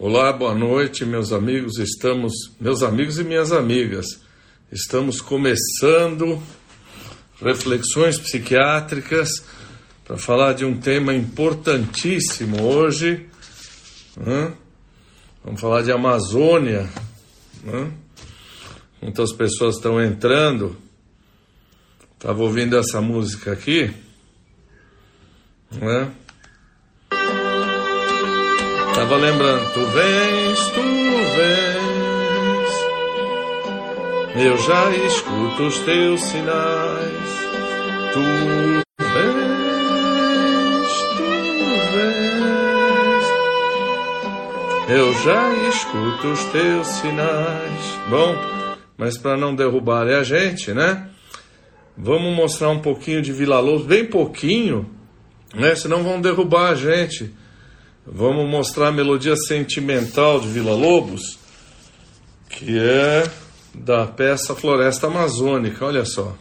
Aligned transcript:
Olá, 0.00 0.32
boa 0.32 0.54
noite, 0.54 1.04
meus 1.04 1.32
amigos. 1.32 1.76
Estamos, 1.76 2.32
meus 2.60 2.84
amigos 2.84 3.18
e 3.18 3.24
minhas 3.24 3.50
amigas, 3.50 4.20
estamos 4.70 5.20
começando 5.20 6.40
reflexões 7.42 8.16
psiquiátricas 8.16 9.28
para 10.04 10.16
falar 10.16 10.52
de 10.52 10.64
um 10.64 10.78
tema 10.78 11.12
importantíssimo 11.12 12.62
hoje. 12.62 13.26
Né? 14.16 14.52
Vamos 15.44 15.60
falar 15.60 15.82
de 15.82 15.90
Amazônia. 15.90 16.88
Né? 17.64 17.90
Muitas 19.02 19.32
pessoas 19.32 19.74
estão 19.74 20.00
entrando. 20.00 20.76
Estava 22.14 22.40
ouvindo 22.40 22.78
essa 22.78 23.00
música 23.00 23.50
aqui. 23.50 23.92
Né? 25.72 26.12
Tava 29.08 29.22
lembrando, 29.22 29.72
tu 29.72 29.80
vens, 29.86 30.68
tu 30.68 30.82
vens, 31.34 32.70
eu 34.44 34.58
já 34.58 34.90
escuto 35.06 35.62
os 35.62 35.78
teus 35.78 36.20
sinais. 36.20 37.30
Tu 38.12 38.20
vens, 39.00 40.12
tu 41.16 41.24
vens, 41.94 43.24
eu 44.90 45.14
já 45.24 45.54
escuto 45.70 46.28
os 46.28 46.44
teus 46.52 46.86
sinais. 46.88 47.98
Bom, 48.10 48.36
mas 48.98 49.16
para 49.16 49.38
não 49.38 49.54
derrubarem 49.54 50.16
a 50.16 50.22
gente, 50.22 50.74
né? 50.74 51.08
Vamos 51.96 52.36
mostrar 52.36 52.68
um 52.68 52.80
pouquinho 52.80 53.22
de 53.22 53.32
Vila 53.32 53.58
Lobos, 53.58 53.86
bem 53.86 54.04
pouquinho, 54.04 54.86
né? 55.54 55.74
Senão 55.74 56.04
vão 56.04 56.20
derrubar 56.20 56.72
a 56.72 56.74
gente. 56.74 57.34
Vamos 58.10 58.48
mostrar 58.48 58.88
a 58.88 58.92
melodia 58.92 59.36
sentimental 59.36 60.40
de 60.40 60.48
Vila 60.48 60.74
Lobos, 60.74 61.38
que 62.48 62.78
é 62.78 63.30
da 63.74 64.06
peça 64.06 64.54
Floresta 64.54 65.08
Amazônica. 65.08 65.84
Olha 65.84 66.06
só. 66.06 66.34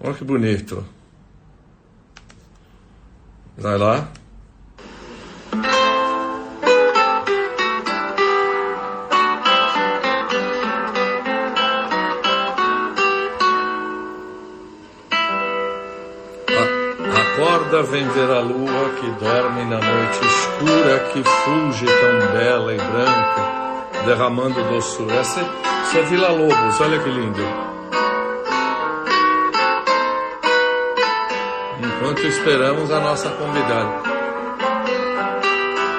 Olha 0.00 0.14
que 0.14 0.24
bonito. 0.24 0.82
Vai 3.58 3.76
lá. 3.76 4.10
Vem 17.82 18.08
ver 18.08 18.30
a 18.30 18.40
lua 18.40 18.90
que 19.00 19.10
dorme 19.24 19.64
na 19.64 19.78
noite 19.78 20.20
escura, 20.24 20.98
que 21.12 21.22
fulge 21.24 21.84
tão 21.86 22.32
bela 22.32 22.72
e 22.72 22.76
branca, 22.76 24.04
derramando 24.06 24.62
doçura. 24.64 25.14
Essa, 25.16 25.40
essa 25.40 25.98
é 25.98 26.02
Vila 26.02 26.28
Lobos, 26.28 26.80
olha 26.80 26.98
que 27.00 27.10
lindo. 27.10 27.42
Enquanto 31.82 32.20
esperamos 32.26 32.90
a 32.92 33.00
nossa 33.00 33.30
convidada. 33.30 34.02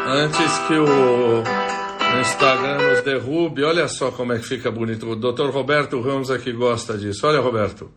Antes 0.08 0.58
que 0.68 0.74
o 0.76 1.44
Instagram 2.22 2.90
nos 2.90 3.02
derrube, 3.02 3.64
olha 3.64 3.88
só 3.90 4.12
como 4.12 4.32
é 4.32 4.38
que 4.38 4.46
fica 4.46 4.72
bonito. 4.72 5.10
O 5.10 5.16
Dr. 5.16 5.50
Roberto 5.50 6.00
Ramos 6.00 6.32
aqui 6.32 6.54
gosta 6.54 6.98
disso. 6.98 7.28
Olha, 7.28 7.42
Roberto. 7.42 7.92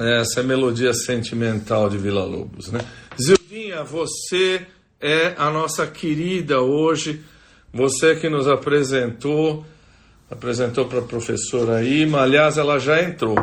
Essa 0.00 0.42
melodia 0.42 0.94
sentimental 0.94 1.90
de 1.90 1.98
Vila 1.98 2.24
Lobos, 2.24 2.72
né? 2.72 2.80
Zildinha, 3.20 3.84
você 3.84 4.66
é 5.00 5.34
a 5.36 5.50
nossa 5.50 5.86
querida 5.86 6.60
hoje, 6.60 7.22
você 7.72 8.16
que 8.16 8.28
nos 8.28 8.48
apresentou, 8.48 9.64
apresentou 10.30 10.86
para 10.86 11.00
a 11.00 11.02
professora 11.02 11.84
Ima, 11.84 12.22
aliás, 12.22 12.56
ela 12.56 12.78
já 12.78 13.02
entrou. 13.02 13.36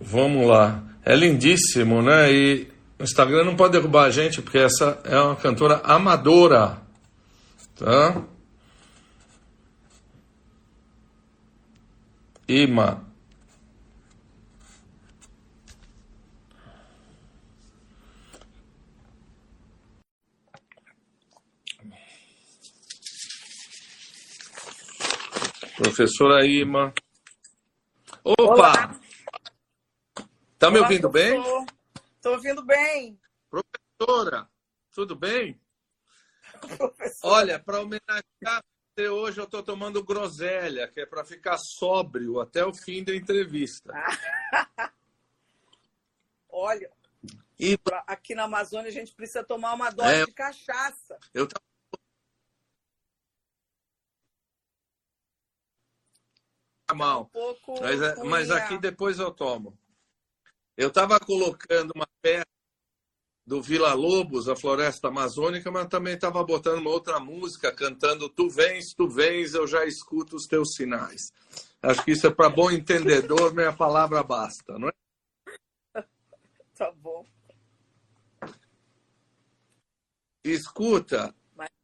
Vamos 0.00 0.46
lá. 0.46 0.82
É 1.04 1.16
lindíssimo, 1.16 2.02
né? 2.02 2.30
E 2.32 2.68
o 2.98 3.02
Instagram 3.02 3.44
não 3.44 3.56
pode 3.56 3.72
derrubar 3.72 4.04
a 4.04 4.10
gente, 4.10 4.42
porque 4.42 4.58
essa 4.58 5.00
é 5.04 5.18
uma 5.18 5.36
cantora 5.36 5.80
amadora, 5.82 6.78
tá? 7.76 8.22
Ima. 12.46 13.07
Professora 25.78 26.44
Ima. 26.44 26.92
Opa! 28.24 28.42
Olá. 28.42 29.00
Tá 30.58 30.72
me 30.72 30.78
Olá, 30.78 30.88
ouvindo 30.88 31.08
bem? 31.08 31.40
Estou 32.16 32.32
ouvindo 32.32 32.64
bem. 32.64 33.16
Professora, 33.48 34.50
tudo 34.92 35.14
bem? 35.14 35.60
Professora. 36.76 37.32
Olha, 37.32 37.58
para 37.60 37.80
homenagear 37.80 38.64
você 38.92 39.08
hoje, 39.08 39.38
eu 39.38 39.44
estou 39.44 39.62
tomando 39.62 40.02
groselha, 40.02 40.88
que 40.88 41.00
é 41.00 41.06
para 41.06 41.24
ficar 41.24 41.56
sóbrio 41.58 42.40
até 42.40 42.66
o 42.66 42.74
fim 42.74 43.04
da 43.04 43.14
entrevista. 43.14 43.92
Olha, 46.50 46.90
e... 47.56 47.78
aqui 48.04 48.34
na 48.34 48.44
Amazônia 48.44 48.88
a 48.88 48.92
gente 48.92 49.14
precisa 49.14 49.44
tomar 49.44 49.74
uma 49.74 49.90
dose 49.90 50.22
é... 50.22 50.24
de 50.24 50.32
cachaça. 50.32 51.16
Eu 51.32 51.44
estava 51.44 51.67
mal. 56.94 57.30
Um 57.34 57.80
mas, 57.80 58.02
é, 58.02 58.24
mas 58.24 58.50
aqui 58.50 58.78
depois 58.78 59.18
eu 59.18 59.30
tomo. 59.30 59.78
Eu 60.76 60.88
estava 60.88 61.18
colocando 61.18 61.92
uma 61.94 62.06
peça 62.22 62.46
do 63.48 63.62
Vila 63.62 63.94
Lobos, 63.94 64.48
a 64.48 64.54
Floresta 64.54 65.08
Amazônica, 65.08 65.70
mas 65.70 65.88
também 65.88 66.14
estava 66.14 66.44
botando 66.44 66.80
uma 66.80 66.90
outra 66.90 67.18
música, 67.18 67.72
cantando 67.72 68.28
Tu 68.28 68.48
vens, 68.50 68.92
tu 68.92 69.08
vens, 69.08 69.54
eu 69.54 69.66
já 69.66 69.86
escuto 69.86 70.36
os 70.36 70.46
teus 70.46 70.74
sinais. 70.74 71.32
Acho 71.82 72.04
que 72.04 72.10
isso 72.10 72.26
é 72.26 72.30
para 72.30 72.50
bom 72.50 72.70
entendedor, 72.70 73.54
minha 73.54 73.72
palavra 73.72 74.22
basta, 74.22 74.78
não 74.78 74.88
é? 74.88 74.92
Tá 76.76 76.92
bom. 76.92 77.26
Escuta, 80.44 81.34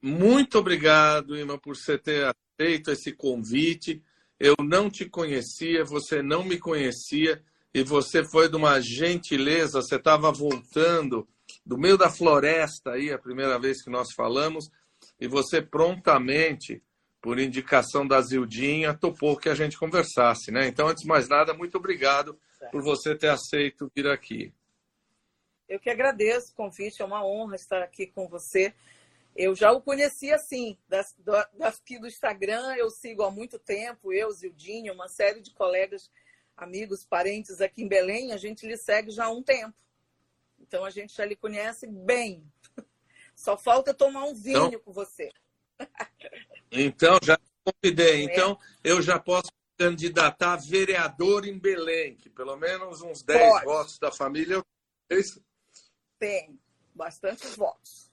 muito 0.00 0.58
obrigado, 0.58 1.36
Ima, 1.36 1.58
por 1.58 1.76
você 1.76 1.98
ter 1.98 2.34
aceito 2.60 2.90
esse 2.90 3.12
convite. 3.12 4.02
Eu 4.44 4.56
não 4.62 4.90
te 4.90 5.08
conhecia, 5.08 5.86
você 5.86 6.20
não 6.20 6.44
me 6.44 6.58
conhecia 6.58 7.42
e 7.72 7.82
você 7.82 8.22
foi 8.22 8.46
de 8.46 8.56
uma 8.56 8.78
gentileza. 8.78 9.80
Você 9.80 9.96
estava 9.96 10.30
voltando 10.30 11.26
do 11.64 11.78
meio 11.78 11.96
da 11.96 12.10
floresta 12.10 12.90
aí, 12.90 13.10
a 13.10 13.18
primeira 13.18 13.58
vez 13.58 13.82
que 13.82 13.88
nós 13.88 14.12
falamos, 14.12 14.70
e 15.18 15.26
você 15.26 15.62
prontamente, 15.62 16.82
por 17.22 17.38
indicação 17.38 18.06
da 18.06 18.20
Zildinha, 18.20 18.92
topou 18.92 19.34
que 19.34 19.48
a 19.48 19.54
gente 19.54 19.78
conversasse, 19.78 20.50
né? 20.50 20.68
Então, 20.68 20.88
antes 20.88 21.04
de 21.04 21.08
mais 21.08 21.26
nada, 21.26 21.54
muito 21.54 21.78
obrigado 21.78 22.38
por 22.70 22.82
você 22.82 23.14
ter 23.14 23.28
aceito 23.28 23.90
vir 23.96 24.06
aqui. 24.08 24.52
Eu 25.66 25.80
que 25.80 25.88
agradeço 25.88 26.52
o 26.52 26.54
convite, 26.54 27.00
é 27.00 27.04
uma 27.06 27.24
honra 27.24 27.56
estar 27.56 27.82
aqui 27.82 28.08
com 28.08 28.28
você. 28.28 28.74
Eu 29.34 29.54
já 29.54 29.72
o 29.72 29.82
conheci 29.82 30.32
assim, 30.32 30.78
das, 30.88 31.14
daqui 31.54 31.98
do 31.98 32.06
Instagram, 32.06 32.76
eu 32.76 32.88
sigo 32.88 33.22
há 33.22 33.30
muito 33.30 33.58
tempo, 33.58 34.12
eu, 34.12 34.30
Zildinho, 34.30 34.94
uma 34.94 35.08
série 35.08 35.40
de 35.40 35.52
colegas, 35.52 36.08
amigos, 36.56 37.04
parentes 37.04 37.60
aqui 37.60 37.82
em 37.82 37.88
Belém, 37.88 38.32
a 38.32 38.36
gente 38.36 38.66
lhe 38.66 38.76
segue 38.76 39.10
já 39.10 39.24
há 39.24 39.30
um 39.30 39.42
tempo. 39.42 39.74
Então 40.60 40.84
a 40.84 40.90
gente 40.90 41.16
já 41.16 41.24
lhe 41.24 41.34
conhece 41.34 41.86
bem. 41.86 42.44
Só 43.34 43.56
falta 43.56 43.92
tomar 43.92 44.24
um 44.24 44.34
vinho 44.34 44.66
então, 44.66 44.80
com 44.80 44.92
você. 44.92 45.30
Então, 46.76 47.20
já 47.22 47.38
convidei. 47.64 48.22
É. 48.22 48.24
Então, 48.24 48.58
eu 48.82 49.00
já 49.00 49.16
posso 49.16 49.48
candidatar 49.78 50.54
a 50.54 50.56
vereador 50.56 51.46
em 51.46 51.56
Belém, 51.56 52.16
que 52.16 52.28
pelo 52.28 52.56
menos 52.56 53.00
uns 53.00 53.22
10 53.22 53.48
Pode. 53.48 53.64
votos 53.64 53.98
da 53.98 54.10
família. 54.10 54.64
É 55.08 55.16
isso? 55.16 55.40
Tem, 56.18 56.58
bastantes 56.92 57.54
votos. 57.54 58.03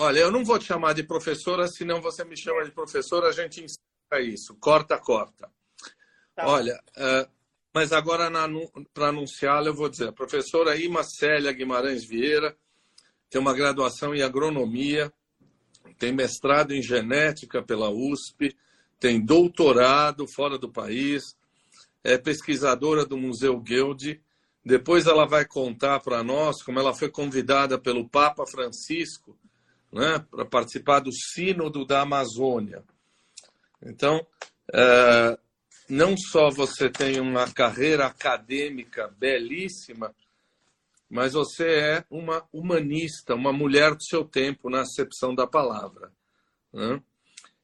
Olha, 0.00 0.20
eu 0.20 0.30
não 0.30 0.44
vou 0.44 0.60
te 0.60 0.66
chamar 0.66 0.92
de 0.92 1.02
professora, 1.02 1.66
senão 1.66 2.00
você 2.00 2.24
me 2.24 2.36
chama 2.36 2.64
de 2.64 2.70
professora, 2.70 3.30
a 3.30 3.32
gente 3.32 3.64
ensina 3.64 4.20
isso. 4.20 4.54
Corta, 4.60 4.96
corta. 4.96 5.50
Tá. 6.36 6.46
Olha, 6.46 6.80
uh, 6.96 7.28
mas 7.74 7.92
agora 7.92 8.30
para 8.94 9.08
anunciá-la, 9.08 9.66
eu 9.66 9.74
vou 9.74 9.88
dizer: 9.88 10.10
a 10.10 10.12
professora 10.12 10.76
Ima 10.76 11.02
Célia 11.02 11.50
Guimarães 11.50 12.04
Vieira 12.04 12.56
tem 13.28 13.40
uma 13.40 13.52
graduação 13.52 14.14
em 14.14 14.22
agronomia, 14.22 15.12
tem 15.98 16.12
mestrado 16.12 16.72
em 16.72 16.80
genética 16.80 17.60
pela 17.60 17.90
USP, 17.90 18.56
tem 19.00 19.20
doutorado 19.20 20.28
fora 20.28 20.56
do 20.56 20.70
país, 20.70 21.36
é 22.04 22.16
pesquisadora 22.16 23.04
do 23.04 23.18
Museu 23.18 23.58
Guild. 23.58 24.22
Depois 24.64 25.08
ela 25.08 25.26
vai 25.26 25.44
contar 25.44 25.98
para 25.98 26.22
nós 26.22 26.62
como 26.62 26.78
ela 26.78 26.94
foi 26.94 27.10
convidada 27.10 27.76
pelo 27.80 28.08
Papa 28.08 28.46
Francisco 28.46 29.36
né, 29.92 30.24
para 30.30 30.44
participar 30.44 31.00
do 31.00 31.12
Sínodo 31.12 31.84
da 31.84 32.02
Amazônia. 32.02 32.82
Então, 33.82 34.26
é, 34.72 35.38
não 35.88 36.16
só 36.16 36.50
você 36.50 36.90
tem 36.90 37.20
uma 37.20 37.50
carreira 37.50 38.06
acadêmica 38.06 39.08
belíssima, 39.18 40.14
mas 41.08 41.32
você 41.32 41.66
é 41.66 42.04
uma 42.10 42.46
humanista, 42.52 43.34
uma 43.34 43.52
mulher 43.52 43.94
do 43.94 44.02
seu 44.02 44.24
tempo, 44.24 44.68
na 44.68 44.82
acepção 44.82 45.34
da 45.34 45.46
palavra. 45.46 46.12
Né? 46.72 47.02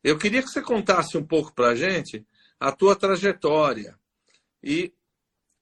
Eu 0.03 0.17
queria 0.17 0.43
que 0.43 0.49
você 0.49 0.63
contasse 0.63 1.19
um 1.19 1.25
pouco 1.25 1.55
para 1.55 1.69
a 1.69 1.75
gente 1.75 2.27
a 2.59 2.73
tua 2.73 2.97
trajetória. 2.97 3.99
E 4.63 4.93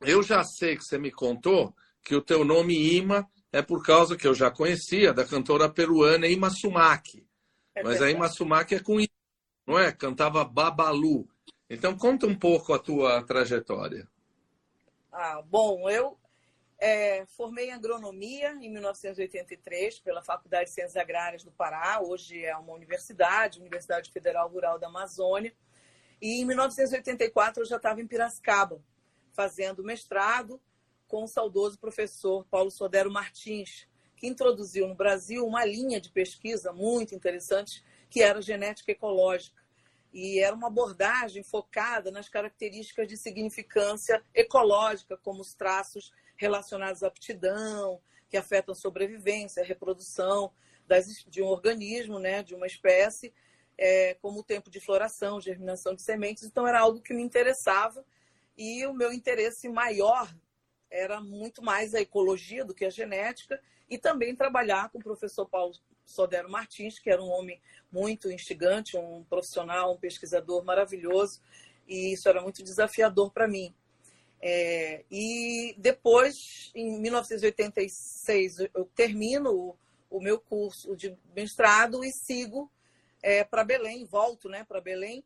eu 0.00 0.22
já 0.22 0.44
sei 0.44 0.76
que 0.76 0.84
você 0.84 0.98
me 0.98 1.10
contou 1.10 1.74
que 2.04 2.14
o 2.14 2.22
teu 2.22 2.44
nome 2.44 2.96
Ima 2.96 3.28
é 3.52 3.60
por 3.60 3.84
causa 3.84 4.16
que 4.16 4.26
eu 4.26 4.34
já 4.34 4.50
conhecia 4.50 5.12
da 5.12 5.26
cantora 5.26 5.68
peruana 5.68 6.26
Ima 6.26 6.48
Sumac. 6.48 7.24
É 7.74 7.82
mas 7.82 8.00
a 8.00 8.10
Ima 8.10 8.28
Sumac 8.28 8.74
é 8.74 8.80
com 8.80 8.98
I, 8.98 9.08
não 9.66 9.78
é? 9.78 9.92
Cantava 9.92 10.42
Babalu. 10.44 11.28
Então 11.68 11.96
conta 11.96 12.26
um 12.26 12.34
pouco 12.34 12.72
a 12.72 12.78
tua 12.78 13.22
trajetória. 13.22 14.08
Ah, 15.12 15.42
bom, 15.42 15.88
eu 15.90 16.18
é, 16.78 17.26
formei 17.26 17.68
em 17.68 17.72
agronomia 17.72 18.52
em 18.54 18.70
1983 18.70 20.00
pela 20.00 20.22
Faculdade 20.22 20.66
de 20.66 20.74
Ciências 20.74 20.96
Agrárias 20.96 21.44
do 21.44 21.52
Pará, 21.52 22.00
hoje 22.00 22.42
é 22.44 22.56
uma 22.56 22.72
universidade, 22.72 23.60
Universidade 23.60 24.10
Federal 24.10 24.48
Rural 24.48 24.78
da 24.78 24.86
Amazônia. 24.86 25.54
E 26.20 26.40
em 26.40 26.44
1984 26.46 27.62
eu 27.62 27.66
já 27.66 27.76
estava 27.76 28.00
em 28.00 28.06
Piracicaba, 28.06 28.82
fazendo 29.32 29.84
mestrado 29.84 30.60
com 31.12 31.24
o 31.24 31.28
saudoso 31.28 31.78
professor 31.78 32.42
Paulo 32.46 32.70
Sodero 32.70 33.10
Martins, 33.10 33.86
que 34.16 34.26
introduziu 34.26 34.88
no 34.88 34.94
Brasil 34.94 35.46
uma 35.46 35.62
linha 35.62 36.00
de 36.00 36.08
pesquisa 36.08 36.72
muito 36.72 37.14
interessante, 37.14 37.84
que 38.08 38.22
era 38.22 38.40
genética 38.40 38.92
ecológica. 38.92 39.62
E 40.10 40.38
era 40.38 40.56
uma 40.56 40.68
abordagem 40.68 41.42
focada 41.42 42.10
nas 42.10 42.30
características 42.30 43.06
de 43.06 43.18
significância 43.18 44.24
ecológica, 44.34 45.18
como 45.18 45.42
os 45.42 45.52
traços 45.52 46.14
relacionados 46.34 47.02
à 47.02 47.08
aptidão, 47.08 48.00
que 48.30 48.38
afetam 48.38 48.72
a 48.72 48.74
sobrevivência, 48.74 49.62
a 49.62 49.66
reprodução 49.66 50.50
das, 50.86 51.26
de 51.28 51.42
um 51.42 51.46
organismo, 51.46 52.18
né, 52.18 52.42
de 52.42 52.54
uma 52.54 52.66
espécie, 52.66 53.34
é, 53.76 54.14
como 54.14 54.40
o 54.40 54.42
tempo 54.42 54.70
de 54.70 54.80
floração, 54.80 55.42
germinação 55.42 55.94
de 55.94 56.00
sementes. 56.00 56.44
Então, 56.44 56.66
era 56.66 56.80
algo 56.80 57.02
que 57.02 57.12
me 57.12 57.22
interessava 57.22 58.02
e 58.56 58.86
o 58.86 58.94
meu 58.94 59.12
interesse 59.12 59.68
maior 59.68 60.34
era 60.92 61.20
muito 61.20 61.62
mais 61.62 61.94
a 61.94 62.00
ecologia 62.00 62.64
do 62.64 62.74
que 62.74 62.84
a 62.84 62.90
genética 62.90 63.60
e 63.88 63.96
também 63.96 64.36
trabalhar 64.36 64.90
com 64.90 64.98
o 64.98 65.02
professor 65.02 65.48
Paulo 65.48 65.74
Sodero 66.04 66.50
Martins, 66.50 66.98
que 66.98 67.10
era 67.10 67.22
um 67.22 67.30
homem 67.30 67.60
muito 67.90 68.30
instigante, 68.30 68.96
um 68.96 69.24
profissional, 69.24 69.92
um 69.92 69.98
pesquisador 69.98 70.64
maravilhoso, 70.64 71.40
e 71.88 72.12
isso 72.12 72.28
era 72.28 72.40
muito 72.42 72.62
desafiador 72.62 73.32
para 73.32 73.48
mim. 73.48 73.74
É, 74.40 75.04
e 75.10 75.74
depois, 75.78 76.70
em 76.74 77.00
1986, 77.00 78.58
eu 78.74 78.84
termino 78.94 79.50
o, 79.50 79.76
o 80.10 80.20
meu 80.20 80.38
curso 80.38 80.96
de 80.96 81.16
mestrado 81.34 82.04
e 82.04 82.12
sigo 82.12 82.70
é, 83.22 83.44
para 83.44 83.64
Belém, 83.64 84.04
volto 84.04 84.48
né, 84.48 84.64
para 84.64 84.80
Belém, 84.80 85.24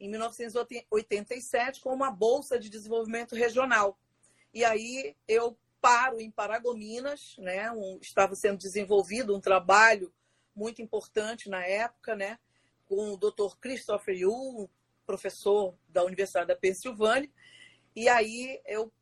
em 0.00 0.08
1987, 0.08 1.80
com 1.80 1.92
uma 1.92 2.10
bolsa 2.10 2.58
de 2.58 2.68
desenvolvimento 2.68 3.34
regional. 3.34 3.98
E 4.54 4.64
aí 4.64 5.16
eu 5.26 5.58
paro 5.80 6.20
em 6.20 6.30
Paragominas, 6.30 7.34
né, 7.38 7.70
um, 7.72 7.98
estava 8.00 8.34
sendo 8.36 8.56
desenvolvido 8.56 9.36
um 9.36 9.40
trabalho 9.40 10.14
muito 10.54 10.80
importante 10.80 11.50
na 11.50 11.66
época, 11.66 12.14
né, 12.14 12.38
com 12.86 13.12
o 13.12 13.16
Dr. 13.18 13.58
Christopher 13.60 14.16
Yu, 14.16 14.70
professor 15.04 15.76
da 15.88 16.04
Universidade 16.04 16.46
da 16.46 16.56
Pensilvânia, 16.56 17.28
e 17.96 18.08
aí 18.08 18.62
eu 18.64 18.92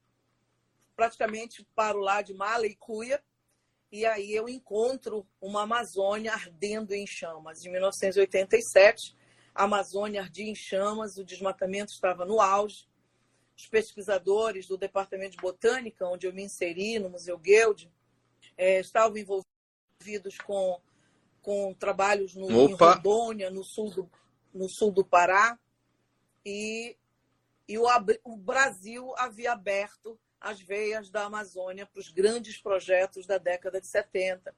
praticamente 0.97 1.65
paro 1.75 2.01
lá 2.01 2.23
de 2.23 2.35
mala 2.35 2.67
e 2.67 2.75
cuia, 2.75 3.23
e 3.91 4.07
aí 4.07 4.35
eu 4.35 4.49
encontro 4.49 5.27
uma 5.41 5.63
Amazônia 5.63 6.33
ardendo 6.33 6.95
em 6.95 7.07
chamas. 7.07 7.65
Em 7.65 7.71
1987, 7.71 9.15
a 9.55 9.65
Amazônia 9.65 10.23
ardia 10.23 10.51
em 10.51 10.55
chamas, 10.55 11.19
o 11.19 11.25
desmatamento 11.25 11.93
estava 11.93 12.25
no 12.25 12.41
auge. 12.41 12.89
Os 13.57 13.67
pesquisadores 13.67 14.67
do 14.67 14.77
Departamento 14.77 15.33
de 15.33 15.43
Botânica, 15.43 16.07
onde 16.07 16.27
eu 16.27 16.33
me 16.33 16.43
inseri, 16.43 16.99
no 16.99 17.11
Museu 17.11 17.39
Guild, 17.39 17.91
é, 18.57 18.81
estavam 18.81 19.17
envolvidos 19.17 20.39
com, 20.45 20.81
com 21.41 21.75
trabalhos 21.75 22.35
no, 22.35 22.51
em 22.51 22.73
Rondônia, 22.73 23.51
no 23.51 23.63
sul, 23.63 23.91
do, 23.91 24.11
no 24.53 24.69
sul 24.69 24.91
do 24.91 25.05
Pará. 25.05 25.59
E 26.45 26.97
e 27.69 27.79
o, 27.79 27.85
o 28.25 28.37
Brasil 28.37 29.15
havia 29.17 29.53
aberto 29.53 30.19
as 30.41 30.61
veias 30.61 31.09
da 31.09 31.25
Amazônia 31.25 31.87
para 31.87 32.01
os 32.01 32.11
grandes 32.11 32.59
projetos 32.59 33.27
da 33.27 33.39
década 33.39 33.81
de 33.81 33.87
70, 33.87 34.55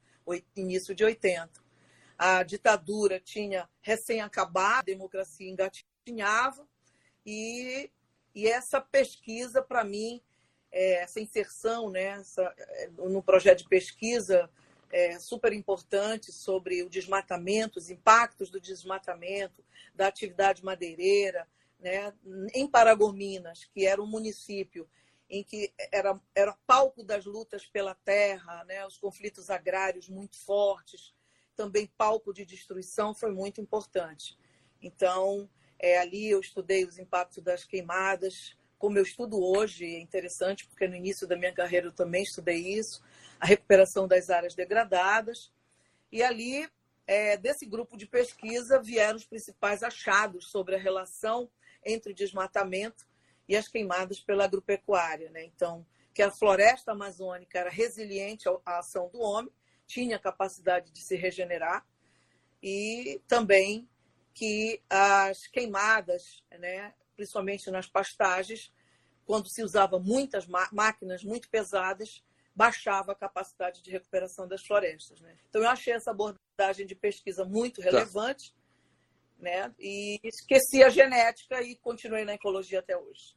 início 0.57 0.95
de 0.95 1.05
80. 1.05 1.63
A 2.17 2.43
ditadura 2.43 3.21
tinha 3.21 3.69
recém-acabado, 3.81 4.81
a 4.81 4.83
democracia 4.83 5.49
engatinhava, 5.49 6.67
e, 7.25 7.91
e 8.35 8.49
essa 8.49 8.81
pesquisa, 8.81 9.63
para 9.63 9.85
mim, 9.85 10.23
é, 10.73 10.95
essa 11.03 11.21
inserção 11.21 11.89
né, 11.89 12.19
essa, 12.19 12.43
é, 12.59 12.91
no 12.97 13.23
projeto 13.23 13.59
de 13.59 13.69
pesquisa 13.69 14.51
é, 14.91 15.19
super 15.19 15.53
importante 15.53 16.33
sobre 16.33 16.83
o 16.83 16.91
desmatamento, 16.91 17.79
os 17.79 17.91
impactos 17.91 18.51
do 18.51 18.61
desmatamento, 18.61 19.65
da 19.95 20.09
atividade 20.09 20.65
madeireira, 20.65 21.47
né, 21.79 22.13
em 22.53 22.67
Paragominas, 22.67 23.65
que 23.65 23.87
era 23.87 24.03
um 24.03 24.07
município 24.07 24.89
em 25.29 25.43
que 25.43 25.73
era, 25.91 26.21
era 26.35 26.57
palco 26.67 27.03
das 27.03 27.25
lutas 27.25 27.67
pela 27.67 27.95
terra, 27.95 28.65
né, 28.65 28.85
os 28.87 28.99
conflitos 28.99 29.51
agrários 29.51 30.09
muito 30.09 30.37
fortes, 30.39 31.15
também 31.57 31.87
palco 31.87 32.33
de 32.33 32.45
destruição, 32.45 33.15
foi 33.15 33.33
muito 33.33 33.61
importante. 33.61 34.37
Então, 34.83 35.49
é, 35.79 35.99
ali 35.99 36.31
eu 36.31 36.41
estudei 36.41 36.85
os 36.85 36.99
impactos 36.99 37.43
das 37.43 37.65
queimadas, 37.65 38.57
como 38.85 38.99
eu 38.99 39.03
estudo 39.03 39.43
hoje, 39.43 39.87
é 39.87 39.99
interessante, 39.99 40.67
porque 40.67 40.87
no 40.87 40.95
início 40.95 41.27
da 41.27 41.37
minha 41.37 41.55
carreira 41.55 41.87
eu 41.87 41.93
também 41.93 42.23
estudei 42.23 42.59
isso, 42.79 43.03
a 43.41 43.47
recuperação 43.47 44.07
das 44.07 44.29
áreas 44.29 44.55
degradadas. 44.55 45.51
E 46.13 46.23
ali, 46.23 46.69
é, 47.07 47.37
desse 47.37 47.65
grupo 47.65 47.97
de 47.97 48.07
pesquisa, 48.07 48.83
vieram 48.83 49.17
os 49.17 49.25
principais 49.25 49.83
achados 49.83 50.51
sobre 50.51 50.75
a 50.75 50.79
relação 50.79 51.51
entre 51.83 52.13
o 52.13 52.15
desmatamento 52.15 53.07
e 53.49 53.57
as 53.57 53.69
queimadas 53.69 54.21
pela 54.21 54.45
agropecuária. 54.45 55.31
Né? 55.31 55.45
Então, 55.45 55.87
que 56.13 56.23
a 56.23 56.31
floresta 56.31 56.93
amazônica 56.93 57.59
era 57.59 57.71
resiliente 57.71 58.49
à 58.67 58.79
ação 58.79 59.09
do 59.09 59.19
homem, 59.19 59.51
tinha 59.87 60.19
capacidade 60.19 60.91
de 60.93 61.01
se 61.01 61.17
regenerar, 61.17 61.87
e 62.63 63.19
também 63.27 63.89
que 64.35 64.83
as 64.91 65.47
queimadas, 65.47 66.43
né, 66.59 66.93
principalmente 67.17 67.71
nas 67.71 67.87
pastagens, 67.87 68.73
quando 69.25 69.49
se 69.49 69.63
usava 69.63 69.99
muitas 69.99 70.47
máquinas 70.73 71.23
muito 71.23 71.49
pesadas, 71.49 72.23
baixava 72.55 73.13
a 73.13 73.17
capacidade 73.17 73.83
de 73.83 73.91
recuperação 73.91 74.47
das 74.47 74.63
florestas. 74.63 75.21
Né? 75.21 75.37
Então, 75.49 75.63
eu 75.63 75.69
achei 75.69 75.95
essa 75.95 76.11
abordagem 76.11 76.87
de 76.87 76.95
pesquisa 76.95 77.45
muito 77.45 77.81
tá. 77.81 77.85
relevante. 77.85 78.53
Tá 78.53 78.65
né? 79.39 79.75
E 79.79 80.21
esqueci 80.25 80.83
a 80.83 80.89
genética 80.89 81.63
e 81.63 81.77
continuei 81.77 82.25
na 82.25 82.35
ecologia 82.35 82.81
até 82.81 82.97
hoje. 82.97 83.35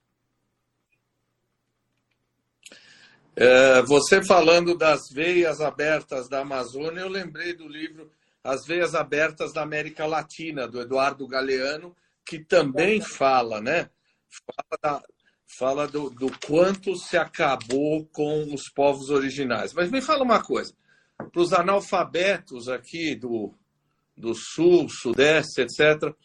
É, 3.36 3.82
você 3.84 4.24
falando 4.25 4.75
das 4.75 5.01
veias 5.13 5.62
abertas 5.62 6.27
da 6.27 6.39
Amazônia, 6.39 7.01
eu 7.01 7.10
lembrei 7.10 7.54
do 7.54 7.68
livro 7.68 8.12
As 8.48 8.66
Veias 8.66 8.96
Abertas 8.96 9.51
da 9.51 9.62
América 9.62 10.06
Latina, 10.06 10.70
do 10.70 10.80
Eduardo 10.80 11.27
Galeano, 11.27 11.94
que 12.25 12.39
também 12.39 13.01
fala, 13.01 13.60
né? 13.60 13.89
Fala, 14.30 14.80
da, 14.82 15.04
fala 15.60 15.86
do, 15.86 16.10
do 16.10 16.32
quanto 16.46 16.96
se 16.96 17.18
acabou 17.18 18.06
com 18.06 18.54
os 18.54 18.70
povos 18.74 19.10
originais. 19.10 19.74
Mas 19.74 19.92
me 19.92 20.01
fala 20.01 20.24
uma 20.24 20.42
coisa: 20.42 20.74
para 21.18 21.42
os 21.42 21.51
analfabetos 21.51 22.70
aqui 22.70 23.16
do, 23.16 23.54
do 24.16 24.34
sul, 24.34 24.88
sudeste, 24.88 25.60
etc. 25.60 26.16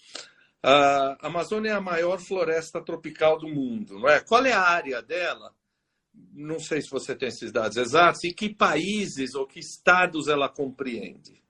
A 0.62 1.26
Amazônia 1.26 1.70
é 1.70 1.74
a 1.74 1.80
maior 1.80 2.20
floresta 2.20 2.80
tropical 2.80 3.36
do 3.36 3.48
mundo, 3.48 3.98
não 3.98 4.08
é? 4.08 4.20
Qual 4.20 4.46
é 4.46 4.52
a 4.52 4.62
área 4.62 5.02
dela? 5.02 5.52
Não 6.32 6.60
sei 6.60 6.80
se 6.80 6.88
você 6.88 7.16
tem 7.16 7.30
esses 7.30 7.50
dados 7.50 7.76
exatos. 7.76 8.22
E 8.22 8.32
que 8.32 8.54
países 8.54 9.34
ou 9.34 9.44
que 9.44 9.58
estados 9.58 10.28
ela 10.28 10.48
compreende? 10.48 11.42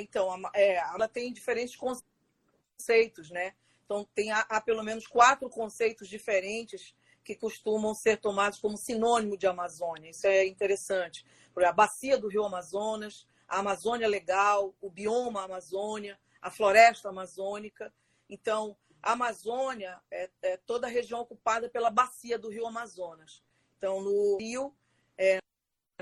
Então, 0.00 0.28
é, 0.54 0.76
ela 0.76 1.08
tem 1.08 1.32
diferentes 1.32 1.76
conceitos, 1.76 3.30
né? 3.30 3.54
Então, 3.84 4.06
tem, 4.14 4.30
há, 4.30 4.40
há 4.48 4.60
pelo 4.60 4.82
menos 4.82 5.06
quatro 5.06 5.48
conceitos 5.50 6.08
diferentes 6.08 6.94
que 7.24 7.34
costumam 7.34 7.94
ser 7.94 8.18
tomados 8.18 8.58
como 8.58 8.76
sinônimo 8.76 9.36
de 9.36 9.46
Amazônia. 9.46 10.10
Isso 10.10 10.26
é 10.26 10.46
interessante. 10.46 11.24
A 11.56 11.72
bacia 11.72 12.18
do 12.18 12.28
Rio 12.28 12.44
Amazonas, 12.44 13.26
a 13.46 13.58
Amazônia 13.58 14.08
Legal, 14.08 14.74
o 14.80 14.90
bioma 14.90 15.44
Amazônia, 15.44 16.18
a 16.40 16.50
floresta 16.50 17.10
amazônica. 17.10 17.92
Então, 18.28 18.76
a 19.02 19.12
Amazônia 19.12 20.00
é, 20.10 20.30
é 20.42 20.56
toda 20.56 20.86
a 20.86 20.90
região 20.90 21.20
ocupada 21.20 21.68
pela 21.68 21.90
bacia 21.90 22.38
do 22.38 22.48
Rio 22.48 22.66
Amazonas. 22.66 23.42
Então, 23.76 24.00
no 24.00 24.38
Rio, 24.38 24.74
é, 25.18 25.38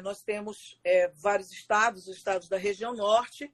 nós 0.02 0.23
temos 0.23 0.78
é, 0.85 1.09
vários 1.09 1.50
estados, 1.50 2.06
os 2.06 2.16
estados 2.16 2.49
da 2.49 2.56
região 2.56 2.94
norte 2.94 3.52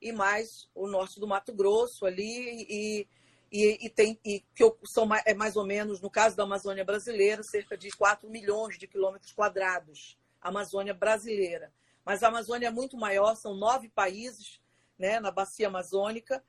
e 0.00 0.12
mais 0.12 0.68
o 0.74 0.86
norte 0.86 1.20
do 1.20 1.26
Mato 1.26 1.52
Grosso 1.52 2.06
ali 2.06 2.66
e, 2.68 3.08
e, 3.52 3.86
e 3.86 3.90
tem 3.90 4.18
e 4.24 4.40
que 4.54 4.64
são 4.84 5.08
é 5.26 5.34
mais 5.34 5.56
ou 5.56 5.66
menos 5.66 6.00
no 6.00 6.10
caso 6.10 6.36
da 6.36 6.44
Amazônia 6.44 6.84
brasileira 6.84 7.42
cerca 7.42 7.76
de 7.76 7.90
4 7.90 8.28
milhões 8.30 8.78
de 8.78 8.86
quilômetros 8.86 9.32
quadrados 9.32 10.18
Amazônia 10.40 10.94
brasileira. 10.94 11.70
Mas 12.02 12.22
a 12.22 12.28
Amazônia 12.28 12.68
é 12.68 12.70
muito 12.70 12.96
maior 12.96 13.34
são 13.34 13.54
nove 13.54 13.88
países 13.88 14.60
né 14.98 15.20
na 15.20 15.30
bacia 15.30 15.68
amazônica 15.68 16.42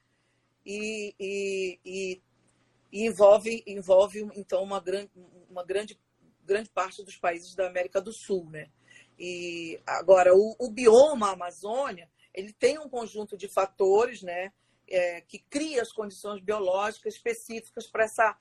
e, 0.66 1.14
e, 1.20 1.80
e, 1.86 2.22
e 2.92 3.06
envolve 3.06 3.64
envolve 3.68 4.30
então 4.36 4.64
uma 4.64 4.80
grande 4.80 5.12
uma 5.50 5.66
grande 5.66 6.00
grande 6.44 6.70
parte 6.70 7.04
dos 7.04 7.18
países 7.18 7.54
da 7.54 7.68
América 7.68 8.00
do 8.00 8.14
Sul 8.14 8.50
né. 8.50 8.70
E 9.20 9.80
agora 9.86 10.34
o, 10.34 10.56
o 10.58 10.72
bioma 10.72 11.32
Amazônia 11.32 12.10
ele 12.34 12.54
tem 12.54 12.80
um 12.80 12.90
conjunto 12.90 13.38
de 13.38 13.48
fatores, 13.48 14.22
né, 14.22 14.52
é, 14.88 15.22
que 15.22 15.40
cria 15.40 15.82
as 15.82 15.92
condições 15.92 16.42
biológicas 16.42 17.16
específicas 17.16 17.88
para 17.88 18.04
essa 18.04 18.38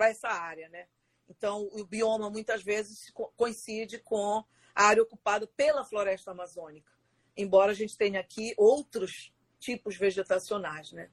essa 0.00 0.28
área, 0.28 0.66
né? 0.70 0.86
Então 1.28 1.68
o 1.72 1.84
bioma 1.84 2.30
muitas 2.30 2.62
vezes 2.62 3.12
coincide 3.36 3.98
com 3.98 4.42
a 4.74 4.84
área 4.84 5.02
ocupada 5.02 5.46
pela 5.46 5.84
floresta 5.84 6.30
amazônica, 6.30 6.90
embora 7.36 7.72
a 7.72 7.74
gente 7.74 7.96
tenha 7.98 8.18
aqui 8.18 8.54
outros 8.56 9.30
tipos 9.58 9.96
vegetacionais, 9.96 10.92
né? 10.92 11.10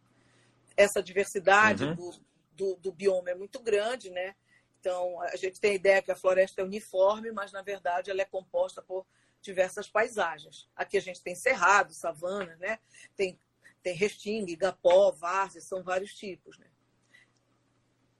Essa 0.78 1.04
diversidade 1.04 1.84
uhum. 1.84 1.96
do, 1.96 2.12
do, 2.54 2.76
do 2.78 2.92
bioma 2.94 3.32
é 3.32 3.36
muito 3.36 3.60
grande, 3.60 4.10
né? 4.10 4.36
Então, 4.80 5.20
a 5.22 5.36
gente 5.36 5.60
tem 5.60 5.72
a 5.72 5.76
ideia 5.76 6.02
que 6.02 6.12
a 6.12 6.16
floresta 6.16 6.62
é 6.62 6.64
uniforme, 6.64 7.32
mas 7.32 7.52
na 7.52 7.64
verdade 7.64 8.12
ela 8.12 8.22
é 8.22 8.26
composta 8.26 8.84
por 8.84 9.06
diversas 9.46 9.88
paisagens. 9.88 10.68
Aqui 10.76 10.98
a 10.98 11.02
gente 11.02 11.22
tem 11.22 11.36
cerrado, 11.36 11.94
savana, 11.94 12.56
né? 12.58 12.80
Tem, 13.16 13.40
tem 13.82 13.96
restinga, 13.96 14.52
igapó, 14.52 15.12
várzea, 15.12 15.62
são 15.62 15.84
vários 15.84 16.14
tipos, 16.14 16.58
né? 16.58 16.68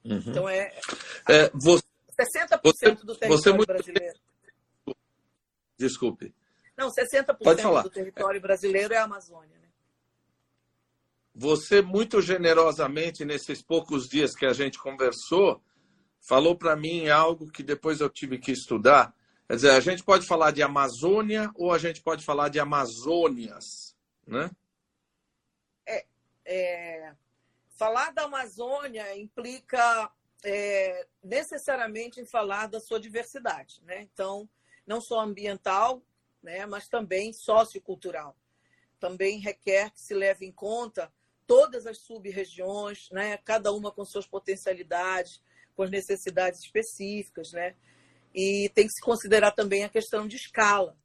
Uhum. 0.06 0.24
Então 0.28 0.48
é, 0.48 0.72
é 1.28 1.50
você, 1.54 1.84
60% 2.18 2.62
você, 2.64 2.92
do 2.92 3.16
território 3.16 3.56
muito... 3.56 3.68
brasileiro. 3.68 4.20
Desculpe. 5.78 6.34
Não, 6.78 6.90
60% 6.90 7.84
do 7.84 7.90
território 7.90 8.40
brasileiro 8.40 8.94
é 8.94 8.98
a 8.98 9.04
Amazônia. 9.04 9.58
Né? 9.58 9.68
Você, 11.34 11.82
muito 11.82 12.22
generosamente, 12.22 13.26
nesses 13.26 13.62
poucos 13.62 14.08
dias 14.08 14.36
que 14.36 14.46
a 14.46 14.54
gente 14.54 14.78
conversou, 14.78 15.62
falou 16.22 16.56
para 16.56 16.76
mim 16.76 17.08
algo 17.10 17.52
que 17.52 17.64
depois 17.64 18.00
eu 18.00 18.10
tive 18.10 18.38
que 18.38 18.52
estudar. 18.52 19.14
Quer 19.48 19.56
dizer, 19.56 19.72
a 19.72 19.80
gente 19.80 20.04
pode 20.04 20.26
falar 20.26 20.52
de 20.52 20.64
Amazônia 20.64 21.52
ou 21.56 21.72
a 21.72 21.78
gente 21.78 22.02
pode 22.02 22.26
falar 22.26 22.50
de 22.50 22.60
Amazônias, 22.60 23.96
né? 24.26 24.50
É, 25.86 26.06
é 26.46 27.16
falar 27.70 28.12
da 28.12 28.24
Amazônia 28.24 29.16
implica 29.18 30.12
é, 30.44 31.08
necessariamente 31.24 32.20
em 32.20 32.26
falar 32.26 32.68
da 32.68 32.80
sua 32.80 33.00
diversidade, 33.00 33.82
né? 33.84 34.02
Então, 34.02 34.50
não 34.86 35.00
só 35.00 35.20
ambiental, 35.20 36.02
né, 36.42 36.66
mas 36.66 36.88
também 36.88 37.34
sociocultural. 37.34 38.36
Também 39.00 39.40
requer 39.40 39.92
que 39.92 40.00
se 40.00 40.14
leve 40.14 40.46
em 40.46 40.52
conta 40.52 41.12
todas 41.46 41.86
as 41.86 42.00
sub-regiões, 42.00 43.10
né, 43.12 43.38
cada 43.38 43.72
uma 43.72 43.92
com 43.92 44.06
suas 44.06 44.26
potencialidades, 44.26 45.42
com 45.76 45.84
as 45.84 45.92
necessidades 45.92 46.62
específicas, 46.62 47.52
né? 47.52 47.76
E 48.38 48.70
tem 48.76 48.86
que 48.86 48.92
se 48.92 49.00
considerar 49.00 49.52
também 49.52 49.86
a 49.86 49.90
questão 49.90 50.28
de 50.28 50.36
escala, 50.36 50.98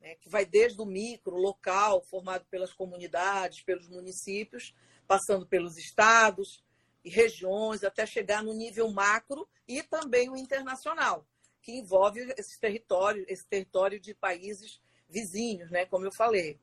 né? 0.00 0.14
que 0.14 0.30
vai 0.30 0.46
desde 0.46 0.80
o 0.80 0.86
micro, 0.86 1.36
local, 1.36 2.02
formado 2.04 2.46
pelas 2.46 2.72
comunidades, 2.72 3.62
pelos 3.62 3.86
municípios, 3.86 4.74
passando 5.06 5.46
pelos 5.46 5.76
estados 5.76 6.64
e 7.04 7.10
regiões, 7.10 7.84
até 7.84 8.06
chegar 8.06 8.42
no 8.42 8.54
nível 8.54 8.90
macro 8.90 9.46
e 9.68 9.82
também 9.82 10.30
o 10.30 10.36
internacional, 10.38 11.26
que 11.60 11.72
envolve 11.72 12.32
esse 12.38 12.58
território, 12.58 13.26
esse 13.28 13.46
território 13.46 14.00
de 14.00 14.14
países 14.14 14.80
vizinhos, 15.06 15.70
né? 15.70 15.84
como 15.84 16.06
eu 16.06 16.12
falei. 16.12 16.58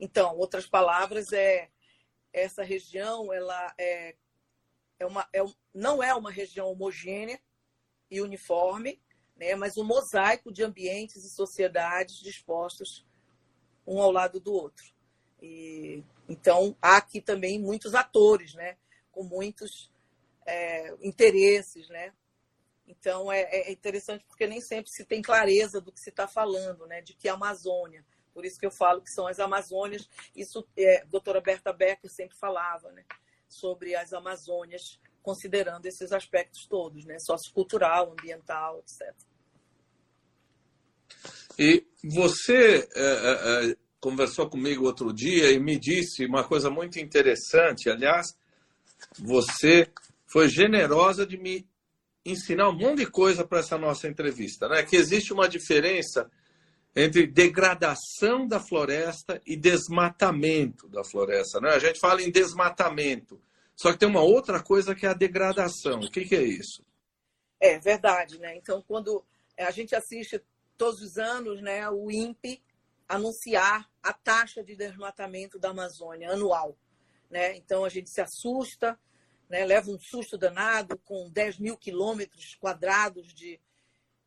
Então, 0.00 0.36
outras 0.38 0.66
palavras, 0.66 1.32
é 1.32 1.70
essa 2.32 2.64
região 2.64 3.32
ela 3.32 3.72
é, 3.78 4.16
é 4.98 5.06
uma, 5.06 5.28
é, 5.32 5.38
não 5.72 6.02
é 6.02 6.12
uma 6.12 6.32
região 6.32 6.66
homogênea 6.66 7.40
e 8.10 8.20
uniforme, 8.20 9.00
né, 9.36 9.54
mas 9.54 9.76
um 9.76 9.84
mosaico 9.84 10.52
de 10.52 10.62
ambientes 10.62 11.24
e 11.24 11.30
sociedades 11.30 12.20
dispostos 12.20 13.06
um 13.86 14.00
ao 14.00 14.12
lado 14.12 14.38
do 14.38 14.52
outro. 14.52 14.84
E, 15.40 16.04
então, 16.28 16.76
há 16.80 16.96
aqui 16.96 17.20
também 17.20 17.58
muitos 17.58 17.94
atores, 17.94 18.54
né, 18.54 18.76
com 19.10 19.24
muitos 19.24 19.90
é, 20.46 20.94
interesses. 21.02 21.88
Né? 21.88 22.12
Então, 22.86 23.30
é, 23.30 23.42
é, 23.42 23.72
interessante 23.72 24.24
porque 24.28 24.46
nem 24.46 24.60
sempre 24.60 24.90
se 24.90 25.04
tem 25.04 25.20
clareza 25.20 25.80
do 25.80 25.92
que 25.92 26.00
se 26.00 26.10
está 26.10 26.28
falando, 26.28 26.86
né, 26.86 27.00
de 27.00 27.14
que 27.14 27.28
a 27.28 27.34
Amazônia. 27.34 28.04
Por 28.32 28.44
isso 28.44 28.58
que 28.58 28.64
eu 28.64 28.70
falo 28.70 29.02
que 29.02 29.10
são 29.10 29.26
as 29.26 29.40
Amazônias. 29.40 30.08
Isso 30.34 30.66
é, 30.76 31.02
a 31.02 31.04
doutora 31.04 31.40
Berta 31.40 31.72
Becker 31.72 32.10
sempre 32.10 32.36
falava, 32.36 32.90
né, 32.92 33.04
sobre 33.48 33.94
as 33.94 34.12
Amazônias 34.12 35.00
considerando 35.22 35.86
esses 35.86 36.12
aspectos 36.12 36.66
todos, 36.66 37.04
né? 37.04 37.16
sociocultural, 37.18 38.12
ambiental, 38.12 38.78
etc. 38.80 39.14
E 41.58 41.86
você 42.02 42.88
é, 42.94 43.02
é, 43.02 43.70
é, 43.70 43.76
conversou 44.00 44.48
comigo 44.48 44.84
outro 44.84 45.12
dia 45.12 45.50
e 45.52 45.60
me 45.60 45.78
disse 45.78 46.26
uma 46.26 46.44
coisa 46.44 46.70
muito 46.70 46.98
interessante. 46.98 47.88
Aliás, 47.88 48.34
você 49.18 49.88
foi 50.26 50.48
generosa 50.48 51.26
de 51.26 51.36
me 51.36 51.66
ensinar 52.24 52.68
um 52.68 52.76
monte 52.76 52.98
de 52.98 53.06
coisa 53.06 53.44
para 53.44 53.58
essa 53.58 53.76
nossa 53.76 54.08
entrevista, 54.08 54.68
né? 54.68 54.82
Que 54.82 54.96
existe 54.96 55.32
uma 55.32 55.48
diferença 55.48 56.30
entre 56.94 57.26
degradação 57.26 58.46
da 58.46 58.60
floresta 58.60 59.40
e 59.46 59.56
desmatamento 59.56 60.88
da 60.88 61.02
floresta, 61.02 61.60
né? 61.60 61.70
A 61.70 61.78
gente 61.78 61.98
fala 61.98 62.22
em 62.22 62.30
desmatamento, 62.30 63.40
só 63.76 63.92
que 63.92 63.98
tem 63.98 64.08
uma 64.08 64.22
outra 64.22 64.62
coisa 64.62 64.94
que 64.94 65.06
é 65.06 65.08
a 65.08 65.14
degradação. 65.14 66.00
O 66.00 66.10
que, 66.10 66.24
que 66.24 66.36
é 66.36 66.42
isso? 66.42 66.84
É 67.60 67.78
verdade, 67.78 68.38
né? 68.38 68.56
Então, 68.56 68.82
quando 68.82 69.24
a 69.58 69.70
gente 69.70 69.94
assiste 69.94 70.42
todos 70.76 71.00
os 71.00 71.18
anos, 71.18 71.60
né, 71.62 71.88
o 71.88 72.10
INPE 72.10 72.62
anunciar 73.08 73.88
a 74.02 74.12
taxa 74.12 74.64
de 74.64 74.74
desmatamento 74.74 75.58
da 75.58 75.70
Amazônia 75.70 76.30
anual, 76.30 76.76
né? 77.30 77.54
Então 77.56 77.84
a 77.84 77.88
gente 77.88 78.10
se 78.10 78.20
assusta, 78.20 78.98
né? 79.48 79.64
Leva 79.64 79.90
um 79.90 79.98
susto 79.98 80.38
danado 80.38 80.98
com 80.98 81.30
10 81.30 81.58
mil 81.58 81.76
quilômetros 81.76 82.54
quadrados 82.54 83.32
de, 83.34 83.60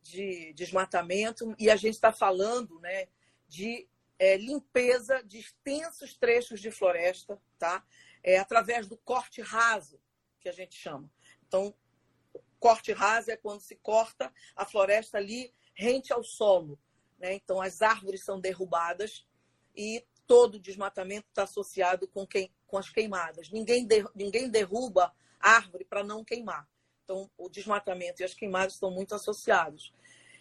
de 0.01 0.53
desmatamento 0.53 1.55
e 1.57 1.69
a 1.69 1.75
gente 1.75 1.95
está 1.95 2.13
falando, 2.13 2.79
né, 2.79 3.07
de 3.47 3.87
é, 4.17 4.37
limpeza 4.37 5.21
de 5.23 5.39
extensos 5.39 6.15
trechos 6.15 6.59
de 6.59 6.71
floresta, 6.71 7.41
tá? 7.57 7.83
é, 8.25 8.39
através 8.39 8.87
do 8.87 8.97
corte 8.97 9.39
raso, 9.39 10.01
que 10.41 10.49
a 10.49 10.51
gente 10.51 10.75
chama. 10.75 11.07
Então, 11.47 11.75
corte 12.59 12.91
raso 12.91 13.29
é 13.29 13.37
quando 13.37 13.61
se 13.61 13.75
corta 13.75 14.33
a 14.55 14.65
floresta 14.65 15.19
ali 15.19 15.53
rente 15.75 16.11
ao 16.11 16.23
solo. 16.23 16.79
Né? 17.19 17.35
Então, 17.35 17.61
as 17.61 17.83
árvores 17.83 18.23
são 18.23 18.39
derrubadas 18.39 19.27
e 19.75 20.03
todo 20.25 20.55
o 20.55 20.59
desmatamento 20.59 21.27
está 21.29 21.43
associado 21.43 22.07
com, 22.07 22.25
quem, 22.25 22.51
com 22.65 22.79
as 22.79 22.89
queimadas. 22.89 23.51
Ninguém, 23.51 23.87
ninguém 24.15 24.49
derruba 24.49 25.13
árvore 25.39 25.85
para 25.85 26.03
não 26.03 26.25
queimar. 26.25 26.67
Então, 27.03 27.29
o 27.37 27.47
desmatamento 27.47 28.23
e 28.23 28.25
as 28.25 28.33
queimadas 28.33 28.73
estão 28.73 28.89
muito 28.89 29.13
associados. 29.13 29.93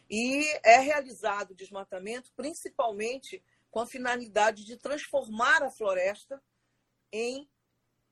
E 0.09 0.43
é 0.63 0.79
realizado 0.79 1.51
o 1.51 1.55
desmatamento 1.55 2.33
principalmente 2.35 3.43
com 3.75 3.81
a 3.81 3.87
finalidade 3.89 4.65
de 4.65 4.77
transformar 4.77 5.61
a 5.65 5.69
floresta 5.69 6.41
em 7.13 7.51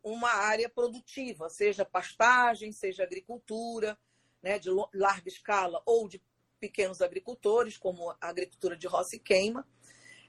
uma 0.03 0.29
área 0.29 0.69
produtiva, 0.69 1.49
seja 1.49 1.85
pastagem, 1.85 2.73
seja 2.73 3.05
agricultura, 3.05 3.97
né, 4.43 4.59
de 4.59 4.69
larga 4.93 5.29
escala 5.29 5.81
ou 5.87 6.09
de 6.09 6.21
pequenos 6.59 7.01
agricultores, 7.01 7.79
como 7.79 8.11
a 8.11 8.17
agricultura 8.23 8.77
de 8.77 8.89
roça 8.89 9.15
e 9.15 9.21
queima, 9.21 9.65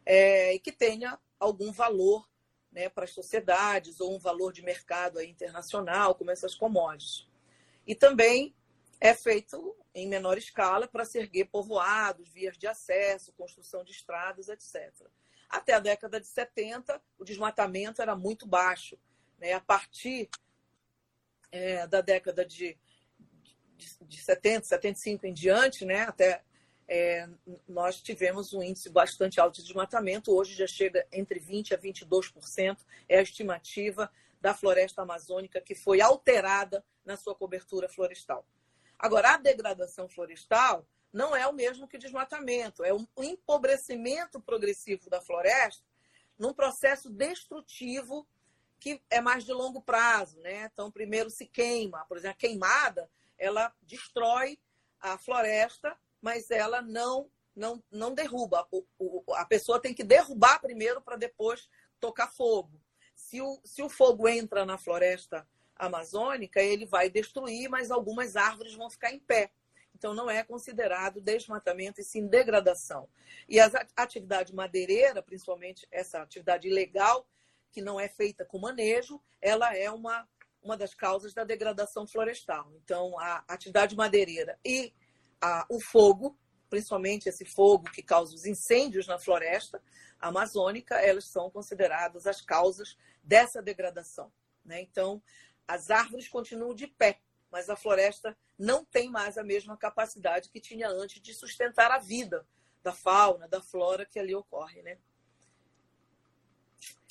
é, 0.05 0.53
e 0.53 0.59
que 0.59 0.71
tenha 0.71 1.19
algum 1.39 1.71
valor 1.71 2.29
né, 2.71 2.87
para 2.87 3.05
as 3.05 3.11
sociedades 3.11 3.99
ou 3.99 4.13
um 4.13 4.19
valor 4.19 4.53
de 4.53 4.61
mercado 4.61 5.19
internacional, 5.19 6.13
como 6.13 6.29
essas 6.29 6.53
commodities. 6.53 7.27
E 7.87 7.95
também 7.95 8.55
é 8.99 9.15
feito 9.15 9.75
em 9.95 10.07
menor 10.07 10.37
escala 10.37 10.87
para 10.87 11.05
se 11.05 11.17
erguer 11.17 11.45
povoados, 11.45 12.29
vias 12.29 12.55
de 12.55 12.67
acesso, 12.67 13.33
construção 13.33 13.83
de 13.83 13.93
estradas, 13.93 14.47
etc. 14.47 15.09
Até 15.53 15.74
a 15.75 15.79
década 15.79 16.19
de 16.19 16.25
70, 16.25 17.00
o 17.15 17.24
desmatamento 17.24 18.01
era 18.01 18.15
muito 18.15 18.48
baixo. 18.48 18.98
Né? 19.38 19.53
A 19.53 19.62
partir 19.62 20.27
é, 21.51 21.86
da 21.86 22.01
década 22.01 22.43
de, 22.43 22.75
de, 23.77 23.88
de 24.01 24.17
70, 24.19 24.65
75 24.65 25.27
em 25.27 25.31
diante, 25.31 25.86
né? 25.86 26.01
até 26.01 26.41
é, 26.88 27.29
nós 27.67 28.01
tivemos 28.01 28.51
um 28.51 28.63
índice 28.63 28.89
bastante 28.89 29.39
alto 29.39 29.57
de 29.57 29.67
desmatamento, 29.67 30.36
hoje 30.36 30.55
já 30.55 30.65
chega 30.65 31.05
entre 31.12 31.39
20% 31.39 31.72
a 31.72 31.77
22%, 31.77 32.79
é 33.07 33.19
a 33.19 33.22
estimativa 33.22 34.12
da 34.41 34.55
floresta 34.55 35.03
amazônica 35.03 35.62
que 35.62 35.75
foi 35.75 36.01
alterada 36.01 36.83
na 37.05 37.15
sua 37.15 37.36
cobertura 37.36 37.88
florestal. 37.88 38.43
Agora, 38.98 39.36
a 39.36 39.38
degradação 39.38 40.10
florestal 40.10 40.83
não 41.13 41.36
é 41.36 41.48
o 41.48 41.53
mesmo 41.53 41.88
que 41.88 41.98
desmatamento, 41.98 42.84
é 42.84 42.93
um 42.93 43.08
empobrecimento 43.17 44.41
progressivo 44.41 45.10
da 45.10 45.22
floresta 45.22 45.86
num 46.38 46.53
processo 46.53 47.10
destrutivo 47.10 48.27
que 48.79 49.01
é 49.10 49.22
mais 49.22 49.46
de 49.46 49.53
longo 49.53 49.82
prazo, 49.82 50.39
né? 50.41 50.70
Então, 50.74 50.91
primeiro 50.91 51.29
se 51.29 51.46
queima, 51.46 52.03
por 52.05 52.17
exemplo, 52.17 52.36
a 52.36 52.39
queimada, 52.39 53.10
ela 53.38 53.74
destrói 53.82 54.60
a 55.00 55.17
floresta 55.17 55.98
mas 56.24 56.50
ela 56.50 56.82
não 56.82 57.29
não, 57.55 57.84
não 57.91 58.15
derruba. 58.15 58.67
O, 58.72 58.84
o, 58.98 59.24
a 59.36 59.46
pessoa 59.46 59.79
tem 59.79 59.93
que 59.93 60.03
derrubar 60.03 60.60
primeiro 60.60 61.00
para 61.01 61.15
depois 61.15 61.70
tocar 62.00 62.32
fogo. 62.32 62.82
Se 63.13 63.41
o, 63.41 63.62
se 63.63 63.84
o 63.84 63.89
fogo 63.89 64.27
entra 64.27 64.65
na 64.65 64.75
floresta 64.75 65.48
amazônica, 65.75 66.60
ele 66.60 66.88
vai 66.88 67.12
destruir, 67.12 67.70
mas 67.70 67.91
algumas 67.91 68.36
árvores 68.36 68.74
vão 68.74 68.89
ficar 68.89 69.12
em 69.12 69.20
pé. 69.20 69.51
Então, 69.95 70.13
não 70.13 70.29
é 70.29 70.43
considerado 70.43 71.21
desmatamento 71.21 72.01
e 72.01 72.03
sim 72.03 72.27
degradação. 72.27 73.07
E 73.47 73.59
a 73.59 73.69
atividade 73.95 74.53
madeireira, 74.53 75.21
principalmente 75.21 75.88
essa 75.91 76.21
atividade 76.21 76.67
ilegal, 76.67 77.27
que 77.71 77.81
não 77.81 78.00
é 78.00 78.07
feita 78.07 78.45
com 78.45 78.59
manejo, 78.59 79.21
ela 79.41 79.75
é 79.75 79.89
uma, 79.89 80.27
uma 80.62 80.77
das 80.77 80.93
causas 80.93 81.33
da 81.33 81.43
degradação 81.43 82.07
florestal. 82.07 82.71
Então, 82.83 83.17
a 83.19 83.43
atividade 83.47 83.95
madeireira 83.95 84.59
e 84.63 84.93
a, 85.41 85.65
o 85.69 85.79
fogo, 85.81 86.38
principalmente 86.69 87.27
esse 87.27 87.45
fogo 87.45 87.85
que 87.91 88.01
causa 88.01 88.35
os 88.35 88.45
incêndios 88.45 89.07
na 89.07 89.19
floresta 89.19 89.81
amazônica, 90.19 90.95
elas 90.95 91.25
são 91.25 91.50
consideradas 91.50 92.25
as 92.25 92.41
causas 92.41 92.97
dessa 93.21 93.62
degradação. 93.62 94.31
Né? 94.63 94.81
Então, 94.81 95.21
as 95.67 95.89
árvores 95.89 96.27
continuam 96.27 96.73
de 96.73 96.88
pé, 96.88 97.19
mas 97.53 97.69
a 97.69 97.75
floresta 97.75 98.36
não 98.57 98.83
tem 98.83 99.12
mais 99.12 99.38
a 99.38 99.43
mesma 99.43 99.77
capacidade 99.77 100.50
que 100.50 100.60
tinha 100.60 100.89
antes 100.89 101.22
de 101.22 101.36
sustentar 101.36 101.91
a 101.91 102.00
vida 102.00 102.48
da 102.81 102.91
fauna, 102.91 103.48
da 103.48 103.62
flora 103.62 104.07
que 104.07 104.17
ali 104.17 104.33
ocorre. 104.33 104.81
Né? 104.81 104.98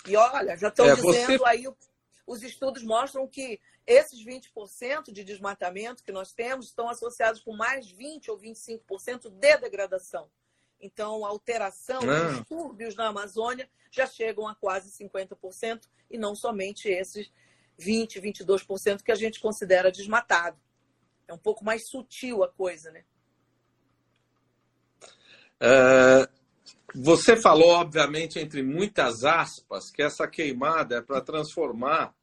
E 0.04 0.16
olha, 0.16 0.56
já 0.56 0.66
estão 0.66 0.86
é, 0.86 0.96
dizendo 0.96 1.38
você... 1.38 1.44
aí, 1.46 1.64
os 2.26 2.42
estudos 2.42 2.82
mostram 2.82 3.28
que 3.28 3.60
esses 3.86 4.18
20% 4.26 5.12
de 5.12 5.22
desmatamento 5.22 6.02
que 6.02 6.10
nós 6.10 6.32
temos 6.32 6.66
estão 6.66 6.88
associados 6.88 7.40
com 7.40 7.54
mais 7.54 7.92
20% 7.92 8.28
ou 8.28 8.36
25% 8.36 9.30
de 9.30 9.58
degradação. 9.60 10.28
Então, 10.80 11.24
a 11.24 11.28
alteração, 11.28 12.00
os 12.00 12.38
distúrbios 12.38 12.96
na 12.96 13.06
Amazônia 13.06 13.70
já 13.92 14.06
chegam 14.06 14.48
a 14.48 14.56
quase 14.56 14.90
50%, 14.90 15.88
e 16.10 16.18
não 16.18 16.34
somente 16.34 16.88
esses 16.88 17.30
20%, 17.84 18.20
22% 18.20 19.02
que 19.02 19.12
a 19.12 19.16
gente 19.16 19.40
considera 19.40 19.90
desmatado. 19.90 20.58
É 21.28 21.34
um 21.34 21.38
pouco 21.38 21.64
mais 21.64 21.88
sutil 21.88 22.42
a 22.42 22.48
coisa, 22.48 22.90
né? 22.90 23.04
É, 25.60 26.28
você 26.94 27.40
falou, 27.40 27.68
obviamente, 27.68 28.38
entre 28.38 28.62
muitas 28.62 29.24
aspas, 29.24 29.90
que 29.90 30.02
essa 30.02 30.26
queimada 30.28 30.96
é 30.96 31.00
para 31.00 31.20
transformar 31.20 32.14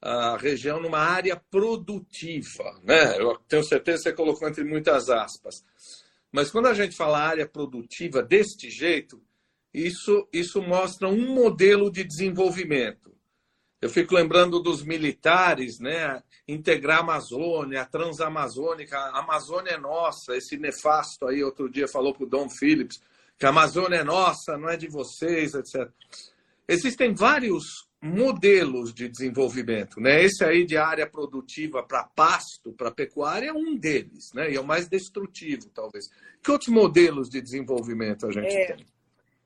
a 0.00 0.36
região 0.36 0.80
numa 0.80 0.98
área 0.98 1.36
produtiva. 1.36 2.80
Né? 2.82 3.18
Eu 3.20 3.36
tenho 3.48 3.62
certeza 3.62 3.98
que 3.98 4.02
você 4.04 4.12
colocou 4.12 4.48
entre 4.48 4.64
muitas 4.64 5.08
aspas. 5.08 5.64
Mas 6.30 6.50
quando 6.50 6.66
a 6.66 6.74
gente 6.74 6.96
fala 6.96 7.20
área 7.20 7.46
produtiva 7.46 8.22
deste 8.22 8.70
jeito, 8.70 9.22
isso, 9.72 10.26
isso 10.32 10.62
mostra 10.62 11.08
um 11.08 11.34
modelo 11.34 11.90
de 11.90 12.02
desenvolvimento. 12.02 13.11
Eu 13.82 13.90
fico 13.90 14.14
lembrando 14.14 14.60
dos 14.60 14.82
militares, 14.82 15.80
né? 15.80 16.22
Integrar 16.46 16.98
a 16.98 17.00
Amazônia, 17.00 17.82
a 17.82 17.84
Transamazônica, 17.84 18.96
a 18.96 19.18
Amazônia 19.18 19.72
é 19.72 19.78
nossa. 19.78 20.36
Esse 20.36 20.56
nefasto 20.56 21.26
aí 21.26 21.42
outro 21.42 21.68
dia 21.68 21.88
falou 21.88 22.14
para 22.14 22.24
o 22.24 22.28
Dom 22.28 22.48
Phillips 22.48 23.00
que 23.42 23.46
a 23.46 23.48
Amazônia 23.48 23.96
é 23.96 24.04
nossa, 24.04 24.56
não 24.56 24.68
é 24.68 24.76
de 24.76 24.86
vocês, 24.86 25.52
etc. 25.54 25.90
Existem 26.68 27.12
vários 27.12 27.88
modelos 28.00 28.94
de 28.94 29.08
desenvolvimento. 29.08 30.00
Né? 30.00 30.22
Esse 30.22 30.44
aí 30.44 30.64
de 30.64 30.76
área 30.76 31.10
produtiva 31.10 31.82
para 31.82 32.04
pasto, 32.04 32.72
para 32.72 32.92
pecuária, 32.92 33.48
é 33.48 33.52
um 33.52 33.76
deles, 33.76 34.32
né? 34.32 34.48
e 34.52 34.54
é 34.54 34.60
o 34.60 34.64
mais 34.64 34.88
destrutivo, 34.88 35.68
talvez. 35.70 36.08
Que 36.40 36.52
outros 36.52 36.72
modelos 36.72 37.28
de 37.28 37.40
desenvolvimento 37.40 38.28
a 38.28 38.30
gente 38.30 38.46
é, 38.46 38.76
tem? 38.76 38.86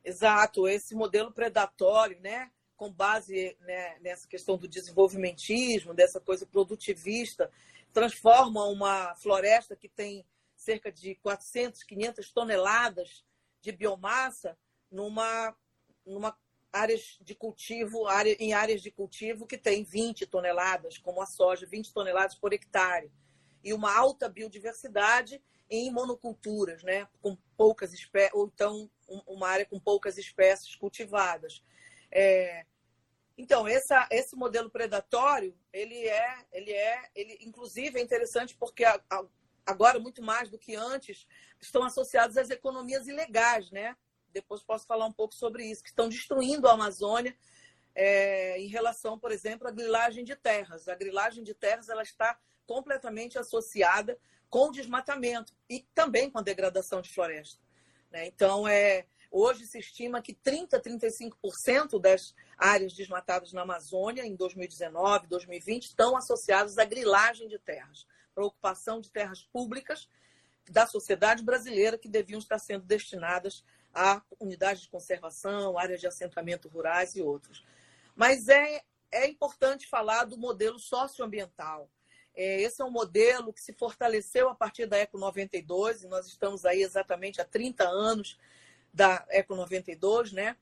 Exato, 0.05 0.67
esse 0.67 0.93
modelo 0.93 1.31
predatório, 1.31 2.19
né? 2.21 2.51
Com 2.77 2.91
base 2.91 3.57
né, 3.61 3.97
nessa 3.99 4.27
questão 4.27 4.57
do 4.57 4.67
desenvolvimentismo, 4.67 5.93
dessa 5.93 6.19
coisa 6.19 6.45
produtivista, 6.45 7.51
transforma 7.91 8.63
uma 8.65 9.15
floresta 9.15 9.75
que 9.75 9.89
tem 9.89 10.25
cerca 10.55 10.91
de 10.91 11.15
400, 11.15 11.83
500 11.83 12.31
toneladas 12.31 13.25
de 13.61 13.71
biomassa 13.71 14.57
numa, 14.91 15.55
numa 16.05 16.37
áreas 16.71 17.17
de 17.21 17.33
cultivo, 17.33 18.07
área, 18.07 18.35
em 18.39 18.53
áreas 18.53 18.81
de 18.81 18.91
cultivo 18.91 19.47
que 19.47 19.57
tem 19.57 19.83
20 19.83 20.27
toneladas, 20.27 20.97
como 20.97 21.21
a 21.21 21.25
soja, 21.25 21.65
20 21.65 21.91
toneladas 21.91 22.35
por 22.35 22.53
hectare. 22.53 23.11
E 23.63 23.73
uma 23.73 23.95
alta 23.95 24.29
biodiversidade 24.29 25.41
em 25.69 25.91
monoculturas, 25.91 26.83
né? 26.83 27.07
com 27.21 27.35
poucas 27.57 27.93
espécies, 27.93 28.33
ou 28.33 28.47
então 28.53 28.89
uma 29.25 29.47
área 29.47 29.65
com 29.65 29.79
poucas 29.79 30.17
espécies 30.17 30.75
cultivadas. 30.75 31.63
É... 32.11 32.65
Então, 33.37 33.67
essa, 33.67 34.07
esse 34.11 34.35
modelo 34.35 34.69
predatório, 34.69 35.55
ele 35.71 36.07
é, 36.07 36.45
ele 36.51 36.71
é, 36.71 37.09
ele 37.15 37.37
inclusive 37.41 37.99
é 37.99 38.01
interessante 38.01 38.55
porque 38.55 38.83
a, 38.83 38.99
a, 39.09 39.23
agora, 39.65 39.99
muito 39.99 40.23
mais 40.23 40.49
do 40.49 40.57
que 40.57 40.75
antes, 40.75 41.27
estão 41.61 41.83
associados 41.83 42.35
às 42.35 42.49
economias 42.49 43.07
ilegais, 43.07 43.69
né? 43.69 43.95
depois 44.37 44.63
posso 44.63 44.85
falar 44.85 45.05
um 45.05 45.11
pouco 45.11 45.33
sobre 45.33 45.65
isso, 45.65 45.83
que 45.83 45.89
estão 45.89 46.07
destruindo 46.07 46.67
a 46.67 46.73
Amazônia 46.73 47.35
é, 47.95 48.59
em 48.59 48.67
relação, 48.67 49.17
por 49.17 49.31
exemplo, 49.31 49.67
à 49.67 49.71
grilagem 49.71 50.23
de 50.23 50.35
terras. 50.35 50.87
A 50.87 50.95
grilagem 50.95 51.43
de 51.43 51.53
terras 51.53 51.89
ela 51.89 52.03
está 52.03 52.39
completamente 52.65 53.39
associada 53.39 54.19
com 54.49 54.67
o 54.67 54.71
desmatamento 54.71 55.53
e 55.69 55.85
também 55.93 56.29
com 56.29 56.37
a 56.37 56.43
degradação 56.43 57.01
de 57.01 57.09
floresta. 57.09 57.59
Né? 58.11 58.27
Então, 58.27 58.67
é, 58.67 59.07
hoje 59.31 59.65
se 59.65 59.79
estima 59.79 60.21
que 60.21 60.33
30% 60.33 60.81
35% 60.81 61.99
das 61.99 62.33
áreas 62.57 62.93
desmatadas 62.93 63.53
na 63.53 63.61
Amazônia 63.61 64.25
em 64.25 64.35
2019, 64.35 65.27
2020 65.27 65.83
estão 65.83 66.15
associadas 66.15 66.77
à 66.77 66.85
grilagem 66.85 67.47
de 67.47 67.59
terras, 67.59 68.05
para 68.33 68.45
ocupação 68.45 68.99
de 68.99 69.09
terras 69.11 69.43
públicas 69.43 70.07
da 70.69 70.85
sociedade 70.85 71.43
brasileira 71.43 71.97
que 71.97 72.09
deviam 72.09 72.39
estar 72.39 72.59
sendo 72.59 72.85
destinadas 72.85 73.63
a 73.93 74.21
unidades 74.39 74.83
de 74.83 74.89
conservação, 74.89 75.77
áreas 75.77 75.99
de 75.99 76.07
assentamento 76.07 76.67
rurais 76.67 77.15
e 77.15 77.21
outros. 77.21 77.65
Mas 78.15 78.47
é, 78.47 78.83
é 79.11 79.27
importante 79.27 79.87
falar 79.87 80.25
do 80.25 80.37
modelo 80.37 80.77
socioambiental. 80.77 81.89
É, 82.35 82.61
esse 82.61 82.81
é 82.81 82.85
um 82.85 82.91
modelo 82.91 83.51
que 83.51 83.61
se 83.61 83.73
fortaleceu 83.73 84.49
a 84.49 84.55
partir 84.55 84.85
da 84.85 84.97
Eco 84.97 85.17
92, 85.17 86.03
e 86.03 86.07
nós 86.07 86.27
estamos 86.27 86.65
aí 86.65 86.83
exatamente 86.83 87.41
há 87.41 87.45
30 87.45 87.87
anos 87.87 88.37
da 88.97 89.23
Eco 89.29 89.55
92, 89.55 90.31
né? 90.31 90.57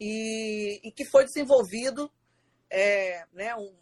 E, 0.00 0.80
e 0.82 0.90
que 0.90 1.04
foi 1.04 1.24
desenvolvido 1.24 2.10
é, 2.68 3.24
né, 3.32 3.54
um, 3.54 3.72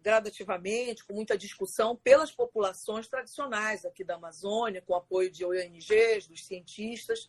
gradativamente, 0.00 1.04
com 1.04 1.12
muita 1.12 1.36
discussão, 1.36 1.96
pelas 1.96 2.30
populações 2.30 3.08
tradicionais 3.08 3.84
aqui 3.84 4.04
da 4.04 4.14
Amazônia, 4.14 4.80
com 4.80 4.94
apoio 4.94 5.30
de 5.30 5.44
ONGs, 5.44 6.28
dos 6.28 6.46
cientistas. 6.46 7.28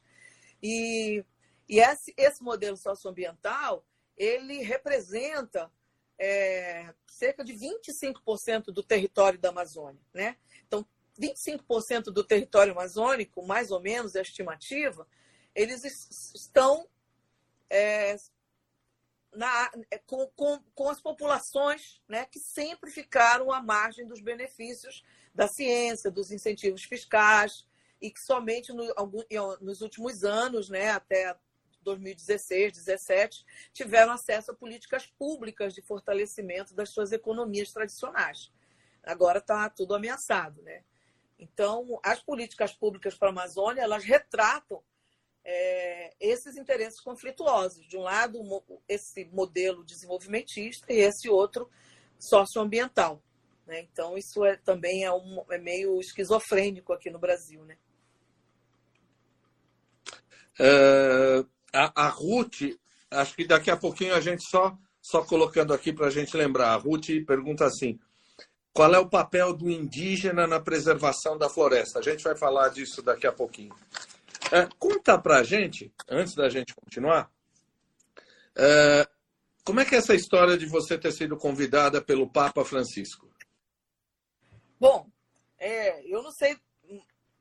E, 0.62 1.26
e 1.68 1.80
esse, 1.80 2.14
esse 2.16 2.44
modelo 2.44 2.78
socioambiental, 2.78 3.84
ele 4.16 4.62
representa 4.62 5.72
é, 6.20 6.94
cerca 7.08 7.44
de 7.44 7.54
25% 7.54 8.66
do 8.66 8.84
território 8.84 9.40
da 9.40 9.50
Amazônia. 9.50 10.02
Né? 10.14 10.38
Então, 10.68 10.86
25% 11.20 12.06
do 12.06 12.24
território 12.24 12.74
amazônico, 12.74 13.46
mais 13.46 13.72
ou 13.72 13.82
menos, 13.82 14.16
é 14.16 14.20
a 14.20 14.22
estimativa, 14.22 15.08
eles 15.58 15.84
estão 16.36 16.88
é, 17.68 18.16
na, 19.34 19.72
com, 20.06 20.28
com, 20.36 20.60
com 20.76 20.90
as 20.90 21.02
populações 21.02 22.00
né, 22.08 22.26
que 22.26 22.40
sempre 22.40 22.92
ficaram 22.92 23.52
à 23.52 23.60
margem 23.60 24.06
dos 24.06 24.22
benefícios 24.22 25.04
da 25.34 25.48
ciência, 25.48 26.12
dos 26.12 26.32
incentivos 26.32 26.84
fiscais, 26.84 27.66
e 28.00 28.12
que 28.12 28.20
somente 28.20 28.72
no, 28.72 28.86
nos 29.60 29.82
últimos 29.82 30.24
anos, 30.24 30.70
né, 30.70 30.92
até 30.92 31.36
2016, 31.82 32.74
2017, 32.74 33.46
tiveram 33.74 34.12
acesso 34.14 34.52
a 34.52 34.56
políticas 34.56 35.08
públicas 35.08 35.74
de 35.74 35.82
fortalecimento 35.82 36.76
das 36.76 36.92
suas 36.92 37.12
economias 37.12 37.74
tradicionais. 37.74 38.52
Agora 39.02 39.40
está 39.40 39.68
tudo 39.72 39.96
ameaçado. 39.96 40.62
Né? 40.62 40.84
Então, 41.40 42.00
as 42.04 42.22
políticas 42.22 42.74
públicas 42.74 43.16
para 43.16 43.30
a 43.30 43.32
Amazônia, 43.32 43.82
elas 43.82 44.04
retratam 44.04 44.84
é, 45.50 46.14
esses 46.20 46.58
interesses 46.58 47.00
conflituosos. 47.00 47.88
De 47.88 47.96
um 47.96 48.02
lado, 48.02 48.38
esse 48.88 49.24
modelo 49.32 49.84
desenvolvimentista 49.86 50.92
e 50.92 50.98
esse 50.98 51.30
outro 51.30 51.70
socioambiental. 52.20 53.24
Né? 53.66 53.88
Então, 53.92 54.18
isso 54.18 54.44
é, 54.44 54.58
também 54.58 55.06
é, 55.06 55.12
um, 55.12 55.42
é 55.50 55.58
meio 55.58 56.00
esquizofrênico 56.02 56.92
aqui 56.92 57.10
no 57.10 57.18
Brasil. 57.18 57.64
Né? 57.64 57.78
Uh, 60.60 61.48
a, 61.72 62.08
a 62.08 62.10
Ruth, 62.10 62.78
acho 63.10 63.36
que 63.36 63.48
daqui 63.48 63.72
a 63.72 63.78
pouquinho 63.78 64.16
a 64.16 64.20
gente 64.20 64.44
só, 64.50 64.78
só 65.02 65.24
colocando 65.24 65.74
aqui 65.74 65.94
para 65.94 66.08
a 66.08 66.12
gente 66.12 66.36
lembrar. 66.36 66.74
A 66.74 66.76
Ruth 66.76 67.08
pergunta 67.26 67.66
assim: 67.66 67.98
qual 68.74 68.94
é 68.94 69.00
o 69.00 69.10
papel 69.10 69.54
do 69.54 69.70
indígena 69.70 70.46
na 70.46 70.60
preservação 70.60 71.38
da 71.38 71.50
floresta? 71.50 72.00
A 72.00 72.02
gente 72.02 72.22
vai 72.22 72.36
falar 72.36 72.68
disso 72.70 73.02
daqui 73.02 73.26
a 73.26 73.32
pouquinho. 73.32 73.74
Uh, 74.48 74.74
conta 74.80 75.20
para 75.20 75.40
a 75.40 75.44
gente, 75.44 75.94
antes 76.08 76.34
da 76.34 76.50
gente 76.50 76.74
continuar, 76.74 77.30
uh, 78.56 79.18
como 79.64 79.82
é 79.82 79.86
que 79.86 79.96
é 79.96 79.98
essa 79.98 80.16
história 80.16 80.58
de 80.58 80.66
você 80.66 80.98
ter 80.98 81.12
sido 81.12 81.36
convidada 81.36 82.02
pelo 82.02 82.32
Papa 82.32 82.64
Francisco? 82.64 83.30
Bom, 84.80 85.10
é, 85.58 86.02
eu 86.10 86.24
não 86.24 86.32
sei 86.32 86.58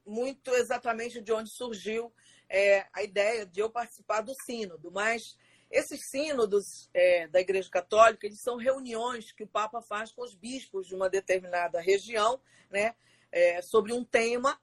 muito 0.04 0.52
exatamente 0.54 1.20
de 1.20 1.32
onde 1.32 1.50
surgiu 1.50 2.12
é, 2.48 2.86
a 2.92 3.02
ideia 3.02 3.44
de 3.44 3.60
eu 3.60 3.70
participar 3.70 4.22
do 4.22 4.34
sínodo, 4.44 4.90
mas 4.90 5.36
esses 5.70 6.08
sínodos 6.08 6.88
é, 6.94 7.26
da 7.28 7.40
Igreja 7.40 7.68
Católica 7.70 8.26
eles 8.26 8.40
são 8.40 8.56
reuniões 8.56 9.32
que 9.32 9.42
o 9.42 9.48
Papa 9.48 9.82
faz 9.82 10.12
com 10.12 10.22
os 10.22 10.34
bispos 10.34 10.86
de 10.86 10.94
uma 10.94 11.10
determinada 11.10 11.80
região, 11.80 12.40
né, 12.70 12.94
é, 13.30 13.60
sobre 13.62 13.92
um 13.92 14.04
tema 14.04 14.58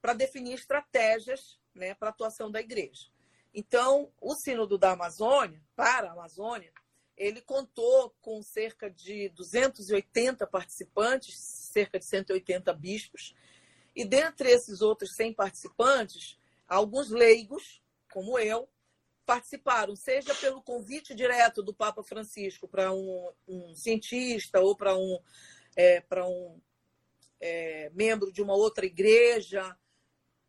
para 0.00 0.14
definir 0.14 0.54
estratégias, 0.54 1.58
né, 1.78 1.94
para 1.94 2.08
a 2.08 2.10
atuação 2.10 2.50
da 2.50 2.60
Igreja. 2.60 3.06
Então, 3.54 4.12
o 4.20 4.34
sínodo 4.34 4.76
da 4.76 4.92
Amazônia, 4.92 5.62
para 5.74 6.08
a 6.08 6.12
Amazônia, 6.12 6.72
ele 7.16 7.40
contou 7.40 8.14
com 8.20 8.42
cerca 8.42 8.90
de 8.90 9.28
280 9.30 10.46
participantes, 10.46 11.36
cerca 11.38 11.98
de 11.98 12.04
180 12.04 12.72
bispos, 12.74 13.34
e 13.96 14.04
dentre 14.04 14.50
esses 14.50 14.80
outros 14.80 15.14
100 15.16 15.34
participantes, 15.34 16.38
alguns 16.68 17.10
leigos, 17.10 17.82
como 18.12 18.38
eu, 18.38 18.68
participaram, 19.26 19.94
seja 19.96 20.34
pelo 20.36 20.62
convite 20.62 21.14
direto 21.14 21.62
do 21.62 21.74
Papa 21.74 22.02
Francisco 22.02 22.68
para 22.68 22.92
um, 22.92 23.30
um, 23.46 23.74
cientista 23.74 24.60
ou 24.60 24.74
para 24.76 24.96
um, 24.96 25.18
é, 25.76 26.00
para 26.00 26.26
um 26.26 26.58
é, 27.40 27.90
membro 27.90 28.32
de 28.32 28.40
uma 28.40 28.54
outra 28.54 28.86
igreja, 28.86 29.76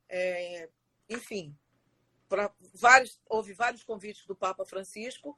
é, 0.07 0.69
enfim, 1.09 1.57
vários, 2.73 3.19
houve 3.25 3.53
vários 3.53 3.83
convites 3.83 4.25
do 4.25 4.35
Papa 4.35 4.65
Francisco 4.65 5.37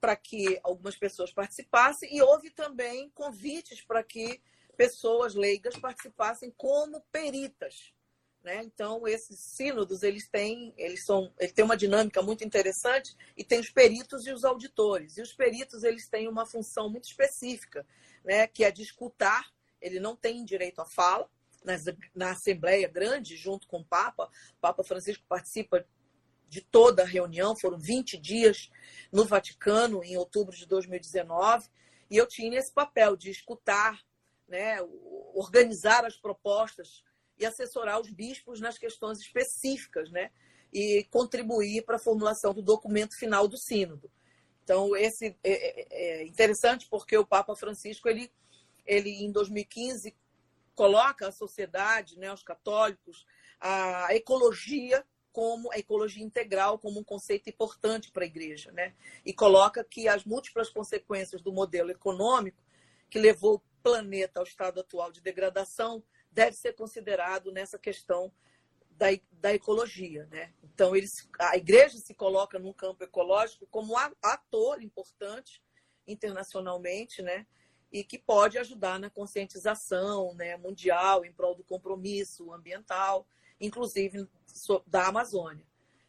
para 0.00 0.16
que 0.16 0.58
algumas 0.62 0.96
pessoas 0.96 1.32
participassem 1.32 2.14
e 2.14 2.22
houve 2.22 2.50
também 2.50 3.10
convites 3.10 3.80
para 3.80 4.02
que 4.02 4.40
pessoas 4.76 5.34
leigas 5.34 5.76
participassem 5.76 6.50
como 6.56 7.00
peritas 7.12 7.92
né? 8.42 8.60
Então, 8.64 9.06
esses 9.06 9.38
sínodos, 9.38 10.02
eles 10.02 10.28
têm, 10.28 10.74
eles 10.76 11.04
são, 11.04 11.32
ele 11.38 11.52
tem 11.52 11.64
uma 11.64 11.76
dinâmica 11.76 12.20
muito 12.22 12.44
interessante 12.44 13.16
e 13.36 13.44
tem 13.44 13.60
os 13.60 13.70
peritos 13.70 14.26
e 14.26 14.32
os 14.32 14.44
auditores. 14.44 15.16
E 15.16 15.22
os 15.22 15.32
peritos, 15.32 15.84
eles 15.84 16.08
têm 16.08 16.28
uma 16.28 16.44
função 16.44 16.90
muito 16.90 17.04
específica, 17.04 17.86
né? 18.24 18.46
que 18.48 18.64
é 18.64 18.70
de 18.70 18.82
escutar, 18.82 19.52
ele 19.80 20.00
não 20.00 20.16
tem 20.16 20.44
direito 20.44 20.80
à 20.80 20.84
fala, 20.84 21.30
na, 21.64 21.74
na 22.14 22.30
Assembleia 22.32 22.88
Grande, 22.88 23.36
junto 23.36 23.66
com 23.66 23.78
o 23.78 23.84
Papa, 23.84 24.24
o 24.24 24.60
Papa 24.60 24.82
Francisco 24.82 25.24
participa 25.28 25.86
de 26.48 26.60
toda 26.60 27.02
a 27.02 27.06
reunião, 27.06 27.56
foram 27.56 27.78
20 27.78 28.18
dias 28.18 28.70
no 29.10 29.24
Vaticano, 29.24 30.04
em 30.04 30.16
outubro 30.16 30.54
de 30.54 30.66
2019, 30.66 31.68
e 32.10 32.16
eu 32.18 32.26
tinha 32.26 32.58
esse 32.58 32.70
papel 32.70 33.16
de 33.16 33.30
escutar, 33.30 33.98
né, 34.46 34.76
organizar 35.34 36.04
as 36.04 36.14
propostas 36.14 37.02
e 37.38 37.46
assessorar 37.46 38.00
os 38.00 38.10
bispos 38.10 38.60
nas 38.60 38.76
questões 38.76 39.18
específicas, 39.18 40.10
né? 40.10 40.30
E 40.72 41.06
contribuir 41.10 41.84
para 41.84 41.96
a 41.96 41.98
formulação 41.98 42.52
do 42.52 42.62
documento 42.62 43.16
final 43.16 43.48
do 43.48 43.56
sínodo. 43.56 44.10
Então, 44.62 44.94
esse 44.96 45.36
é, 45.42 45.52
é, 45.52 45.86
é 45.90 46.26
interessante 46.26 46.86
porque 46.88 47.16
o 47.16 47.26
Papa 47.26 47.56
Francisco, 47.56 48.08
ele, 48.08 48.30
ele 48.86 49.10
em 49.24 49.32
2015 49.32 50.14
coloca 50.74 51.28
a 51.28 51.32
sociedade, 51.32 52.18
né, 52.18 52.32
os 52.32 52.42
católicos, 52.42 53.26
a 53.60 54.14
ecologia 54.14 55.04
como 55.32 55.72
a 55.72 55.78
ecologia 55.78 56.22
integral 56.22 56.78
como 56.78 57.00
um 57.00 57.04
conceito 57.04 57.48
importante 57.48 58.10
para 58.10 58.22
a 58.22 58.26
igreja, 58.26 58.70
né? 58.72 58.94
E 59.24 59.32
coloca 59.32 59.82
que 59.82 60.06
as 60.06 60.24
múltiplas 60.24 60.68
consequências 60.68 61.40
do 61.40 61.50
modelo 61.50 61.90
econômico 61.90 62.62
que 63.08 63.18
levou 63.18 63.54
o 63.54 63.62
planeta 63.82 64.40
ao 64.40 64.44
estado 64.44 64.80
atual 64.80 65.10
de 65.10 65.22
degradação 65.22 66.02
deve 66.30 66.56
ser 66.56 66.74
considerado 66.74 67.50
nessa 67.50 67.78
questão 67.78 68.32
da, 68.90 69.06
da 69.32 69.52
ecologia. 69.54 70.26
Né? 70.30 70.52
Então, 70.62 70.94
eles, 70.94 71.28
a 71.38 71.56
igreja 71.56 71.98
se 71.98 72.14
coloca 72.14 72.58
num 72.58 72.72
campo 72.72 73.02
ecológico 73.02 73.66
como 73.66 73.96
ator 74.22 74.82
importante 74.82 75.62
internacionalmente, 76.06 77.22
né? 77.22 77.46
E 77.92 78.02
que 78.02 78.18
pode 78.18 78.58
ajudar 78.58 78.98
na 78.98 79.10
conscientização 79.10 80.34
né, 80.34 80.56
mundial 80.56 81.24
em 81.24 81.32
prol 81.32 81.54
do 81.54 81.62
compromisso 81.62 82.52
ambiental, 82.52 83.26
inclusive 83.60 84.26
da 84.86 85.06
Amazônia. 85.06 85.66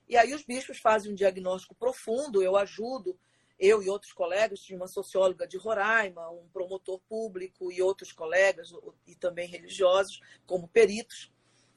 E 0.07 0.15
aí 0.15 0.33
os 0.33 0.43
bispos 0.43 0.79
fazem 0.79 1.11
um 1.11 1.15
diagnóstico 1.15 1.75
profundo, 1.75 2.41
eu 2.41 2.55
ajudo 2.55 3.17
eu 3.59 3.81
e 3.81 3.89
outros 3.89 4.11
colegas, 4.11 4.59
tinha 4.59 4.77
uma 4.77 4.87
socióloga 4.87 5.47
de 5.47 5.57
Roraima, 5.57 6.29
um 6.29 6.47
promotor 6.49 6.99
público 7.07 7.71
e 7.71 7.81
outros 7.81 8.11
colegas, 8.11 8.73
e 9.07 9.15
também 9.15 9.47
religiosos, 9.47 10.19
como 10.45 10.67
peritos, 10.67 11.31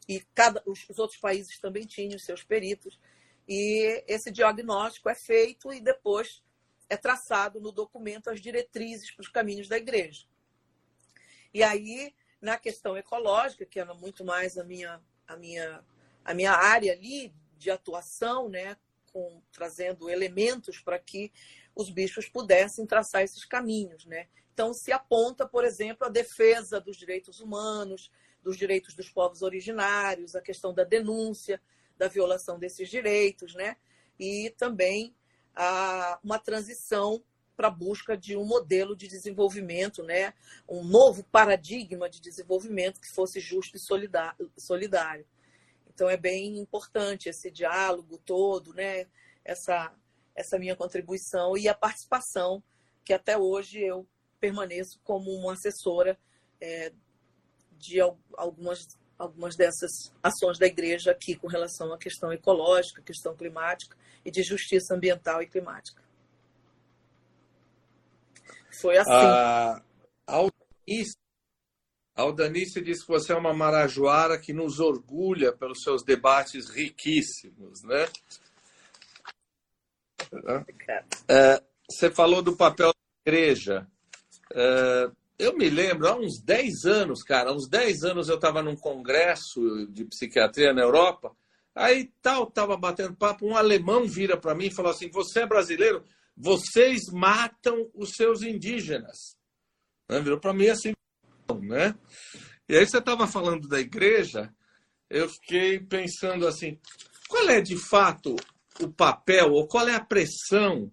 e 0.08 0.20
cada, 0.34 0.62
os, 0.66 0.88
os 0.88 0.98
outros 0.98 1.20
países 1.20 1.58
também 1.58 1.86
tinham 1.86 2.18
seus 2.18 2.42
peritos. 2.42 2.98
E 3.46 4.02
esse 4.08 4.30
diagnóstico 4.30 5.08
é 5.08 5.14
feito 5.14 5.72
e 5.72 5.80
depois 5.80 6.42
é 6.88 6.96
traçado 6.96 7.60
no 7.60 7.72
documento 7.72 8.30
as 8.30 8.40
diretrizes 8.40 9.10
para 9.10 9.22
os 9.22 9.28
caminhos 9.28 9.68
da 9.68 9.76
igreja. 9.76 10.26
E 11.52 11.62
aí, 11.62 12.14
na 12.40 12.58
questão 12.58 12.96
ecológica, 12.96 13.66
que 13.66 13.80
era 13.80 13.94
muito 13.94 14.24
mais 14.24 14.58
a 14.58 14.64
minha, 14.64 15.00
a 15.26 15.36
minha, 15.36 15.84
a 16.24 16.34
minha 16.34 16.52
área 16.52 16.92
ali 16.92 17.34
de 17.56 17.70
atuação, 17.70 18.48
né, 18.48 18.76
com, 19.12 19.42
trazendo 19.50 20.10
elementos 20.10 20.78
para 20.78 20.98
que 20.98 21.32
os 21.74 21.90
bispos 21.90 22.28
pudessem 22.28 22.86
traçar 22.86 23.22
esses 23.22 23.44
caminhos. 23.44 24.04
Né? 24.04 24.28
Então, 24.52 24.72
se 24.72 24.92
aponta, 24.92 25.46
por 25.46 25.64
exemplo, 25.64 26.06
a 26.06 26.10
defesa 26.10 26.80
dos 26.80 26.96
direitos 26.96 27.40
humanos, 27.40 28.10
dos 28.42 28.56
direitos 28.56 28.94
dos 28.94 29.08
povos 29.08 29.42
originários, 29.42 30.36
a 30.36 30.40
questão 30.40 30.72
da 30.72 30.84
denúncia 30.84 31.60
da 31.98 32.08
violação 32.08 32.58
desses 32.58 32.90
direitos, 32.90 33.54
né? 33.54 33.76
e 34.18 34.54
também 34.58 35.14
a, 35.56 36.20
uma 36.22 36.38
transição 36.38 37.24
para 37.56 37.68
a 37.68 37.70
busca 37.70 38.16
de 38.16 38.36
um 38.36 38.44
modelo 38.44 38.94
de 38.94 39.08
desenvolvimento, 39.08 40.02
né? 40.02 40.34
um 40.68 40.84
novo 40.84 41.24
paradigma 41.24 42.08
de 42.08 42.20
desenvolvimento 42.20 43.00
que 43.00 43.08
fosse 43.10 43.40
justo 43.40 43.76
e 43.76 44.60
solidário. 44.60 45.26
Então, 45.88 46.08
é 46.10 46.16
bem 46.18 46.58
importante 46.58 47.30
esse 47.30 47.50
diálogo 47.50 48.18
todo, 48.18 48.74
né? 48.74 49.06
essa 49.42 49.92
essa 50.36 50.58
minha 50.58 50.76
contribuição 50.76 51.56
e 51.56 51.66
a 51.66 51.74
participação, 51.74 52.62
que 53.02 53.14
até 53.14 53.38
hoje 53.38 53.80
eu 53.80 54.06
permaneço 54.38 55.00
como 55.02 55.30
uma 55.32 55.54
assessora 55.54 56.18
é, 56.60 56.92
de 57.72 57.98
algumas, 58.36 58.98
algumas 59.18 59.56
dessas 59.56 60.12
ações 60.22 60.58
da 60.58 60.66
igreja 60.66 61.10
aqui 61.10 61.34
com 61.36 61.46
relação 61.46 61.92
à 61.92 61.98
questão 61.98 62.32
ecológica, 62.32 63.02
questão 63.02 63.34
climática 63.34 63.96
e 64.24 64.30
de 64.30 64.42
justiça 64.42 64.94
ambiental 64.94 65.42
e 65.42 65.46
climática. 65.46 66.02
Foi 68.80 68.98
assim. 68.98 69.10
A 69.10 69.82
Aldanice, 72.16 72.80
disse 72.80 73.02
que 73.02 73.08
você 73.08 73.32
é 73.32 73.36
uma 73.36 73.52
marajoara 73.52 74.38
que 74.38 74.52
nos 74.52 74.80
orgulha 74.80 75.52
pelos 75.52 75.82
seus 75.82 76.02
debates 76.02 76.70
riquíssimos, 76.70 77.82
né? 77.82 78.08
É, 81.28 81.62
você 81.88 82.10
falou 82.10 82.42
do 82.42 82.56
papel 82.56 82.88
da 82.88 83.30
igreja. 83.30 83.86
É, 84.52 85.10
eu 85.38 85.56
me 85.56 85.68
lembro, 85.68 86.08
há 86.08 86.16
uns 86.16 86.40
10 86.42 86.84
anos, 86.84 87.22
cara, 87.22 87.50
há 87.50 87.52
uns 87.54 87.68
10 87.68 88.04
anos 88.04 88.28
eu 88.28 88.36
estava 88.36 88.62
num 88.62 88.76
congresso 88.76 89.86
de 89.90 90.04
psiquiatria 90.04 90.72
na 90.72 90.82
Europa, 90.82 91.36
aí 91.74 92.10
tal, 92.22 92.44
estava 92.44 92.76
batendo 92.76 93.16
papo, 93.16 93.46
um 93.46 93.56
alemão 93.56 94.06
vira 94.06 94.36
para 94.36 94.54
mim 94.54 94.66
e 94.66 94.74
falou 94.74 94.90
assim, 94.90 95.10
você 95.10 95.40
é 95.40 95.46
brasileiro? 95.46 96.02
Vocês 96.36 97.02
matam 97.12 97.90
os 97.94 98.10
seus 98.10 98.42
indígenas. 98.42 99.36
Né? 100.08 100.20
Virou 100.20 100.40
para 100.40 100.54
mim 100.54 100.68
assim, 100.68 100.92
né? 101.62 101.94
E 102.68 102.76
aí 102.76 102.86
você 102.86 102.98
estava 102.98 103.26
falando 103.26 103.68
da 103.68 103.78
igreja, 103.78 104.52
eu 105.08 105.28
fiquei 105.28 105.78
pensando 105.78 106.46
assim, 106.46 106.78
qual 107.28 107.48
é 107.48 107.60
de 107.60 107.76
fato 107.76 108.34
o 108.80 108.88
papel, 108.88 109.52
ou 109.52 109.66
qual 109.66 109.88
é 109.88 109.94
a 109.94 110.04
pressão, 110.04 110.90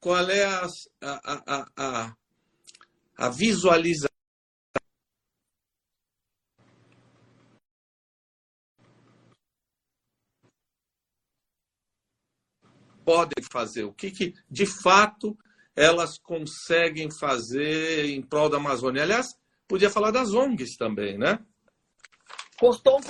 qual 0.00 0.28
é 0.28 0.44
a, 0.44 0.66
a, 1.00 1.42
a, 1.46 1.66
a 1.76 2.16
visualização 3.30 4.12
podem 13.04 13.44
fazer, 13.50 13.84
o 13.84 13.92
que, 13.92 14.10
que 14.10 14.34
de 14.50 14.66
fato 14.66 15.36
elas 15.74 16.18
conseguem 16.18 17.10
fazer 17.10 18.06
em 18.06 18.22
prol 18.22 18.48
da 18.48 18.58
Amazônia. 18.58 19.02
Aliás, 19.02 19.34
podia 19.66 19.90
falar 19.90 20.10
das 20.10 20.32
ONGs 20.32 20.76
também, 20.76 21.18
né? 21.18 21.38
Cortou 22.58 22.98
um 22.98 23.02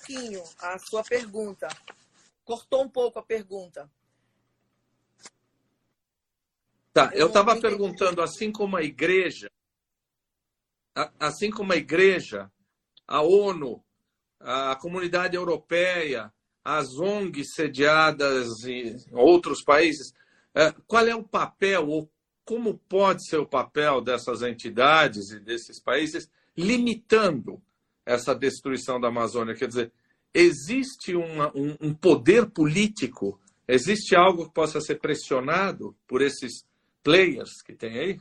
pouquinho 0.00 0.42
a 0.58 0.78
sua 0.78 1.02
pergunta. 1.02 1.68
Cortou 2.44 2.84
um 2.84 2.88
pouco 2.88 3.18
a 3.18 3.22
pergunta. 3.22 3.90
Tá, 6.92 7.12
eu 7.14 7.28
estava 7.28 7.60
perguntando, 7.60 8.20
assim 8.20 8.50
como 8.50 8.76
a 8.76 8.82
igreja, 8.82 9.48
assim 11.18 11.50
como 11.50 11.72
a 11.72 11.76
igreja, 11.76 12.50
a 13.06 13.22
ONU, 13.22 13.82
a 14.40 14.74
comunidade 14.76 15.36
europeia, 15.36 16.32
as 16.64 16.98
ONGs 16.98 17.54
sediadas 17.54 18.64
em 18.64 18.96
outros 19.12 19.62
países, 19.62 20.12
é, 20.54 20.72
qual 20.86 21.06
é 21.06 21.14
o 21.14 21.22
papel 21.22 21.88
ou 21.88 22.10
como 22.44 22.76
pode 22.88 23.24
ser 23.28 23.36
o 23.36 23.46
papel 23.46 24.00
dessas 24.00 24.42
entidades 24.42 25.30
e 25.30 25.38
desses 25.38 25.80
países 25.80 26.28
limitando 26.56 27.62
essa 28.04 28.34
destruição 28.34 29.00
da 29.00 29.08
Amazônia? 29.08 29.54
Quer 29.54 29.68
dizer, 29.68 29.92
existe 30.34 31.14
uma, 31.14 31.56
um, 31.56 31.76
um 31.80 31.94
poder 31.94 32.50
político, 32.50 33.40
existe 33.68 34.16
algo 34.16 34.46
que 34.46 34.54
possa 34.54 34.80
ser 34.80 34.98
pressionado 34.98 35.96
por 36.08 36.20
esses 36.20 36.64
players 37.02 37.62
que 37.62 37.74
tem 37.74 37.98
aí? 37.98 38.20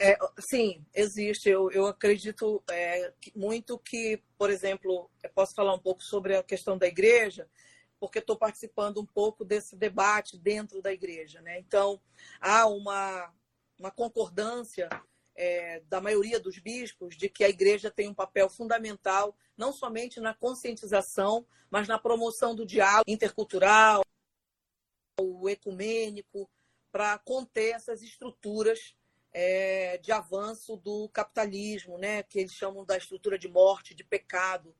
É, 0.00 0.18
sim, 0.40 0.84
existe. 0.92 1.48
Eu, 1.48 1.70
eu 1.70 1.86
acredito 1.86 2.62
é, 2.68 3.12
muito 3.36 3.78
que, 3.78 4.20
por 4.36 4.50
exemplo, 4.50 5.10
posso 5.34 5.54
falar 5.54 5.74
um 5.74 5.78
pouco 5.78 6.02
sobre 6.02 6.36
a 6.36 6.42
questão 6.42 6.76
da 6.76 6.86
igreja, 6.86 7.48
porque 8.00 8.18
estou 8.18 8.36
participando 8.36 9.00
um 9.00 9.06
pouco 9.06 9.44
desse 9.44 9.76
debate 9.76 10.36
dentro 10.36 10.82
da 10.82 10.92
igreja. 10.92 11.40
Né? 11.40 11.60
Então, 11.60 12.00
há 12.40 12.66
uma, 12.66 13.32
uma 13.78 13.92
concordância 13.92 14.88
é, 15.36 15.80
da 15.88 16.00
maioria 16.00 16.40
dos 16.40 16.58
bispos 16.58 17.16
de 17.16 17.28
que 17.28 17.44
a 17.44 17.48
igreja 17.48 17.90
tem 17.90 18.08
um 18.08 18.14
papel 18.14 18.50
fundamental, 18.50 19.36
não 19.56 19.72
somente 19.72 20.20
na 20.20 20.34
conscientização, 20.34 21.46
mas 21.70 21.86
na 21.86 21.98
promoção 21.98 22.54
do 22.54 22.66
diálogo 22.66 23.04
intercultural, 23.06 24.02
o 25.20 25.48
ecumênico, 25.48 26.50
para 26.92 27.18
conter 27.18 27.74
essas 27.74 28.02
estruturas 28.02 28.94
é, 29.32 29.98
de 29.98 30.12
avanço 30.12 30.76
do 30.76 31.08
capitalismo, 31.08 31.96
né, 31.96 32.22
que 32.22 32.38
eles 32.38 32.52
chamam 32.52 32.84
da 32.84 32.98
estrutura 32.98 33.38
de 33.38 33.48
morte, 33.48 33.94
de 33.94 34.04
pecado, 34.04 34.74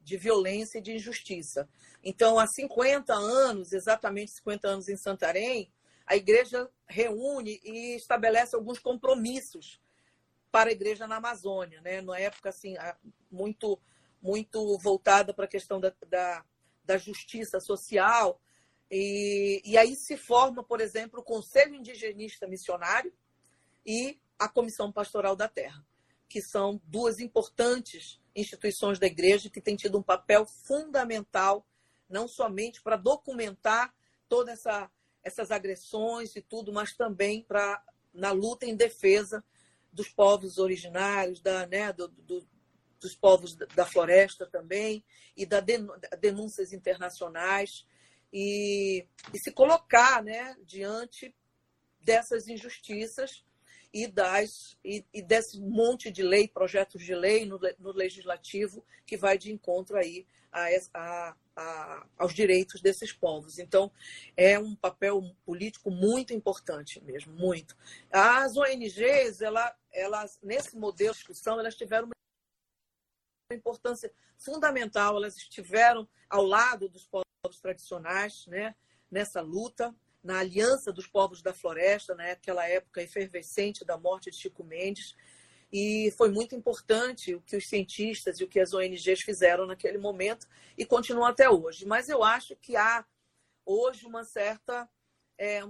de 0.00 0.18
violência 0.18 0.78
e 0.78 0.82
de 0.82 0.92
injustiça. 0.92 1.66
Então, 2.02 2.38
há 2.38 2.46
50 2.46 3.14
anos, 3.14 3.72
exatamente 3.72 4.32
50 4.32 4.68
anos 4.68 4.88
em 4.90 4.96
Santarém, 4.96 5.72
a 6.06 6.14
igreja 6.14 6.70
reúne 6.86 7.58
e 7.64 7.96
estabelece 7.96 8.54
alguns 8.54 8.78
compromissos 8.78 9.80
para 10.52 10.68
a 10.68 10.72
igreja 10.72 11.06
na 11.06 11.16
Amazônia, 11.16 11.80
né? 11.80 12.00
Na 12.02 12.18
época 12.18 12.50
assim 12.50 12.74
muito 13.30 13.80
muito 14.22 14.78
voltada 14.78 15.34
para 15.34 15.44
a 15.44 15.48
questão 15.48 15.80
da, 15.80 15.92
da, 16.06 16.44
da 16.84 16.96
justiça 16.96 17.60
social 17.60 18.40
e, 18.96 19.60
e 19.64 19.76
aí 19.76 19.96
se 19.96 20.16
forma, 20.16 20.62
por 20.62 20.80
exemplo, 20.80 21.18
o 21.18 21.24
Conselho 21.24 21.74
Indigenista 21.74 22.46
Missionário 22.46 23.12
e 23.84 24.20
a 24.38 24.48
Comissão 24.48 24.92
Pastoral 24.92 25.34
da 25.34 25.48
Terra, 25.48 25.84
que 26.28 26.40
são 26.40 26.80
duas 26.84 27.18
importantes 27.18 28.20
instituições 28.36 29.00
da 29.00 29.08
igreja 29.08 29.50
que 29.50 29.60
têm 29.60 29.74
tido 29.74 29.98
um 29.98 30.02
papel 30.02 30.46
fundamental, 30.46 31.66
não 32.08 32.28
somente 32.28 32.80
para 32.80 32.94
documentar 32.94 33.92
todas 34.28 34.60
essa, 34.60 34.88
essas 35.24 35.50
agressões 35.50 36.36
e 36.36 36.40
tudo, 36.40 36.72
mas 36.72 36.94
também 36.94 37.42
para 37.42 37.82
na 38.12 38.30
luta 38.30 38.64
em 38.64 38.76
defesa 38.76 39.44
dos 39.92 40.08
povos 40.08 40.56
originários, 40.56 41.40
da, 41.40 41.66
né, 41.66 41.92
do, 41.92 42.06
do, 42.06 42.46
dos 43.00 43.16
povos 43.16 43.56
da 43.56 43.84
floresta 43.84 44.46
também, 44.46 45.04
e 45.36 45.44
da 45.44 45.58
denúncias 46.20 46.72
internacionais 46.72 47.84
e, 48.34 49.06
e 49.32 49.38
se 49.38 49.52
colocar 49.52 50.20
né, 50.24 50.56
diante 50.66 51.32
dessas 52.00 52.48
injustiças 52.48 53.44
e, 53.92 54.08
das, 54.08 54.76
e, 54.84 55.04
e, 55.14 55.22
desse 55.22 55.60
monte 55.60 56.10
de 56.10 56.24
lei, 56.24 56.48
projetos 56.48 57.04
de 57.04 57.14
lei 57.14 57.46
no, 57.46 57.60
no 57.78 57.92
legislativo 57.92 58.84
que 59.06 59.16
vai 59.16 59.38
de 59.38 59.52
encontro 59.52 59.96
aí 59.96 60.26
a, 60.50 60.66
a, 60.94 61.36
a, 61.54 62.06
aos 62.18 62.34
direitos 62.34 62.80
desses 62.82 63.12
povos. 63.12 63.60
Então, 63.60 63.90
é 64.36 64.58
um 64.58 64.74
papel 64.74 65.22
político 65.46 65.88
muito 65.92 66.34
importante 66.34 67.00
mesmo, 67.04 67.32
muito. 67.34 67.76
As 68.10 68.56
ONGs, 68.56 69.40
ela, 69.40 69.72
elas, 69.92 70.40
nesse 70.42 70.76
modelo 70.76 71.12
de 71.12 71.18
discussão, 71.18 71.60
elas 71.60 71.76
tiveram 71.76 72.08
uma 72.08 73.56
importância 73.56 74.12
fundamental, 74.36 75.16
elas 75.16 75.36
estiveram 75.36 76.08
ao 76.28 76.44
lado 76.44 76.88
dos 76.88 77.06
povos 77.06 77.23
povos 77.44 77.60
tradicionais, 77.60 78.46
né, 78.46 78.74
nessa 79.10 79.42
luta, 79.42 79.94
na 80.22 80.38
aliança 80.38 80.90
dos 80.90 81.06
povos 81.06 81.42
da 81.42 81.52
floresta, 81.52 82.14
naquela 82.14 82.66
época 82.66 83.02
efervescente 83.02 83.84
da 83.84 83.98
morte 83.98 84.30
de 84.30 84.36
Chico 84.36 84.64
Mendes. 84.64 85.14
E 85.70 86.10
foi 86.16 86.30
muito 86.30 86.54
importante 86.54 87.34
o 87.34 87.42
que 87.42 87.56
os 87.56 87.68
cientistas 87.68 88.40
e 88.40 88.44
o 88.44 88.48
que 88.48 88.60
as 88.60 88.72
ONGs 88.72 89.20
fizeram 89.20 89.66
naquele 89.66 89.98
momento 89.98 90.46
e 90.78 90.86
continuam 90.86 91.26
até 91.26 91.50
hoje. 91.50 91.84
Mas 91.84 92.08
eu 92.08 92.24
acho 92.24 92.56
que 92.56 92.76
há 92.76 93.04
hoje 93.66 94.06
uma 94.06 94.24
certa 94.24 94.88
é, 95.36 95.62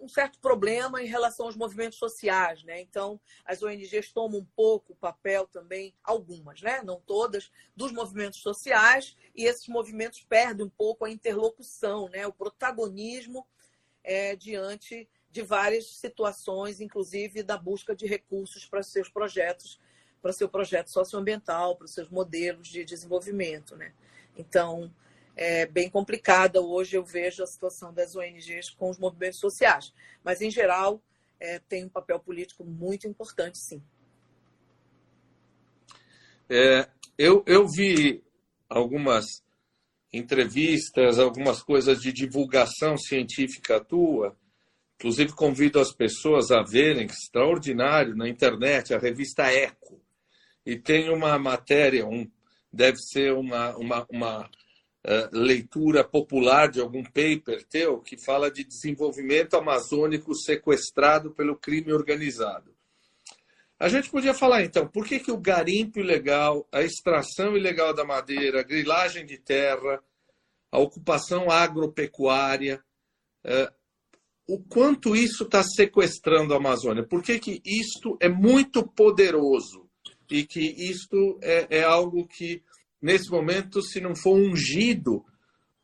um 0.00 0.08
certo 0.08 0.38
problema 0.38 1.02
em 1.02 1.06
relação 1.06 1.46
aos 1.46 1.56
movimentos 1.56 1.98
sociais, 1.98 2.64
né? 2.64 2.80
Então, 2.80 3.20
as 3.44 3.62
ONGs 3.62 4.12
tomam 4.12 4.40
um 4.40 4.46
pouco 4.56 4.92
o 4.92 4.96
papel 4.96 5.46
também, 5.46 5.94
algumas, 6.02 6.62
né? 6.62 6.82
Não 6.82 7.00
todas, 7.00 7.50
dos 7.76 7.92
movimentos 7.92 8.40
sociais 8.40 9.16
e 9.34 9.44
esses 9.44 9.68
movimentos 9.68 10.22
perdem 10.22 10.66
um 10.66 10.70
pouco 10.70 11.04
a 11.04 11.10
interlocução, 11.10 12.08
né? 12.08 12.26
O 12.26 12.32
protagonismo 12.32 13.46
é, 14.02 14.34
diante 14.34 15.08
de 15.30 15.42
várias 15.42 15.86
situações, 15.96 16.80
inclusive 16.80 17.42
da 17.42 17.56
busca 17.56 17.94
de 17.94 18.06
recursos 18.06 18.64
para 18.64 18.82
seus 18.82 19.08
projetos, 19.08 19.78
para 20.20 20.32
seu 20.32 20.48
projeto 20.48 20.90
socioambiental, 20.90 21.76
para 21.76 21.86
seus 21.86 22.08
modelos 22.08 22.68
de 22.68 22.84
desenvolvimento, 22.84 23.76
né? 23.76 23.92
Então, 24.36 24.92
é 25.36 25.66
bem 25.66 25.88
complicada 25.88 26.60
hoje, 26.60 26.96
eu 26.96 27.04
vejo 27.04 27.42
a 27.42 27.46
situação 27.46 27.92
das 27.92 28.14
ONGs 28.14 28.70
com 28.70 28.90
os 28.90 28.98
movimentos 28.98 29.38
sociais. 29.38 29.92
Mas, 30.22 30.40
em 30.40 30.50
geral, 30.50 31.02
é, 31.38 31.58
tem 31.58 31.84
um 31.84 31.88
papel 31.88 32.20
político 32.20 32.64
muito 32.64 33.06
importante, 33.08 33.58
sim. 33.58 33.82
É, 36.48 36.88
eu, 37.16 37.42
eu 37.46 37.66
vi 37.66 38.22
algumas 38.68 39.42
entrevistas, 40.12 41.18
algumas 41.18 41.62
coisas 41.62 42.00
de 42.00 42.12
divulgação 42.12 42.96
científica 42.96 43.82
tua. 43.82 44.36
Inclusive, 44.96 45.32
convido 45.32 45.80
as 45.80 45.92
pessoas 45.92 46.50
a 46.50 46.62
verem, 46.62 47.06
extraordinário, 47.06 48.14
na 48.14 48.28
internet, 48.28 48.92
a 48.92 48.98
revista 48.98 49.44
Eco. 49.44 50.00
E 50.66 50.76
tem 50.76 51.08
uma 51.08 51.38
matéria, 51.38 52.06
um, 52.06 52.30
deve 52.70 52.98
ser 52.98 53.32
uma, 53.32 53.74
uma, 53.76 54.06
uma 54.10 54.50
leitura 55.32 56.04
popular 56.04 56.70
de 56.70 56.80
algum 56.80 57.02
paper 57.02 57.64
teu 57.68 58.00
que 58.00 58.16
fala 58.16 58.50
de 58.50 58.64
desenvolvimento 58.64 59.56
amazônico 59.56 60.34
sequestrado 60.34 61.30
pelo 61.30 61.56
crime 61.56 61.92
organizado. 61.92 62.74
A 63.78 63.88
gente 63.88 64.10
podia 64.10 64.34
falar 64.34 64.62
então, 64.62 64.86
por 64.86 65.06
que, 65.06 65.18
que 65.18 65.32
o 65.32 65.38
garimpo 65.38 65.98
ilegal, 66.00 66.68
a 66.70 66.82
extração 66.82 67.56
ilegal 67.56 67.94
da 67.94 68.04
madeira, 68.04 68.60
a 68.60 68.64
grilagem 68.64 69.24
de 69.24 69.38
terra, 69.38 70.02
a 70.70 70.78
ocupação 70.78 71.50
agropecuária, 71.50 72.84
é, 73.42 73.72
o 74.46 74.58
quanto 74.58 75.16
isso 75.16 75.44
está 75.44 75.62
sequestrando 75.62 76.52
a 76.52 76.58
Amazônia. 76.58 77.06
Por 77.06 77.22
que, 77.22 77.38
que 77.38 77.62
isto 77.64 78.18
é 78.20 78.28
muito 78.28 78.86
poderoso 78.86 79.88
e 80.30 80.44
que 80.44 80.60
isto 80.60 81.38
é, 81.42 81.78
é 81.78 81.82
algo 81.82 82.26
que, 82.26 82.62
nesse 83.00 83.30
momento, 83.30 83.82
se 83.82 84.00
não 84.00 84.14
for 84.14 84.34
ungido 84.34 85.24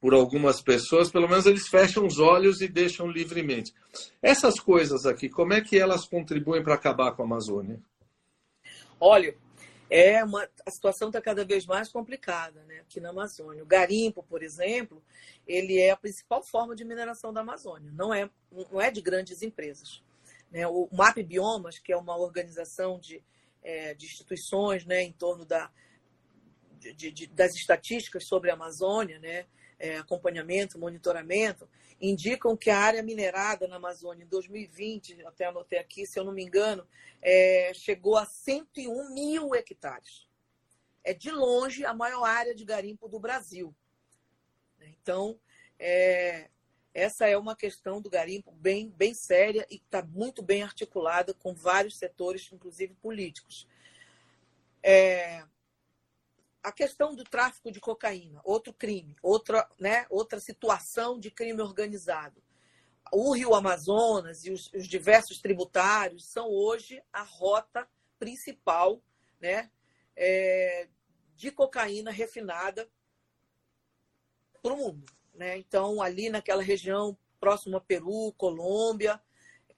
por 0.01 0.15
algumas 0.15 0.61
pessoas, 0.61 1.11
pelo 1.11 1.29
menos 1.29 1.47
eles 1.47 1.69
fecham 1.69 2.07
os 2.07 2.19
olhos 2.19 2.61
e 2.61 2.69
deixam 2.69 3.09
livremente. 3.09 3.75
Essas 4.23 4.61
coisas 4.61 5.07
aqui, 5.07 5.29
como 5.29 5.53
é 5.53 5.61
que 5.61 5.79
elas 5.79 6.07
contribuem 6.07 6.63
para 6.63 6.75
acabar 6.75 7.13
com 7.13 7.23
a 7.23 7.27
Amazônia? 7.27 7.81
Olha, 9.01 9.35
é 9.89 10.23
uma, 10.25 10.49
a 10.67 10.71
situação 10.71 11.09
está 11.09 11.21
cada 11.21 11.45
vez 11.45 11.65
mais 11.65 11.91
complicada 11.91 12.63
né, 12.65 12.81
aqui 12.81 13.01
na 13.01 13.11
Amazônia. 13.11 13.63
O 13.63 13.67
garimpo, 13.67 14.23
por 14.23 14.43
exemplo, 14.43 15.03
ele 15.47 15.79
é 15.79 15.91
a 15.91 15.97
principal 15.97 16.43
forma 16.43 16.75
de 16.75 16.85
mineração 16.85 17.33
da 17.33 17.41
Amazônia, 17.41 17.91
não 17.93 18.13
é, 18.13 18.29
não 18.71 18.81
é 18.81 18.91
de 18.91 19.01
grandes 19.01 19.43
empresas. 19.43 20.03
Né? 20.51 20.67
O 20.67 20.89
MAP 20.93 21.19
Biomas, 21.23 21.79
que 21.79 21.93
é 21.93 21.97
uma 21.97 22.17
organização 22.17 22.99
de, 22.99 23.23
é, 23.63 23.95
de 23.95 24.07
instituições 24.07 24.85
né, 24.85 25.03
em 25.03 25.13
torno 25.13 25.45
da, 25.45 25.71
de, 26.79 27.11
de, 27.11 27.27
das 27.27 27.55
estatísticas 27.55 28.25
sobre 28.25 28.51
a 28.51 28.55
Amazônia, 28.55 29.19
né, 29.19 29.47
é, 29.79 29.99
acompanhamento, 29.99 30.79
monitoramento, 30.79 31.69
indicam 32.01 32.57
que 32.57 32.71
a 32.71 32.79
área 32.79 33.03
minerada 33.03 33.67
na 33.67 33.77
Amazônia 33.77 34.25
em 34.25 34.29
2020, 34.29 35.23
até 35.27 35.47
anotei 35.47 35.79
aqui, 35.79 36.07
se 36.07 36.19
eu 36.19 36.25
não 36.25 36.33
me 36.33 36.43
engano, 36.43 36.87
é, 37.23 37.73
chegou 37.75 38.17
a 38.17 38.27
101 38.27 39.15
mil 39.15 39.55
hectares. 39.55 40.27
É 41.03 41.15
de 41.15 41.31
longe 41.31 41.85
a 41.85 41.95
maior 41.95 42.25
área 42.25 42.55
de 42.55 42.65
garimpo 42.65 43.09
do 43.09 43.19
Brasil. 43.19 43.75
Então, 44.81 45.39
é, 45.79 46.49
essa 46.93 47.29
é 47.29 47.37
uma 47.37 47.55
questão 47.55 48.01
do 48.01 48.11
garimpo 48.11 48.51
bem, 48.53 48.91
bem 48.91 49.15
séria 49.15 49.67
e 49.71 49.77
está 49.77 50.03
muito 50.03 50.43
bem 50.43 50.63
articulada 50.63 51.33
com 51.35 51.55
vários 51.55 51.97
setores, 51.97 52.51
inclusive 52.53 52.95
políticos. 52.95 53.67
É, 54.83 55.45
a 56.67 56.73
questão 56.73 57.15
do 57.15 57.23
tráfico 57.23 57.71
de 57.71 57.79
cocaína, 57.79 58.41
outro 58.43 58.73
crime, 58.73 59.15
outra, 59.23 59.69
né, 59.79 60.05
outra 60.11 60.41
situação 60.41 61.17
de 61.17 61.31
crime 61.31 61.63
organizado. 61.63 62.43
O 63.13 63.33
Rio 63.33 63.55
Amazonas 63.55 64.45
e 64.45 64.51
os, 64.51 64.73
os 64.73 64.89
diversos 64.89 65.41
tributários 65.41 66.27
são 66.27 66.49
hoje 66.51 67.01
a 67.13 67.23
rota 67.23 67.89
principal 68.19 69.01
né, 69.41 69.71
é, 70.17 70.89
de 71.37 71.53
cocaína 71.53 72.11
refinada 72.11 72.91
para 74.61 74.73
o 74.73 74.77
mundo. 74.77 75.07
Né? 75.35 75.59
Então, 75.59 76.03
ali 76.03 76.31
naquela 76.31 76.65
região 76.65 77.17
próximo 77.39 77.77
a 77.77 77.81
Peru, 77.81 78.35
Colômbia, 78.37 79.23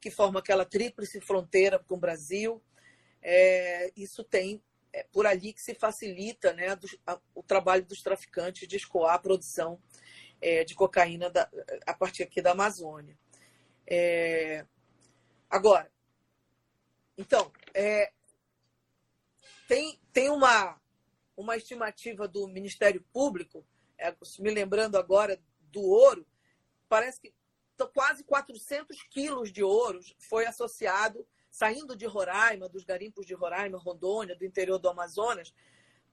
que 0.01 0.11
forma 0.11 0.41
aquela 0.41 0.65
tríplice 0.65 1.21
fronteira 1.21 1.79
com 1.79 1.97
o 1.97 2.01
Brasil, 2.01 2.63
é, 3.21 3.93
isso 3.95 4.25
tem 4.25 4.63
é 4.99 5.05
por 5.13 5.27
ali 5.27 5.53
que 5.53 5.63
se 5.63 5.75
facilita 5.75 6.53
né, 6.53 6.75
do, 6.75 6.89
a, 7.07 7.21
o 7.35 7.43
trabalho 7.43 7.85
dos 7.85 8.03
traficantes 8.03 8.67
de 8.67 8.77
escoar 8.77 9.15
a 9.15 9.19
produção 9.19 9.81
é, 10.41 10.65
de 10.65 10.75
cocaína 10.75 11.31
da, 11.31 11.49
a 11.87 11.95
partir 11.95 12.25
aqui 12.25 12.43
da 12.43 12.51
Amazônia. 12.51 13.17
É, 13.87 14.67
agora, 15.49 15.91
então, 17.17 17.53
é, 17.73 18.13
tem, 19.69 20.01
tem 20.13 20.31
uma, 20.31 20.81
uma 21.37 21.57
estimativa 21.57 22.27
do 22.27 22.49
Ministério 22.49 23.05
Público, 23.13 23.65
é, 23.97 24.15
me 24.41 24.51
lembrando 24.51 24.97
agora 24.97 25.41
do 25.71 25.83
ouro, 25.83 26.27
parece 26.89 27.21
que 27.21 27.33
quase 27.95 28.25
400 28.25 29.01
quilos 29.05 29.53
de 29.53 29.63
ouro 29.63 30.01
foi 30.19 30.47
associado 30.47 31.25
saindo 31.59 31.97
de 31.97 32.07
Roraima, 32.07 32.69
dos 32.69 32.85
garimpos 32.85 33.27
de 33.27 33.35
Roraima, 33.35 33.79
Rondônia, 33.79 34.37
do 34.37 34.45
interior 34.45 34.79
do 34.79 34.89
Amazonas, 34.89 35.53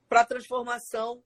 para 0.08 0.24
transformação 0.24 1.22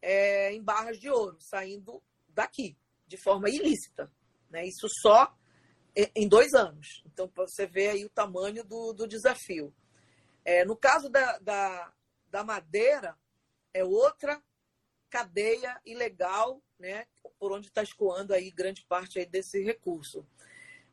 é, 0.00 0.52
em 0.52 0.62
barras 0.62 0.98
de 0.98 1.10
ouro, 1.10 1.36
saindo 1.40 2.02
daqui, 2.28 2.76
de 3.06 3.16
forma 3.16 3.50
ilícita. 3.50 4.12
Né? 4.48 4.66
Isso 4.66 4.86
só 5.00 5.36
em 6.14 6.28
dois 6.28 6.52
anos. 6.54 7.02
Então, 7.06 7.30
você 7.34 7.66
vê 7.66 7.88
aí 7.88 8.04
o 8.04 8.10
tamanho 8.10 8.64
do, 8.64 8.92
do 8.92 9.06
desafio. 9.06 9.74
É, 10.44 10.64
no 10.64 10.76
caso 10.76 11.08
da, 11.08 11.38
da, 11.38 11.92
da 12.28 12.44
madeira, 12.44 13.16
é 13.72 13.84
outra 13.84 14.42
cadeia 15.08 15.80
ilegal, 15.86 16.60
né, 16.78 17.06
por 17.38 17.52
onde 17.52 17.68
está 17.68 17.82
escoando 17.82 18.34
aí 18.34 18.50
grande 18.50 18.84
parte 18.86 19.18
aí 19.18 19.26
desse 19.26 19.62
recurso. 19.62 20.26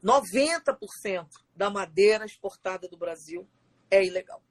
90% 0.04 1.28
da 1.62 1.70
madeira 1.70 2.26
exportada 2.26 2.88
do 2.88 2.98
Brasil 2.98 3.48
é 3.92 4.04
ilegal. 4.04 4.44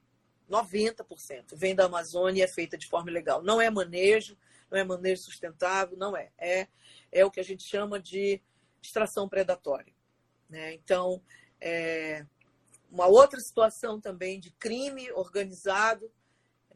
90% 0.49 1.57
vem 1.57 1.75
da 1.75 1.83
Amazônia 1.83 2.39
e 2.39 2.41
é 2.41 2.47
feita 2.47 2.77
de 2.77 2.87
forma 2.87 3.11
ilegal. 3.11 3.43
Não 3.43 3.59
é 3.59 3.69
manejo, 3.69 4.37
não 4.69 4.77
é 4.77 4.83
manejo 4.85 5.23
sustentável, 5.23 5.97
não 5.97 6.15
é. 6.15 6.31
É, 6.37 6.69
é 7.11 7.25
o 7.25 7.29
que 7.29 7.41
a 7.41 7.43
gente 7.43 7.63
chama 7.63 7.99
de 7.99 8.41
extração 8.81 9.27
predatória. 9.27 9.93
Né? 10.47 10.73
Então, 10.75 11.21
é 11.59 12.25
uma 12.89 13.07
outra 13.07 13.41
situação 13.41 13.99
também 13.99 14.39
de 14.39 14.51
crime 14.51 15.11
organizado 15.11 16.09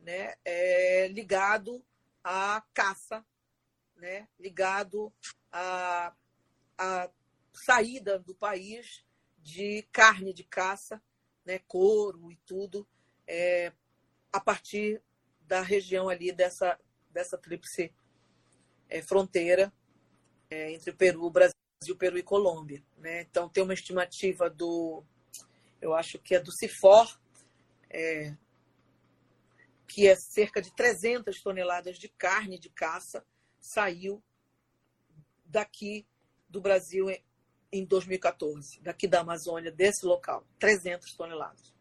né? 0.01 0.33
é 0.43 1.07
ligado 1.07 1.81
à 2.21 2.61
caça, 2.73 3.25
né? 3.95 4.27
ligado 4.37 5.13
à, 5.49 6.13
à 6.77 7.09
saída 7.53 8.19
do 8.19 8.35
país 8.35 9.04
de 9.45 9.83
carne 9.91 10.33
de 10.33 10.43
caça, 10.43 10.99
né, 11.45 11.59
couro 11.67 12.31
e 12.31 12.35
tudo, 12.47 12.85
é, 13.27 13.71
a 14.33 14.39
partir 14.39 14.99
da 15.41 15.61
região 15.61 16.09
ali 16.09 16.31
dessa, 16.31 16.79
dessa 17.11 17.37
tríplice 17.37 17.93
é, 18.89 19.03
fronteira 19.03 19.71
é, 20.49 20.71
entre 20.71 20.89
o 20.89 20.95
Peru, 20.95 21.29
Brasil, 21.29 21.53
Peru 21.95 22.17
e 22.17 22.23
Colômbia. 22.23 22.83
Né? 22.97 23.21
Então, 23.21 23.47
tem 23.47 23.63
uma 23.63 23.75
estimativa 23.75 24.49
do, 24.49 25.03
eu 25.79 25.93
acho 25.93 26.17
que 26.17 26.33
é 26.33 26.39
do 26.39 26.51
CIFOR, 26.51 27.15
é, 27.87 28.35
que 29.87 30.07
é 30.07 30.15
cerca 30.15 30.59
de 30.59 30.75
300 30.75 31.39
toneladas 31.39 31.99
de 31.99 32.09
carne 32.09 32.57
de 32.57 32.71
caça 32.71 33.23
saiu 33.59 34.23
daqui 35.45 36.07
do 36.49 36.59
Brasil 36.59 37.09
em 37.77 37.85
2014, 37.85 38.79
daqui 38.81 39.07
da 39.07 39.21
Amazônia, 39.21 39.71
desse 39.71 40.05
local, 40.05 40.45
300 40.59 41.13
toneladas. 41.13 41.73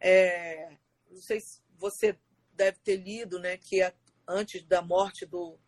É, 0.00 0.76
não 1.10 1.20
sei 1.20 1.40
se 1.40 1.60
você 1.76 2.18
deve 2.54 2.78
ter 2.80 2.96
lido, 2.96 3.38
né, 3.38 3.56
que 3.56 3.80
antes 4.26 4.64
da 4.64 4.82
morte 4.82 5.24
do, 5.24 5.58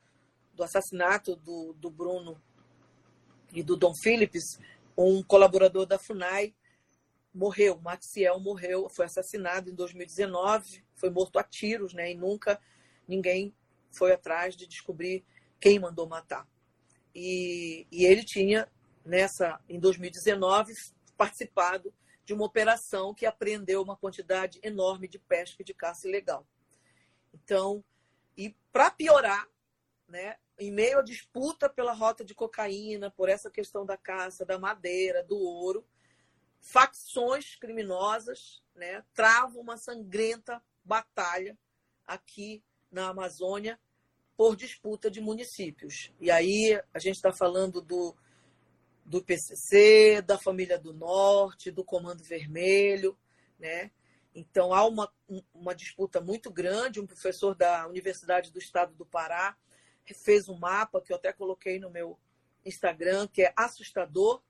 do 0.53 0.62
assassinato 0.62 1.37
do, 1.37 1.72
do 1.74 1.90
Bruno 1.90 2.40
e 3.53 3.62
do 3.62 3.77
Dom 3.77 3.92
Phillips, 4.03 4.59
um 4.96 5.22
colaborador 5.22 5.87
da 5.87 5.98
FUNAI 5.98 6.55
morreu, 7.33 7.81
Maxiel 7.81 8.38
morreu, 8.38 8.88
foi 8.88 9.07
assassinado 9.07 9.70
em 9.70 9.74
2019, 9.74 10.85
foi 10.94 11.11
morto 11.11 11.38
a 11.38 11.42
tiros, 11.42 11.92
né, 11.92 12.12
e 12.12 12.14
nunca 12.14 12.61
ninguém 13.07 13.55
foi 13.90 14.12
atrás 14.12 14.57
de 14.57 14.66
descobrir 14.66 15.24
quem 15.61 15.79
mandou 15.79 16.09
matar. 16.09 16.48
E, 17.14 17.87
e 17.90 18.05
ele 18.05 18.24
tinha 18.24 18.68
nessa 19.04 19.60
em 19.68 19.78
2019 19.78 20.74
participado 21.16 21.92
de 22.24 22.32
uma 22.32 22.44
operação 22.44 23.14
que 23.14 23.26
apreendeu 23.26 23.82
uma 23.82 23.96
quantidade 23.96 24.58
enorme 24.62 25.06
de 25.06 25.18
pesca 25.18 25.62
e 25.62 25.64
de 25.64 25.74
caça 25.74 26.08
ilegal. 26.08 26.46
Então, 27.32 27.84
e 28.36 28.56
para 28.72 28.90
piorar, 28.90 29.46
né, 30.09 30.36
em 30.59 30.72
meio 30.72 30.98
à 30.98 31.02
disputa 31.02 31.68
pela 31.68 31.92
rota 31.92 32.24
de 32.24 32.34
cocaína, 32.34 33.11
por 33.11 33.28
essa 33.28 33.50
questão 33.50 33.84
da 33.84 33.96
caça, 33.96 34.44
da 34.44 34.59
madeira, 34.59 35.22
do 35.22 35.36
ouro, 35.38 35.86
facções 36.61 37.57
criminosas 37.57 38.62
né, 38.74 39.05
travam 39.12 39.61
uma 39.61 39.76
sangrenta 39.76 40.62
batalha 40.82 41.59
aqui 42.07 42.62
na 42.90 43.09
Amazônia 43.09 43.78
por 44.36 44.57
disputa 44.57 45.11
de 45.11 45.20
municípios. 45.20 46.12
E 46.20 46.30
aí 46.30 46.80
a 46.92 46.98
gente 46.98 47.16
está 47.16 47.32
falando 47.32 47.80
do 47.80 48.16
do 49.05 49.22
PCC, 49.22 50.22
da 50.22 50.38
família 50.38 50.78
do 50.78 50.92
Norte, 50.94 51.70
do 51.70 51.84
Comando 51.84 52.22
Vermelho, 52.22 53.16
né? 53.59 53.90
Então 54.34 54.72
há 54.72 54.84
uma, 54.86 55.12
uma 55.52 55.74
disputa 55.74 56.20
muito 56.20 56.50
grande. 56.50 57.00
Um 57.00 57.07
professor 57.07 57.55
da 57.55 57.86
Universidade 57.86 58.50
do 58.50 58.59
Estado 58.59 58.94
do 58.94 59.07
Pará 59.07 59.57
fez 60.12 60.48
um 60.48 60.59
mapa 60.59 61.00
que 61.00 61.12
eu 61.12 61.16
até 61.16 61.32
coloquei 61.32 61.78
no 61.78 61.88
meu 61.88 62.18
Instagram, 62.64 63.28
que 63.28 63.42
é 63.42 63.52
assustador, 63.57 64.42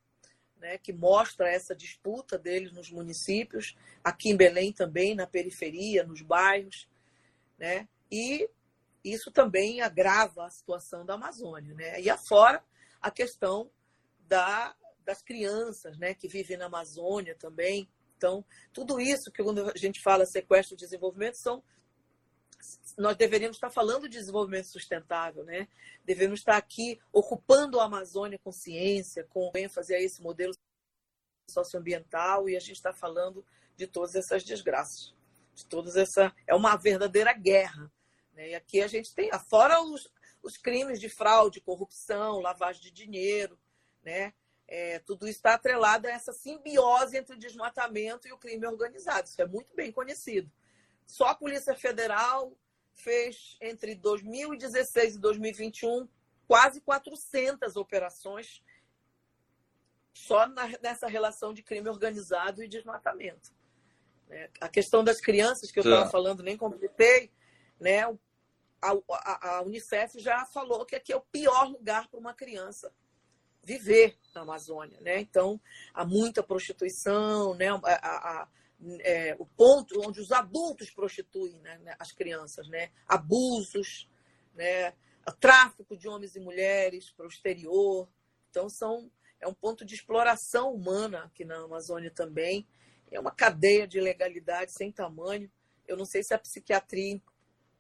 né? 0.57 0.79
que 0.79 0.93
mostra 0.93 1.49
essa 1.49 1.75
disputa 1.75 2.39
deles 2.39 2.73
nos 2.73 2.91
municípios, 2.91 3.77
aqui 4.03 4.31
em 4.31 4.37
Belém 4.37 4.73
também, 4.73 5.15
na 5.15 5.27
periferia, 5.27 6.05
nos 6.05 6.23
bairros, 6.23 6.89
né? 7.59 7.89
E 8.11 8.49
isso 9.05 9.31
também 9.31 9.81
agrava 9.81 10.47
a 10.47 10.51
situação 10.51 11.05
da 11.05 11.15
Amazônia, 11.15 11.75
né? 11.75 12.01
E 12.01 12.09
afora 12.09 12.65
a 13.01 13.11
questão 13.11 13.71
da, 14.27 14.75
das 15.05 15.23
crianças 15.23 15.99
né, 15.99 16.15
que 16.15 16.29
vivem 16.29 16.57
na 16.57 16.67
Amazônia 16.67 17.35
também. 17.35 17.89
Então, 18.17 18.45
tudo 18.73 19.01
isso 19.01 19.31
que 19.31 19.43
quando 19.43 19.71
a 19.71 19.77
gente 19.77 20.01
fala 20.01 20.25
sequestro 20.27 20.75
e 20.75 20.79
desenvolvimento 20.79 21.37
são 21.37 21.63
nós 22.97 23.17
deveríamos 23.17 23.57
estar 23.57 23.71
falando 23.71 24.09
de 24.09 24.19
desenvolvimento 24.19 24.67
sustentável, 24.67 25.45
né? 25.45 25.69
Devemos 26.05 26.41
estar 26.41 26.57
aqui 26.57 26.99
ocupando 27.13 27.79
a 27.79 27.85
Amazônia 27.85 28.39
com 28.43 28.53
ciência, 28.53 29.27
com 29.29 29.53
ênfase 29.55 29.95
a 29.95 30.01
esse 30.01 30.23
modelo 30.23 30.55
socioambiental 31.51 32.49
e 32.49 32.57
a 32.57 32.61
gente 32.61 32.77
está 32.77 32.93
falando 32.93 33.45
de 33.77 33.87
todas 33.87 34.15
essas 34.15 34.43
desgraças, 34.43 35.15
de 35.55 35.67
todas 35.67 35.97
essa 35.97 36.35
é 36.47 36.55
uma 36.55 36.77
verdadeira 36.77 37.33
guerra, 37.33 37.93
né? 38.33 38.51
E 38.51 38.55
aqui 38.55 38.81
a 38.81 38.87
gente 38.87 39.15
tem, 39.15 39.31
fora 39.49 39.83
os, 39.83 40.09
os 40.43 40.57
crimes 40.57 41.01
de 41.01 41.09
fraude, 41.09 41.61
corrupção, 41.61 42.41
lavagem 42.41 42.83
de 42.83 42.91
dinheiro, 42.91 43.59
né? 44.05 44.33
É, 44.67 44.99
tudo 45.01 45.29
está 45.29 45.55
atrelado 45.55 46.07
a 46.07 46.11
essa 46.11 46.33
simbiose 46.33 47.17
entre 47.17 47.35
o 47.35 47.39
desmatamento 47.39 48.27
e 48.27 48.33
o 48.33 48.39
crime 48.39 48.67
organizado. 48.67 49.29
Isso 49.29 49.41
é 49.41 49.47
muito 49.47 49.75
bem 49.75 49.93
conhecido. 49.93 50.51
Só 51.07 51.27
a 51.27 51.35
Polícia 51.35 51.75
Federal 51.75 52.57
fez 52.95 53.57
entre 53.61 53.95
2016 53.95 55.17
e 55.17 55.19
2021 55.19 56.09
quase 56.47 56.81
400 56.81 57.77
operações 57.77 58.63
só 60.15 60.47
nessa 60.81 61.09
relação 61.09 61.53
de 61.53 61.63
crime 61.63 61.89
organizado 61.89 62.63
e 62.63 62.69
desmatamento. 62.69 63.53
Né? 64.29 64.49
A 64.61 64.69
questão 64.69 65.03
das 65.03 65.21
crianças 65.21 65.71
que 65.71 65.79
eu 65.79 65.83
estava 65.83 66.09
falando, 66.09 66.43
nem 66.43 66.57
completei, 66.57 67.31
né? 67.81 68.03
A, 68.81 68.93
a, 69.11 69.57
a, 69.57 69.63
Unicef 69.63 70.19
já 70.21 70.45
falou 70.47 70.85
que 70.85 70.95
aqui 70.95 71.13
é 71.13 71.17
o 71.17 71.21
pior 71.21 71.69
lugar 71.69 72.07
para 72.09 72.21
uma 72.21 72.35
criança 72.35 72.95
viver 73.65 74.17
na 74.35 74.43
Amazônia. 74.43 75.01
Né? 75.01 75.21
Então, 75.21 75.61
há 75.93 76.05
muita 76.05 76.43
prostituição, 76.43 77.55
né? 77.55 77.69
a, 77.69 78.43
a 78.43 78.49
é, 79.01 79.35
o 79.39 79.47
ponto 79.47 80.01
onde 80.07 80.21
os 80.21 80.31
adultos 80.31 80.91
prostituem 80.91 81.59
né, 81.61 81.97
as 81.99 82.13
crianças, 82.13 82.69
né? 82.69 82.91
abusos, 83.09 84.09
né? 84.55 84.93
tráfico 85.41 85.97
de 85.97 86.07
homens 86.07 86.37
e 86.37 86.41
mulheres 86.41 87.11
para 87.11 87.25
o 87.25 87.29
exterior. 87.29 88.09
Então, 88.51 88.69
são, 88.69 89.11
é 89.41 89.49
um 89.49 89.55
ponto 89.55 89.85
de 89.85 89.95
exploração 89.95 90.75
humana 90.75 91.25
aqui 91.25 91.45
na 91.45 91.57
Amazônia 91.65 92.11
também. 92.11 92.67
É 93.11 93.19
uma 93.19 93.31
cadeia 93.31 93.87
de 93.87 93.99
ilegalidade 93.99 94.73
sem 94.73 94.93
tamanho. 94.93 95.51
Eu 95.87 95.97
não 95.97 96.05
sei 96.05 96.23
se 96.23 96.35
a 96.35 96.39
psiquiatria, 96.39 97.23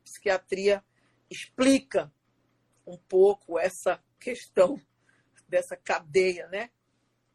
psiquiatria 0.02 0.82
explica 1.28 2.12
um 2.86 2.96
pouco 2.96 3.58
essa 3.58 4.02
questão 4.18 4.80
dessa 5.48 5.76
cadeia 5.76 6.48
né, 6.48 6.70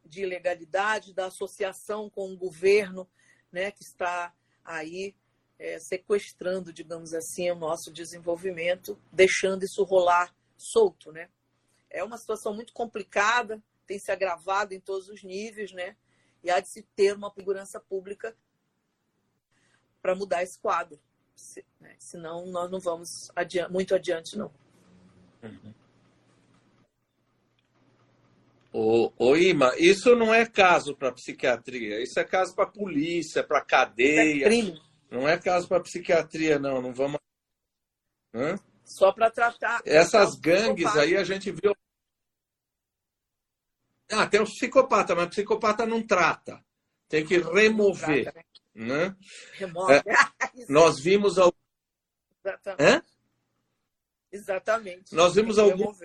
de 0.05 0.21
ilegalidade, 0.21 1.13
da 1.13 1.27
associação 1.27 2.09
com 2.09 2.31
o 2.31 2.37
governo 2.37 3.09
né, 3.51 3.71
que 3.71 3.83
está 3.83 4.33
aí 4.63 5.15
é, 5.57 5.77
sequestrando, 5.79 6.71
digamos 6.71 7.13
assim, 7.13 7.49
o 7.51 7.55
nosso 7.55 7.91
desenvolvimento, 7.91 8.99
deixando 9.11 9.63
isso 9.63 9.83
rolar 9.83 10.33
solto, 10.57 11.11
né? 11.11 11.29
É 11.89 12.03
uma 12.03 12.17
situação 12.17 12.53
muito 12.53 12.71
complicada, 12.71 13.61
tem 13.85 13.99
se 13.99 14.11
agravado 14.11 14.73
em 14.73 14.79
todos 14.79 15.09
os 15.09 15.23
níveis, 15.23 15.71
né? 15.71 15.97
E 16.43 16.49
há 16.49 16.59
de 16.59 16.69
se 16.71 16.83
ter 16.95 17.15
uma 17.15 17.33
segurança 17.33 17.79
pública 17.79 18.35
para 20.01 20.15
mudar 20.15 20.43
esse 20.43 20.57
quadro. 20.59 20.99
Né? 21.79 21.95
Senão 21.99 22.45
nós 22.47 22.69
não 22.69 22.79
vamos 22.79 23.09
muito 23.69 23.95
adiante, 23.95 24.37
não. 24.37 24.53
Uhum. 25.43 25.73
Ô, 28.71 29.11
ô 29.17 29.35
Ima, 29.35 29.73
isso 29.77 30.15
não 30.15 30.33
é 30.33 30.45
caso 30.45 30.95
para 30.95 31.11
psiquiatria, 31.11 32.01
isso 32.01 32.19
é 32.19 32.23
caso 32.23 32.53
para 32.55 32.67
polícia, 32.67 33.43
para 33.43 33.65
cadeia. 33.65 34.45
É 34.47 34.79
não 35.09 35.27
é 35.27 35.39
caso 35.39 35.67
para 35.67 35.81
psiquiatria, 35.81 36.59
não. 36.59 36.81
Não 36.81 36.93
vamos. 36.93 37.19
Hã? 38.33 38.55
Só 38.85 39.11
para 39.11 39.31
tratar. 39.31 39.81
Essas 39.85 40.35
gangues 40.35 40.95
aí 40.95 41.17
a 41.17 41.23
gente 41.23 41.51
viu. 41.51 41.75
Ah, 44.11 44.27
tem 44.27 44.41
os 44.41 44.53
psicopata, 44.53 45.15
mas 45.15 45.29
psicopata 45.29 45.85
não 45.85 46.05
trata. 46.05 46.63
Tem 47.07 47.25
que 47.25 47.37
remover. 47.39 48.23
Trata, 48.23 48.45
né? 48.75 49.09
né? 49.09 49.15
Remove. 49.53 49.93
É, 49.93 50.03
nós 50.69 50.99
vimos 50.99 51.37
Exatamente. 52.43 52.83
Hã? 52.83 53.03
Exatamente. 54.31 55.15
Nós 55.15 55.33
vimos 55.33 55.57
alguns 55.57 55.97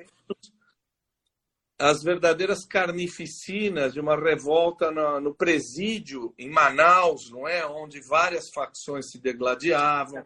as 1.79 2.03
verdadeiras 2.03 2.65
carnificinas 2.65 3.93
de 3.93 4.01
uma 4.01 4.17
revolta 4.17 4.91
no, 4.91 5.21
no, 5.21 5.35
presídio 5.35 6.33
em 6.39 6.49
Manaus, 6.49 7.31
não 7.31 7.49
é? 7.49 7.67
Onde 7.67 8.01
várias 8.01 8.51
facções 8.51 9.11
se 9.11 9.19
degladiavam. 9.19 10.25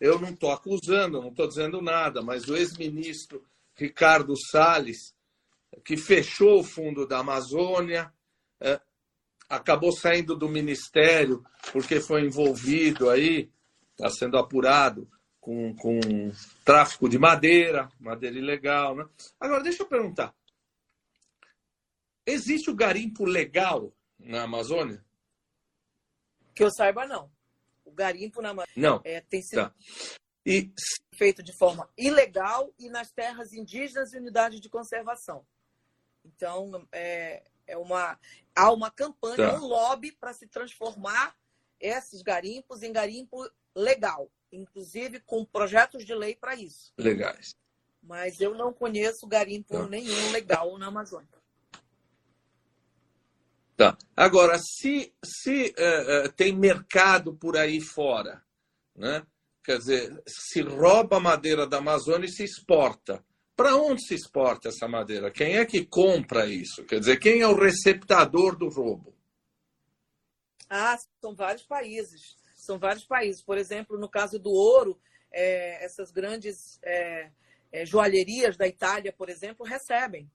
Eu 0.00 0.18
não 0.18 0.30
estou 0.30 0.50
acusando, 0.50 1.20
não 1.20 1.28
estou 1.28 1.46
dizendo 1.46 1.82
nada, 1.82 2.22
mas 2.22 2.48
o 2.48 2.56
ex-ministro 2.56 3.44
Ricardo 3.76 4.34
Salles, 4.50 5.14
que 5.84 5.96
fechou 5.96 6.60
o 6.60 6.64
fundo 6.64 7.06
da 7.06 7.18
Amazônia, 7.18 8.12
é, 8.60 8.80
acabou 9.48 9.92
saindo 9.92 10.34
do 10.34 10.48
ministério 10.48 11.44
porque 11.70 12.00
foi 12.00 12.24
envolvido 12.24 13.10
aí, 13.10 13.50
está 13.92 14.08
sendo 14.08 14.38
apurado 14.38 15.06
com, 15.38 15.74
com 15.76 16.00
tráfico 16.64 17.08
de 17.08 17.18
madeira, 17.18 17.90
madeira 18.00 18.38
ilegal. 18.38 18.96
Né? 18.96 19.06
Agora, 19.38 19.62
deixa 19.62 19.82
eu 19.82 19.86
perguntar 19.86 20.34
Existe 22.26 22.70
o 22.70 22.74
garimpo 22.74 23.24
legal 23.24 23.92
na 24.18 24.42
Amazônia? 24.42 25.04
Que 26.54 26.62
eu 26.62 26.70
saiba, 26.70 27.06
não. 27.06 27.30
O 27.84 27.90
garimpo 27.90 28.40
na 28.40 28.50
Amazônia 28.50 28.74
não. 28.76 29.00
É, 29.04 29.20
tem 29.20 29.42
sido 29.42 29.62
tá. 29.62 29.74
e... 30.46 30.72
feito 31.14 31.42
de 31.42 31.56
forma 31.56 31.88
ilegal 31.96 32.72
e 32.78 32.88
nas 32.88 33.10
terras 33.10 33.52
indígenas 33.52 34.12
e 34.12 34.18
unidades 34.18 34.60
de 34.60 34.68
conservação. 34.68 35.44
Então, 36.24 36.86
é, 36.92 37.42
é 37.66 37.76
uma, 37.76 38.18
há 38.54 38.70
uma 38.72 38.90
campanha, 38.90 39.36
tá. 39.36 39.54
um 39.56 39.66
lobby 39.66 40.12
para 40.12 40.32
se 40.32 40.46
transformar 40.46 41.36
esses 41.80 42.22
garimpos 42.22 42.82
em 42.82 42.92
garimpo 42.92 43.50
legal, 43.74 44.30
inclusive 44.52 45.20
com 45.20 45.44
projetos 45.44 46.04
de 46.04 46.14
lei 46.14 46.36
para 46.36 46.54
isso. 46.54 46.92
Legais. 46.96 47.56
Mas 48.00 48.40
eu 48.40 48.54
não 48.54 48.72
conheço 48.72 49.26
garimpo 49.26 49.74
tá. 49.74 49.88
nenhum 49.88 50.30
legal 50.30 50.78
na 50.78 50.86
Amazônia. 50.86 51.41
Tá. 53.76 53.96
Agora, 54.16 54.58
se, 54.58 55.12
se 55.24 55.74
uh, 55.78 56.26
uh, 56.26 56.32
tem 56.32 56.54
mercado 56.54 57.34
por 57.34 57.56
aí 57.56 57.80
fora, 57.80 58.42
né? 58.94 59.26
quer 59.64 59.78
dizer, 59.78 60.22
se 60.26 60.60
rouba 60.60 61.20
madeira 61.20 61.66
da 61.66 61.78
Amazônia 61.78 62.26
e 62.26 62.32
se 62.32 62.44
exporta. 62.44 63.24
Para 63.54 63.76
onde 63.76 64.04
se 64.04 64.14
exporta 64.14 64.68
essa 64.68 64.88
madeira? 64.88 65.30
Quem 65.30 65.56
é 65.56 65.64
que 65.64 65.84
compra 65.84 66.46
isso? 66.46 66.84
Quer 66.84 67.00
dizer, 67.00 67.18
quem 67.18 67.40
é 67.40 67.46
o 67.46 67.54
receptador 67.54 68.56
do 68.56 68.68
roubo? 68.68 69.14
Ah, 70.68 70.96
são 71.20 71.34
vários 71.34 71.64
países. 71.64 72.36
São 72.56 72.78
vários 72.78 73.04
países. 73.04 73.42
Por 73.42 73.58
exemplo, 73.58 73.98
no 73.98 74.08
caso 74.08 74.38
do 74.38 74.50
ouro, 74.50 74.98
é, 75.30 75.84
essas 75.84 76.10
grandes 76.10 76.78
é, 76.82 77.30
é, 77.70 77.86
joalherias 77.86 78.56
da 78.56 78.66
Itália, 78.66 79.12
por 79.12 79.28
exemplo, 79.28 79.66
recebem. 79.66 80.30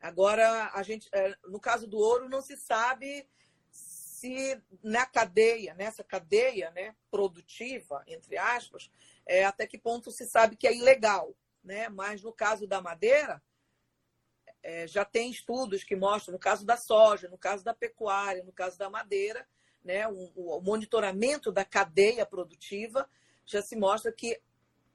Agora, 0.00 0.70
a 0.74 0.82
gente, 0.82 1.08
é, 1.12 1.34
no 1.46 1.60
caso 1.60 1.86
do 1.86 1.98
ouro, 1.98 2.28
não 2.28 2.40
se 2.40 2.56
sabe 2.56 3.28
se 3.70 4.60
na 4.82 5.06
cadeia, 5.06 5.74
nessa 5.74 6.02
cadeia 6.02 6.70
né, 6.72 6.94
produtiva, 7.10 8.02
entre 8.06 8.36
aspas, 8.36 8.90
é, 9.24 9.44
até 9.44 9.66
que 9.66 9.78
ponto 9.78 10.10
se 10.10 10.26
sabe 10.26 10.56
que 10.56 10.66
é 10.66 10.76
ilegal. 10.76 11.34
Né? 11.62 11.88
Mas 11.88 12.22
no 12.22 12.32
caso 12.32 12.66
da 12.66 12.80
madeira, 12.80 13.42
é, 14.62 14.86
já 14.86 15.04
tem 15.04 15.30
estudos 15.30 15.84
que 15.84 15.94
mostram, 15.94 16.32
no 16.32 16.38
caso 16.38 16.64
da 16.64 16.76
soja, 16.76 17.28
no 17.28 17.38
caso 17.38 17.64
da 17.64 17.74
pecuária, 17.74 18.42
no 18.42 18.52
caso 18.52 18.78
da 18.78 18.90
madeira, 18.90 19.46
né, 19.84 20.08
o, 20.08 20.32
o 20.34 20.60
monitoramento 20.60 21.52
da 21.52 21.64
cadeia 21.64 22.26
produtiva 22.26 23.08
já 23.46 23.62
se 23.62 23.76
mostra 23.76 24.12
que 24.12 24.40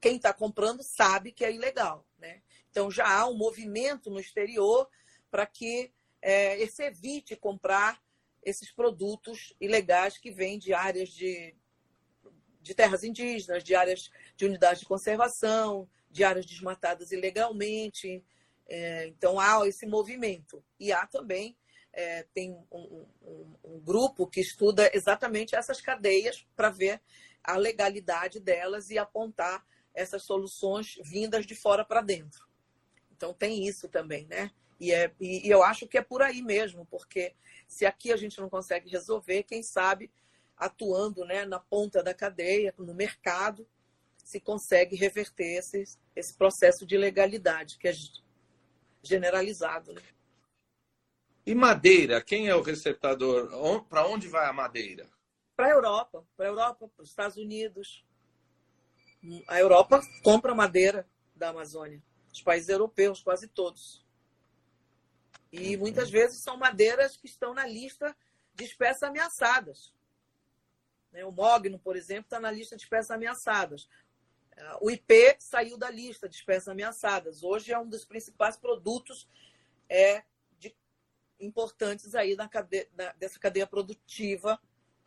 quem 0.00 0.16
está 0.16 0.32
comprando 0.34 0.82
sabe 0.82 1.32
que 1.32 1.44
é 1.44 1.52
ilegal. 1.52 2.06
Né? 2.18 2.42
Então, 2.74 2.90
já 2.90 3.06
há 3.06 3.28
um 3.28 3.36
movimento 3.36 4.10
no 4.10 4.18
exterior 4.18 4.88
para 5.30 5.46
que 5.46 5.92
é, 6.20 6.66
se 6.66 6.82
evite 6.82 7.36
comprar 7.36 8.02
esses 8.42 8.72
produtos 8.72 9.54
ilegais 9.60 10.18
que 10.18 10.32
vêm 10.32 10.58
de 10.58 10.74
áreas 10.74 11.10
de, 11.10 11.54
de 12.60 12.74
terras 12.74 13.04
indígenas, 13.04 13.62
de 13.62 13.76
áreas 13.76 14.10
de 14.36 14.44
unidades 14.44 14.80
de 14.80 14.86
conservação, 14.86 15.88
de 16.10 16.24
áreas 16.24 16.44
desmatadas 16.44 17.12
ilegalmente. 17.12 18.24
É, 18.66 19.06
então, 19.06 19.38
há 19.38 19.64
esse 19.68 19.86
movimento. 19.86 20.60
E 20.80 20.90
há 20.90 21.06
também 21.06 21.56
é, 21.92 22.24
tem 22.34 22.50
um, 22.72 23.06
um, 23.22 23.56
um, 23.62 23.78
grupo 23.78 24.26
que 24.26 24.40
estuda 24.40 24.90
exatamente 24.92 25.54
essas 25.54 25.80
cadeias 25.80 26.44
para 26.56 26.70
ver 26.70 27.00
a 27.40 27.56
legalidade 27.56 28.40
delas 28.40 28.90
e 28.90 28.98
apontar 28.98 29.64
essas 29.94 30.24
soluções 30.24 30.98
vindas 31.04 31.46
de 31.46 31.54
fora 31.54 31.84
para 31.84 32.00
dentro. 32.00 32.52
Então 33.16 33.32
tem 33.32 33.66
isso 33.66 33.88
também, 33.88 34.26
né? 34.26 34.50
E, 34.80 34.92
é, 34.92 35.12
e, 35.20 35.46
e 35.46 35.50
eu 35.50 35.62
acho 35.62 35.86
que 35.86 35.96
é 35.96 36.02
por 36.02 36.20
aí 36.22 36.42
mesmo, 36.42 36.84
porque 36.86 37.34
se 37.66 37.86
aqui 37.86 38.12
a 38.12 38.16
gente 38.16 38.40
não 38.40 38.48
consegue 38.48 38.90
resolver, 38.90 39.44
quem 39.44 39.62
sabe 39.62 40.10
atuando 40.56 41.24
né, 41.24 41.44
na 41.44 41.58
ponta 41.58 42.02
da 42.02 42.14
cadeia, 42.14 42.74
no 42.78 42.94
mercado, 42.94 43.66
se 44.22 44.40
consegue 44.40 44.96
reverter 44.96 45.58
esse, 45.58 45.84
esse 46.14 46.34
processo 46.34 46.86
de 46.86 46.96
legalidade, 46.96 47.78
que 47.78 47.88
é 47.88 47.92
generalizado. 49.02 49.92
Né? 49.92 50.02
E 51.46 51.54
madeira? 51.54 52.22
Quem 52.22 52.48
é 52.48 52.54
o 52.54 52.62
receptador? 52.62 53.50
Para 53.88 54.06
onde 54.06 54.28
vai 54.28 54.48
a 54.48 54.52
madeira? 54.52 55.08
Para 55.56 55.66
a 55.66 55.70
Europa, 55.70 56.26
para 56.36 56.46
a 56.46 56.48
Europa, 56.48 56.88
para 56.88 57.02
os 57.02 57.10
Estados 57.10 57.36
Unidos. 57.36 58.04
A 59.48 59.58
Europa 59.58 60.00
compra 60.22 60.54
madeira 60.54 61.06
da 61.34 61.50
Amazônia. 61.50 62.02
Os 62.34 62.42
países 62.42 62.68
europeus, 62.68 63.22
quase 63.22 63.46
todos. 63.46 64.04
E 65.52 65.76
muitas 65.76 66.10
vezes 66.10 66.42
são 66.42 66.56
madeiras 66.56 67.16
que 67.16 67.26
estão 67.26 67.54
na 67.54 67.64
lista 67.64 68.14
de 68.52 68.64
espécies 68.64 69.04
ameaçadas. 69.04 69.94
Né, 71.12 71.24
o 71.24 71.30
mogno, 71.30 71.78
por 71.78 71.94
exemplo, 71.94 72.24
está 72.24 72.40
na 72.40 72.50
lista 72.50 72.76
de 72.76 72.82
espécies 72.82 73.12
ameaçadas. 73.12 73.88
O 74.80 74.90
IP 74.90 75.36
saiu 75.38 75.78
da 75.78 75.88
lista 75.88 76.28
de 76.28 76.34
espécies 76.34 76.66
ameaçadas. 76.66 77.44
Hoje 77.44 77.72
é 77.72 77.78
um 77.78 77.88
dos 77.88 78.04
principais 78.04 78.56
produtos 78.56 79.28
é, 79.88 80.24
de, 80.58 80.74
importantes 81.38 82.16
aí 82.16 82.34
na 82.34 82.48
cadeia, 82.48 82.88
na, 82.96 83.12
dessa 83.12 83.38
cadeia 83.38 83.66
produtiva 83.66 84.60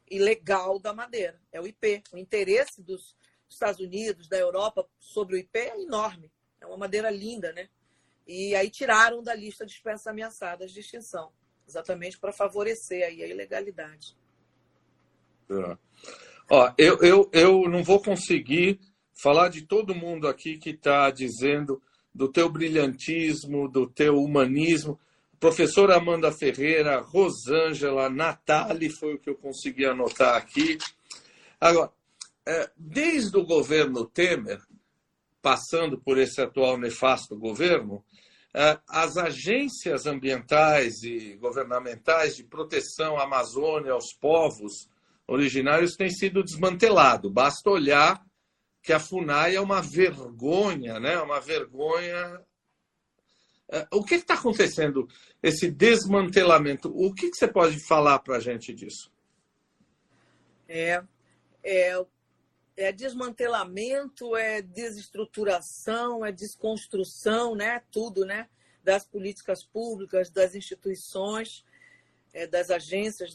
e 0.10 0.18
legal 0.18 0.80
da 0.80 0.94
madeira. 0.94 1.42
É 1.52 1.60
o 1.60 1.68
IP. 1.68 2.04
O 2.14 2.18
interesse 2.18 2.82
dos 2.82 3.18
Estados 3.50 3.82
Unidos, 3.82 4.30
da 4.30 4.38
Europa 4.38 4.90
sobre 4.98 5.36
o 5.36 5.38
IP 5.38 5.60
é 5.60 5.82
enorme. 5.82 6.32
É 6.62 6.66
uma 6.66 6.78
madeira 6.78 7.10
linda, 7.10 7.52
né? 7.54 7.70
E 8.28 8.54
aí 8.56 8.70
tiraram 8.70 9.24
da 9.24 9.34
lista 9.34 9.66
de 9.66 9.72
espécies 9.72 10.06
ameaçadas 10.06 10.72
de 10.72 10.82
extinção, 10.82 11.32
exatamente 11.68 12.20
para 12.20 12.34
favorecer 12.34 13.06
aí 13.06 13.24
a 13.24 13.28
ilegalidade. 13.28 14.18
É. 15.50 15.78
Ó, 16.50 16.74
eu, 16.78 17.00
eu, 17.00 17.30
eu 17.34 17.70
não 17.70 17.84
vou 17.84 18.02
conseguir 18.02 18.80
falar 19.14 19.50
de 19.50 19.62
todo 19.62 19.96
mundo 19.96 20.28
aqui 20.28 20.58
que 20.58 20.72
está 20.72 21.10
dizendo 21.10 21.82
do 22.14 22.30
teu 22.30 22.50
brilhantismo, 22.50 23.68
do 23.68 23.88
teu 23.88 24.18
humanismo. 24.18 25.00
Professora 25.40 25.96
Amanda 25.96 26.32
Ferreira, 26.32 27.00
Rosângela, 27.00 28.10
Natali, 28.10 28.90
foi 28.90 29.16
o 29.16 29.20
que 29.20 29.30
eu 29.30 29.36
consegui 29.36 29.86
anotar 29.86 30.36
aqui. 30.36 30.78
Agora, 31.60 31.92
é, 32.46 32.70
desde 32.76 33.38
o 33.38 33.46
governo 33.46 34.06
Temer, 34.06 34.60
passando 35.42 36.00
por 36.00 36.18
esse 36.18 36.42
atual 36.42 36.78
nefasto 36.78 37.38
governo, 37.38 38.04
é, 38.54 38.80
as 38.88 39.18
agências 39.18 40.06
ambientais 40.06 41.04
e 41.04 41.36
governamentais 41.36 42.36
de 42.36 42.44
proteção 42.44 43.18
à 43.18 43.24
Amazônia, 43.24 43.92
aos 43.92 44.14
povos 44.14 44.90
originários, 45.28 45.96
têm 45.96 46.10
sido 46.10 46.44
desmantelados. 46.44 47.32
Basta 47.32 47.70
olhar 47.70 48.26
que 48.82 48.94
a 48.94 49.00
FUNAI 49.00 49.56
é 49.56 49.62
uma 49.62 49.82
vergonha, 49.82 51.00
né? 51.00 51.20
uma 51.20 51.42
vergonha. 51.42 52.42
É, 53.70 53.86
o 53.92 54.04
que 54.04 54.16
está 54.16 54.36
acontecendo, 54.36 55.08
esse 55.44 55.70
desmantelamento? 55.70 56.90
O 56.96 57.14
que, 57.14 57.30
que 57.30 57.36
você 57.36 57.48
pode 57.48 57.86
falar 57.86 58.20
para 58.20 58.38
a 58.38 58.40
gente 58.40 58.74
disso? 58.74 59.12
É, 60.70 61.04
é, 61.62 62.06
é 62.78 62.92
desmantelamento, 62.92 64.36
é 64.36 64.62
desestruturação, 64.62 66.24
é 66.24 66.32
desconstrução, 66.32 67.56
né? 67.56 67.82
tudo, 67.92 68.24
né? 68.24 68.48
das 68.84 69.06
políticas 69.06 69.66
públicas, 69.66 70.30
das 70.30 70.56
instituições, 70.56 71.66
é, 72.34 72.46
das 72.46 72.70
agências 72.70 73.34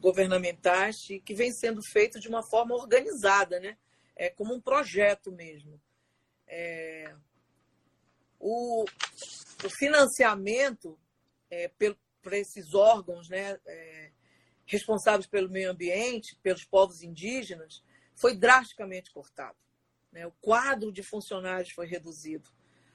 governamentais, 0.00 0.96
que 1.24 1.34
vem 1.34 1.52
sendo 1.52 1.82
feito 1.82 2.20
de 2.20 2.28
uma 2.28 2.42
forma 2.42 2.74
organizada, 2.74 3.58
né? 3.58 3.76
é, 4.14 4.30
como 4.30 4.54
um 4.54 4.60
projeto 4.60 5.32
mesmo. 5.32 5.80
É, 6.46 7.12
o, 8.38 8.84
o, 8.84 9.70
financiamento 9.70 10.98
é, 11.50 11.68
para 12.22 12.38
esses 12.38 12.74
órgãos 12.74 13.28
né, 13.28 13.58
é, 13.66 14.10
responsáveis 14.66 15.26
pelo 15.26 15.50
meio 15.50 15.70
ambiente, 15.70 16.38
pelos 16.42 16.64
povos 16.64 17.02
indígenas, 17.02 17.82
foi 18.14 18.34
drasticamente 18.34 19.10
cortado. 19.10 19.56
Né? 20.12 20.26
O 20.26 20.32
quadro 20.40 20.92
de 20.92 21.02
funcionários 21.02 21.70
foi 21.70 21.86
reduzido. 21.86 22.48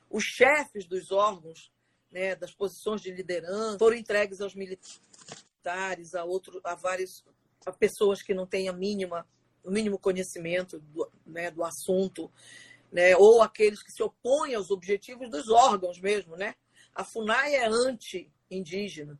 Os 0.09 0.23
chefes 0.23 0.85
dos 0.85 1.11
órgãos, 1.11 1.71
né, 2.11 2.35
das 2.35 2.51
posições 2.51 3.01
de 3.01 3.11
liderança, 3.11 3.77
foram 3.77 3.95
entregues 3.95 4.41
aos 4.41 4.55
militares, 4.55 6.15
a, 6.15 6.23
outro, 6.23 6.59
a 6.63 6.73
várias 6.73 7.23
a 7.65 7.71
pessoas 7.71 8.21
que 8.21 8.33
não 8.33 8.47
têm 8.47 8.69
a 8.69 8.73
mínima 8.73 9.27
o 9.63 9.71
mínimo 9.71 9.99
conhecimento 9.99 10.79
do, 10.79 11.11
né, 11.25 11.51
do 11.51 11.63
assunto, 11.63 12.31
né, 12.91 13.15
ou 13.15 13.41
aqueles 13.41 13.83
que 13.83 13.91
se 13.91 14.01
opõem 14.01 14.55
aos 14.55 14.71
objetivos 14.71 15.29
dos 15.29 15.49
órgãos 15.49 15.99
mesmo. 15.99 16.35
Né? 16.35 16.55
A 16.93 17.03
FUNAI 17.03 17.55
é 17.55 17.67
anti-indígena, 17.67 19.19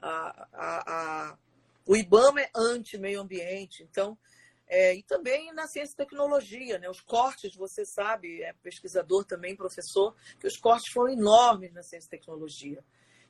a, 0.00 0.48
a, 0.52 0.92
a, 1.32 1.38
o 1.86 1.96
IBAMA 1.96 2.40
é 2.40 2.50
anti-meio 2.54 3.20
ambiente. 3.20 3.82
Então, 3.82 4.18
é, 4.66 4.94
e 4.94 5.02
também 5.02 5.52
na 5.52 5.66
ciência 5.66 5.92
e 5.92 5.96
tecnologia, 5.96 6.78
né? 6.78 6.88
Os 6.88 7.00
cortes, 7.00 7.54
você 7.54 7.84
sabe, 7.84 8.42
é 8.42 8.52
pesquisador 8.54 9.24
também, 9.24 9.54
professor, 9.54 10.14
que 10.40 10.46
os 10.46 10.56
cortes 10.56 10.92
foram 10.92 11.12
enormes 11.12 11.72
na 11.72 11.82
ciência 11.82 12.06
e 12.06 12.10
tecnologia. 12.10 12.84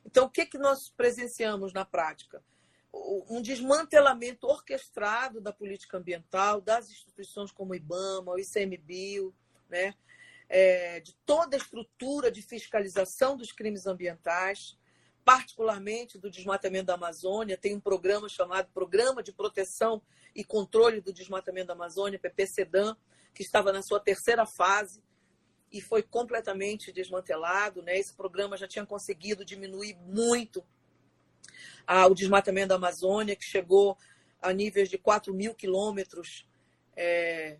Então, 0.05 0.25
o 0.25 0.29
que, 0.29 0.45
que 0.45 0.57
nós 0.57 0.89
presenciamos 0.89 1.73
na 1.73 1.83
prática? 1.83 2.43
um 3.29 3.41
desmantelamento 3.41 4.47
orquestrado 4.47 5.41
da 5.41 5.51
política 5.51 5.97
ambiental, 5.97 6.61
das 6.61 6.89
instituições 6.89 7.51
como 7.51 7.73
o 7.73 7.75
IBAMA, 7.75 8.31
o 8.31 8.39
ICMBio, 8.39 9.35
né? 9.69 9.93
É, 10.47 10.99
de 10.99 11.13
toda 11.25 11.55
a 11.55 11.59
estrutura 11.59 12.31
de 12.31 12.41
fiscalização 12.41 13.35
dos 13.35 13.51
crimes 13.51 13.87
ambientais, 13.87 14.77
particularmente 15.25 16.19
do 16.19 16.29
desmatamento 16.29 16.85
da 16.85 16.93
Amazônia. 16.93 17.57
Tem 17.57 17.75
um 17.75 17.79
programa 17.79 18.29
chamado 18.29 18.69
Programa 18.71 19.23
de 19.23 19.33
Proteção 19.33 19.99
e 20.35 20.43
Controle 20.43 21.01
do 21.01 21.11
Desmatamento 21.11 21.67
da 21.67 21.73
Amazônia, 21.73 22.19
PPCDAM, 22.19 22.95
que 23.33 23.41
estava 23.41 23.73
na 23.73 23.81
sua 23.81 23.99
terceira 23.99 24.45
fase 24.45 25.03
e 25.71 25.81
foi 25.81 26.03
completamente 26.03 26.91
desmantelado. 26.91 27.81
Né? 27.81 27.97
Esse 27.97 28.13
programa 28.13 28.55
já 28.55 28.67
tinha 28.67 28.85
conseguido 28.85 29.43
diminuir 29.43 29.97
muito 30.05 30.63
ao 31.87 32.13
desmatamento 32.13 32.69
da 32.69 32.75
Amazônia, 32.75 33.35
que 33.35 33.43
chegou 33.43 33.97
a 34.39 34.53
níveis 34.53 34.89
de 34.89 34.97
4 34.97 35.33
mil 35.33 35.55
quilômetros 35.55 36.47
é, 36.95 37.57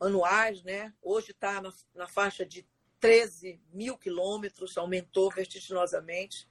anuais, 0.00 0.62
né? 0.64 0.92
hoje 1.00 1.30
está 1.30 1.62
na, 1.62 1.72
na 1.94 2.08
faixa 2.08 2.44
de 2.44 2.66
13 2.98 3.60
mil 3.72 3.96
quilômetros, 3.96 4.76
aumentou 4.76 5.30
vertiginosamente. 5.30 6.48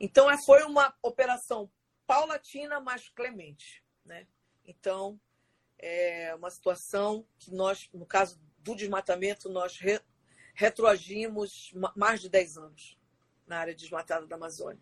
Então, 0.00 0.30
é, 0.30 0.36
foi 0.46 0.62
uma 0.64 0.94
operação 1.02 1.70
paulatina, 2.06 2.80
mas 2.80 3.10
clemente. 3.10 3.84
Né? 4.02 4.26
Então, 4.64 5.20
é 5.78 6.34
uma 6.34 6.50
situação 6.50 7.26
que 7.38 7.52
nós, 7.52 7.88
no 7.92 8.06
caso 8.06 8.40
do 8.58 8.74
desmatamento, 8.74 9.50
nós 9.50 9.76
re, 9.78 10.00
retroagimos 10.54 11.72
mais 11.94 12.22
de 12.22 12.30
10 12.30 12.56
anos 12.56 12.98
na 13.46 13.58
área 13.58 13.74
desmatada 13.74 14.26
da 14.26 14.36
Amazônia. 14.36 14.80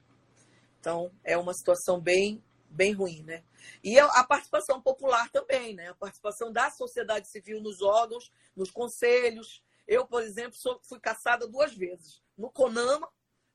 Então, 0.79 1.13
é 1.25 1.37
uma 1.37 1.53
situação 1.53 2.01
bem, 2.01 2.43
bem 2.71 2.93
ruim, 2.93 3.23
né? 3.25 3.45
E 3.83 3.99
a 3.99 4.25
participação 4.25 4.81
popular 4.81 5.29
também, 5.31 5.75
né? 5.75 5.89
A 5.89 5.95
participação 5.95 6.53
da 6.53 6.71
sociedade 6.71 7.29
civil 7.29 7.61
nos 7.61 7.83
órgãos, 7.83 8.31
nos 8.55 8.71
conselhos. 8.71 9.65
Eu, 9.87 10.07
por 10.07 10.23
exemplo, 10.23 10.55
sou, 10.55 10.81
fui 10.85 11.01
caçada 11.01 11.49
duas 11.49 11.75
vezes. 11.75 12.23
No 12.37 12.51
CONAMA, 12.51 13.09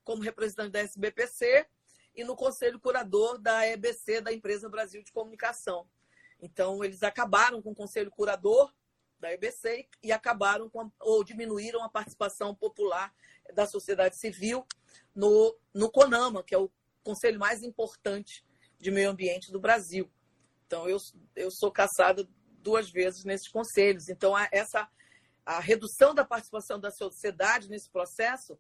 como 0.04 0.22
representante 0.22 0.72
da 0.72 0.80
SBPC, 0.80 1.66
e 2.16 2.24
no 2.24 2.36
conselho 2.36 2.80
curador 2.80 3.39
da 3.39 3.68
EBC, 3.68 4.22
da 4.22 4.32
Empresa 4.32 4.70
Brasil 4.70 5.04
de 5.04 5.12
Comunicação. 5.12 5.88
Então, 6.39 6.84
eles 6.84 7.01
acabaram 7.01 7.62
com 7.62 7.72
o 7.72 7.76
conselho 7.76 8.12
curador 8.12 8.72
da 9.20 9.32
EBC 9.34 9.88
e 10.04 10.12
acabaram 10.12 10.70
com, 10.70 10.91
ou 10.99 11.24
diminuíram 11.24 11.82
a 11.84 11.89
participação 11.89 12.54
popular 12.54 13.14
da 13.54 13.66
sociedade 13.66 14.20
civil 14.20 14.66
no, 15.16 15.58
no 15.74 15.89
CONAMA, 15.89 16.43
que 16.43 16.54
é 16.54 16.58
o 16.58 16.70
conselho 17.04 17.39
mais 17.39 17.64
importante 17.64 18.45
de 18.78 18.91
meio 18.91 19.10
ambiente 19.10 19.51
do 19.51 19.60
Brasil. 19.60 20.12
Então, 20.68 20.88
eu, 20.88 20.97
eu 21.36 21.49
sou 21.49 21.72
caçada 21.72 22.28
duas 22.60 22.89
vezes 22.89 23.24
nesses 23.24 23.47
conselhos. 23.47 24.10
Então, 24.10 24.34
essa 24.51 24.88
a 25.45 25.60
redução 25.60 26.14
da 26.14 26.24
participação 26.24 26.80
da 26.80 26.89
sociedade 26.89 27.70
nesse 27.70 27.89
processo 27.89 28.58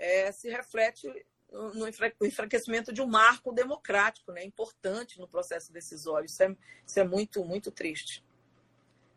é, 0.00 0.32
se 0.32 0.48
reflete 0.48 1.06
no 1.52 1.86
enfraquecimento 2.26 2.92
de 2.92 3.02
um 3.02 3.06
marco 3.06 3.52
democrático, 3.52 4.32
né, 4.32 4.42
importante 4.44 5.18
no 5.18 5.28
processo 5.28 5.72
decisório. 5.72 6.26
Isso 6.26 6.42
é, 6.42 6.56
isso 6.86 7.00
é 7.00 7.04
muito, 7.04 7.44
muito 7.44 7.70
triste. 7.70 8.24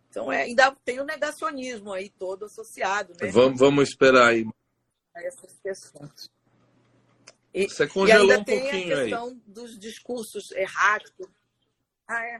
Então, 0.09 0.31
é, 0.31 0.43
ainda 0.43 0.75
tem 0.83 0.99
o 0.99 1.05
negacionismo 1.05 1.93
aí 1.93 2.09
todo 2.09 2.45
associado. 2.45 3.13
Né? 3.19 3.29
Vamos, 3.31 3.59
vamos 3.59 3.89
esperar 3.89 4.29
aí. 4.29 4.45
A 5.15 5.23
essas 5.23 5.57
questões. 5.59 6.29
E, 7.53 7.69
Você 7.69 7.87
congelou 7.87 8.27
e 8.27 8.31
ainda 8.31 8.41
um 8.41 8.43
tem 8.43 8.61
pouquinho 8.61 8.95
a 8.95 9.01
questão 9.01 9.27
aí. 9.27 9.41
dos 9.45 9.79
discursos 9.79 10.51
erráticos. 10.51 11.27
Ah, 12.07 12.25
é? 12.25 12.39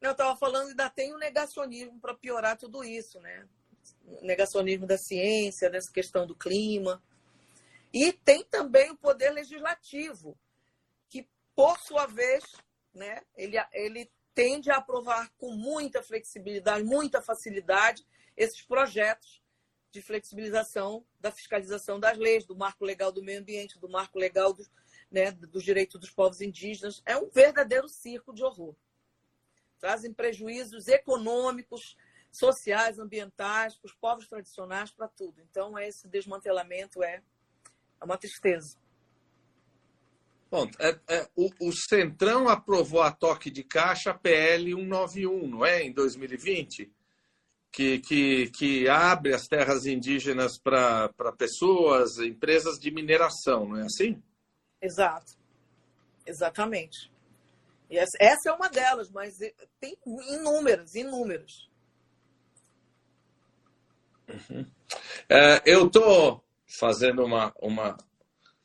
Não, 0.00 0.10
eu 0.10 0.12
estava 0.12 0.36
falando, 0.36 0.68
ainda 0.68 0.90
tem 0.90 1.14
o 1.14 1.18
negacionismo 1.18 1.98
para 2.00 2.14
piorar 2.14 2.56
tudo 2.56 2.84
isso, 2.84 3.20
né? 3.20 3.48
O 4.04 4.24
negacionismo 4.24 4.86
da 4.86 4.98
ciência, 4.98 5.70
dessa 5.70 5.90
questão 5.90 6.26
do 6.26 6.34
clima. 6.34 7.02
E 8.00 8.12
tem 8.12 8.44
também 8.44 8.92
o 8.92 8.96
poder 8.96 9.30
legislativo, 9.30 10.38
que, 11.08 11.28
por 11.52 11.76
sua 11.80 12.06
vez, 12.06 12.44
né, 12.94 13.22
ele, 13.34 13.56
ele 13.72 14.08
tende 14.32 14.70
a 14.70 14.76
aprovar 14.76 15.28
com 15.36 15.50
muita 15.50 16.00
flexibilidade, 16.00 16.84
muita 16.84 17.20
facilidade, 17.20 18.06
esses 18.36 18.62
projetos 18.62 19.42
de 19.90 20.00
flexibilização 20.00 21.04
da 21.18 21.32
fiscalização 21.32 21.98
das 21.98 22.16
leis, 22.16 22.46
do 22.46 22.54
marco 22.54 22.84
legal 22.84 23.10
do 23.10 23.20
meio 23.20 23.40
ambiente, 23.40 23.80
do 23.80 23.88
marco 23.88 24.16
legal 24.16 24.52
do, 24.52 24.64
né, 25.10 25.32
dos 25.32 25.64
direitos 25.64 25.98
dos 25.98 26.10
povos 26.10 26.40
indígenas. 26.40 27.02
É 27.04 27.16
um 27.16 27.28
verdadeiro 27.28 27.88
circo 27.88 28.32
de 28.32 28.44
horror. 28.44 28.76
Trazem 29.80 30.12
prejuízos 30.14 30.86
econômicos, 30.86 31.96
sociais, 32.30 33.00
ambientais, 33.00 33.74
para 33.74 33.88
os 33.88 33.94
povos 33.94 34.28
tradicionais, 34.28 34.92
para 34.92 35.08
tudo. 35.08 35.40
Então, 35.40 35.76
esse 35.76 36.06
desmantelamento 36.06 37.02
é 37.02 37.24
é 38.00 38.04
uma 38.04 38.16
tristeza. 38.16 38.76
Bom, 40.50 40.66
é, 40.78 40.98
é, 41.08 41.28
o, 41.36 41.50
o, 41.60 41.72
Centrão 41.72 42.48
aprovou 42.48 43.02
a 43.02 43.12
toque 43.12 43.50
de 43.50 43.62
caixa 43.62 44.14
PL 44.14 44.72
191, 44.74 45.46
não 45.46 45.64
é? 45.64 45.82
Em 45.82 45.92
2020, 45.92 46.90
que, 47.70 47.98
que, 47.98 48.50
que 48.50 48.88
abre 48.88 49.34
as 49.34 49.46
terras 49.46 49.84
indígenas 49.84 50.58
para 50.58 51.12
pessoas, 51.36 52.18
empresas 52.18 52.78
de 52.78 52.90
mineração, 52.90 53.68
não 53.68 53.76
é 53.76 53.82
assim? 53.84 54.22
Exato. 54.80 55.36
Exatamente. 56.24 57.12
E 57.90 57.98
essa, 57.98 58.16
essa 58.18 58.50
é 58.50 58.52
uma 58.52 58.68
delas, 58.68 59.10
mas 59.10 59.36
tem 59.78 59.96
inúmeras, 60.06 60.94
inúmeras. 60.94 61.68
Uhum. 64.28 64.66
É, 65.28 65.62
eu 65.66 65.86
estou 65.86 66.44
fazendo 66.68 67.24
uma, 67.24 67.52
uma, 67.60 67.96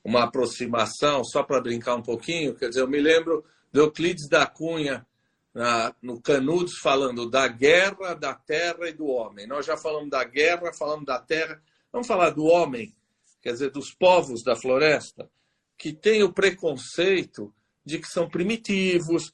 uma 0.04 0.24
aproximação, 0.24 1.24
só 1.24 1.43
para 1.43 1.62
brincar 1.62 1.95
um 1.95 2.01
pouquinho, 2.01 2.56
quer 2.56 2.70
dizer, 2.70 2.82
eu 2.82 2.88
me 2.88 2.99
lembro 2.99 3.45
de 3.72 3.80
Euclides 3.80 4.28
da 4.28 4.45
Cunha, 4.45 5.06
na, 5.54 5.93
no 6.01 6.20
Canudos, 6.20 6.80
falando 6.82 7.30
da 7.30 7.47
guerra, 7.47 8.16
da 8.16 8.34
terra 8.34 8.89
e 8.89 8.93
do 8.93 9.06
homem. 9.06 9.45
Nós 9.45 9.66
já 9.66 9.78
falamos 9.78 10.10
da 10.10 10.24
guerra, 10.24 10.74
falamos 10.74 11.06
da 11.06 11.20
terra, 11.20 11.62
vamos 11.91 12.08
falar 12.08 12.32
do 12.32 12.45
homem, 12.45 12.93
quer 13.41 13.54
dizer, 13.54 13.70
dos 13.70 13.93
povos 13.93 14.43
da 14.43 14.56
floresta, 14.56 15.30
que 15.78 15.93
tem 15.93 16.24
o 16.24 16.34
preconceito 16.34 17.54
de 17.86 17.99
que 17.99 18.08
são 18.08 18.30
primitivos, 18.30 19.32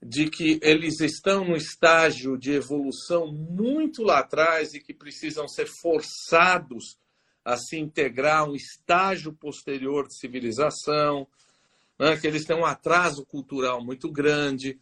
de 0.00 0.30
que 0.30 0.58
eles 0.62 1.00
estão 1.00 1.44
no 1.44 1.56
estágio 1.56 2.38
de 2.38 2.52
evolução 2.52 3.26
muito 3.32 4.02
lá 4.02 4.20
atrás 4.20 4.72
e 4.72 4.80
que 4.80 4.94
precisam 4.94 5.48
ser 5.48 5.66
forçados 5.66 6.96
a 7.48 7.56
se 7.56 7.78
integrar 7.78 8.40
a 8.40 8.44
um 8.44 8.54
estágio 8.54 9.32
posterior 9.32 10.06
de 10.06 10.18
civilização, 10.18 11.26
né, 11.98 12.14
que 12.18 12.26
eles 12.26 12.44
têm 12.44 12.54
um 12.54 12.66
atraso 12.66 13.24
cultural 13.24 13.82
muito 13.82 14.12
grande. 14.12 14.78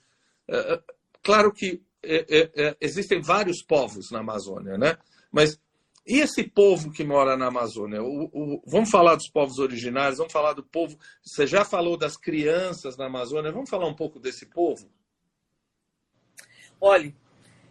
É, 0.48 0.74
é 0.74 0.82
claro 1.22 1.52
que 1.52 1.80
é, 2.02 2.26
é, 2.28 2.50
é, 2.56 2.76
existem 2.80 3.20
vários 3.20 3.62
povos 3.62 4.10
na 4.10 4.18
Amazônia, 4.18 4.76
né? 4.76 4.98
mas 5.30 5.60
e 6.04 6.18
esse 6.18 6.42
povo 6.42 6.90
que 6.92 7.04
mora 7.04 7.36
na 7.36 7.46
Amazônia? 7.46 8.02
O, 8.02 8.30
o, 8.32 8.62
vamos 8.66 8.90
falar 8.90 9.14
dos 9.14 9.28
povos 9.28 9.58
originários, 9.58 10.18
vamos 10.18 10.32
falar 10.32 10.52
do 10.52 10.62
povo. 10.62 10.96
Você 11.22 11.46
já 11.46 11.64
falou 11.64 11.96
das 11.96 12.16
crianças 12.16 12.96
na 12.96 13.06
Amazônia, 13.06 13.52
vamos 13.52 13.70
falar 13.70 13.86
um 13.86 13.94
pouco 13.94 14.18
desse 14.18 14.46
povo? 14.46 14.88
Olhe, 16.80 17.14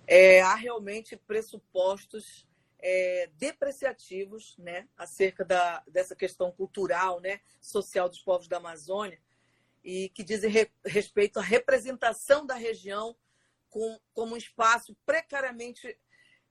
é, 0.07 0.41
há 0.41 0.55
realmente 0.55 1.17
pressupostos 1.17 2.45
é, 2.87 3.27
depreciativos 3.33 4.55
né, 4.59 4.87
acerca 4.95 5.43
da, 5.43 5.83
dessa 5.87 6.15
questão 6.15 6.51
cultural, 6.51 7.19
né, 7.19 7.41
social 7.59 8.07
dos 8.07 8.19
povos 8.19 8.47
da 8.47 8.57
Amazônia, 8.57 9.19
e 9.83 10.09
que 10.09 10.23
dizem 10.23 10.51
re, 10.51 10.71
respeito 10.85 11.39
à 11.39 11.41
representação 11.41 12.45
da 12.45 12.53
região 12.53 13.15
com, 13.71 13.99
como 14.13 14.35
um 14.35 14.37
espaço 14.37 14.95
precariamente 15.03 15.97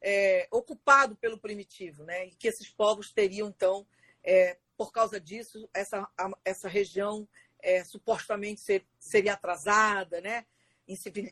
é, 0.00 0.48
ocupado 0.50 1.14
pelo 1.14 1.38
primitivo, 1.38 2.02
né, 2.02 2.26
e 2.26 2.34
que 2.34 2.48
esses 2.48 2.68
povos 2.68 3.12
teriam, 3.12 3.46
então, 3.46 3.86
é, 4.24 4.58
por 4.76 4.90
causa 4.90 5.20
disso, 5.20 5.70
essa, 5.72 6.04
essa 6.44 6.68
região 6.68 7.28
é, 7.62 7.84
supostamente 7.84 8.60
ser, 8.60 8.84
seria 8.98 9.34
atrasada, 9.34 10.20
né, 10.20 10.44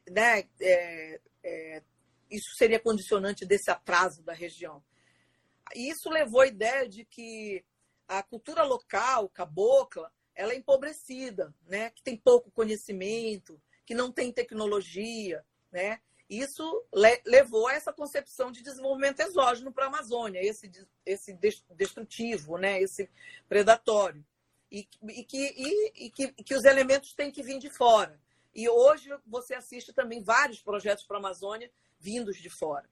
né 0.09 0.48
é, 0.61 1.20
é, 1.42 1.82
isso 2.30 2.55
seria 2.57 2.78
condicionante 2.78 3.44
desse 3.44 3.68
atraso 3.68 4.22
da 4.22 4.32
região. 4.32 4.80
Isso 5.74 6.10
levou 6.10 6.40
à 6.40 6.46
ideia 6.46 6.88
de 6.88 7.04
que 7.04 7.64
a 8.08 8.22
cultura 8.22 8.62
local, 8.62 9.28
cabocla, 9.28 10.12
ela 10.34 10.52
é 10.52 10.56
empobrecida, 10.56 11.54
né? 11.66 11.90
que 11.90 12.02
tem 12.02 12.16
pouco 12.16 12.50
conhecimento, 12.50 13.60
que 13.84 13.94
não 13.94 14.10
tem 14.10 14.32
tecnologia. 14.32 15.44
Né? 15.70 16.00
Isso 16.28 16.84
levou 17.26 17.68
a 17.68 17.74
essa 17.74 17.92
concepção 17.92 18.50
de 18.50 18.62
desenvolvimento 18.62 19.20
exógeno 19.20 19.72
para 19.72 19.84
a 19.84 19.88
Amazônia, 19.88 20.40
esse, 20.42 20.70
esse 21.04 21.38
destrutivo, 21.70 22.58
né? 22.58 22.80
esse 22.80 23.08
predatório. 23.48 24.24
E, 24.70 24.88
e, 25.02 25.24
que, 25.24 25.54
e, 25.56 26.06
e 26.06 26.10
que, 26.10 26.32
que 26.32 26.54
os 26.54 26.64
elementos 26.64 27.12
têm 27.12 27.30
que 27.30 27.42
vir 27.42 27.58
de 27.58 27.68
fora. 27.68 28.18
E 28.54 28.68
hoje 28.68 29.10
você 29.26 29.54
assiste 29.54 29.92
também 29.92 30.22
vários 30.22 30.62
projetos 30.62 31.04
para 31.04 31.18
a 31.18 31.20
Amazônia 31.20 31.70
vindos 31.98 32.36
de 32.36 32.50
fora. 32.50 32.88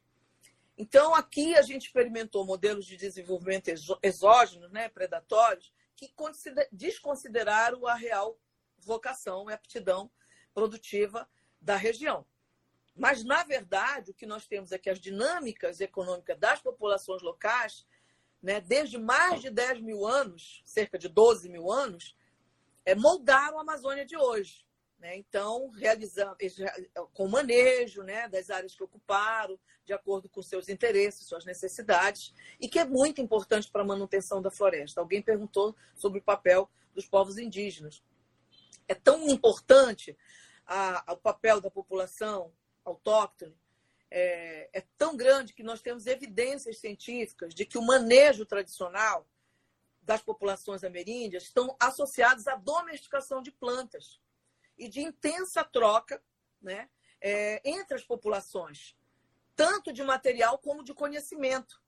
Então, 0.82 1.14
aqui 1.14 1.54
a 1.56 1.60
gente 1.60 1.88
experimentou 1.88 2.42
modelos 2.42 2.86
de 2.86 2.96
desenvolvimento 2.96 3.68
exógenos, 4.02 4.72
né, 4.72 4.88
predatórios, 4.88 5.70
que 5.94 6.10
desconsideraram 6.72 7.86
a 7.86 7.94
real 7.94 8.40
vocação 8.78 9.50
e 9.50 9.52
aptidão 9.52 10.10
produtiva 10.54 11.28
da 11.60 11.76
região. 11.76 12.24
Mas, 12.96 13.22
na 13.22 13.42
verdade, 13.42 14.12
o 14.12 14.14
que 14.14 14.24
nós 14.24 14.46
temos 14.46 14.72
é 14.72 14.78
que 14.78 14.88
as 14.88 14.98
dinâmicas 14.98 15.82
econômicas 15.82 16.38
das 16.38 16.62
populações 16.62 17.20
locais, 17.20 17.86
né, 18.42 18.58
desde 18.58 18.96
mais 18.96 19.42
de 19.42 19.50
10 19.50 19.82
mil 19.82 20.06
anos, 20.06 20.62
cerca 20.64 20.98
de 20.98 21.10
12 21.10 21.50
mil 21.50 21.70
anos, 21.70 22.16
é, 22.86 22.94
moldaram 22.94 23.58
a 23.58 23.60
Amazônia 23.60 24.06
de 24.06 24.16
hoje. 24.16 24.64
Né? 25.01 25.16
Então, 25.16 25.70
realizando 25.70 26.36
com 27.14 27.26
manejo 27.26 28.03
né, 28.03 28.28
das 28.28 28.51
áreas 28.51 28.74
que 28.74 28.84
ocuparam, 28.84 29.59
de 29.84 29.94
acordo 29.94 30.28
com 30.28 30.42
seus 30.42 30.68
interesses, 30.68 31.26
suas 31.26 31.46
necessidades, 31.46 32.34
e 32.61 32.68
que 32.68 32.78
é 32.78 32.84
muito 32.84 33.20
importante 33.20 33.70
para 33.70 33.80
a 33.80 33.86
manutenção 33.86 34.42
da 34.42 34.51
floresta. 34.51 35.01
Alguém 35.01 35.22
perguntou 35.22 35.74
sobre 35.96 36.18
o 36.18 36.22
papel 36.22 36.70
dos 36.94 37.07
povos 37.07 37.38
indígenas. 37.38 38.05
É 38.86 38.94
tão 38.94 39.26
importante 39.28 40.16
o 41.09 41.16
papel 41.16 41.61
da 41.61 41.70
população 41.70 42.53
autóctone, 42.84 43.57
é, 44.11 44.68
é 44.72 44.84
tão 44.98 45.16
grande 45.16 45.55
que 45.55 45.62
nós 45.62 45.80
temos 45.80 46.07
evidências 46.07 46.78
científicas 46.78 47.55
de 47.55 47.64
que 47.64 47.78
o 47.78 47.82
manejo 47.82 48.44
tradicional 48.44 49.26
das 50.03 50.20
populações 50.20 50.84
ameríndias 50.84 51.44
estão 51.44 51.74
associados 51.80 52.46
à 52.46 52.57
domesticação 52.57 53.40
de 53.40 53.51
plantas 53.51 54.20
e 54.80 54.88
de 54.88 55.02
intensa 55.02 55.62
troca 55.62 56.20
né, 56.60 56.88
é, 57.20 57.60
entre 57.68 57.94
as 57.94 58.02
populações, 58.02 58.96
tanto 59.54 59.92
de 59.92 60.02
material 60.02 60.58
como 60.58 60.82
de 60.82 60.94
conhecimento. 60.94 61.80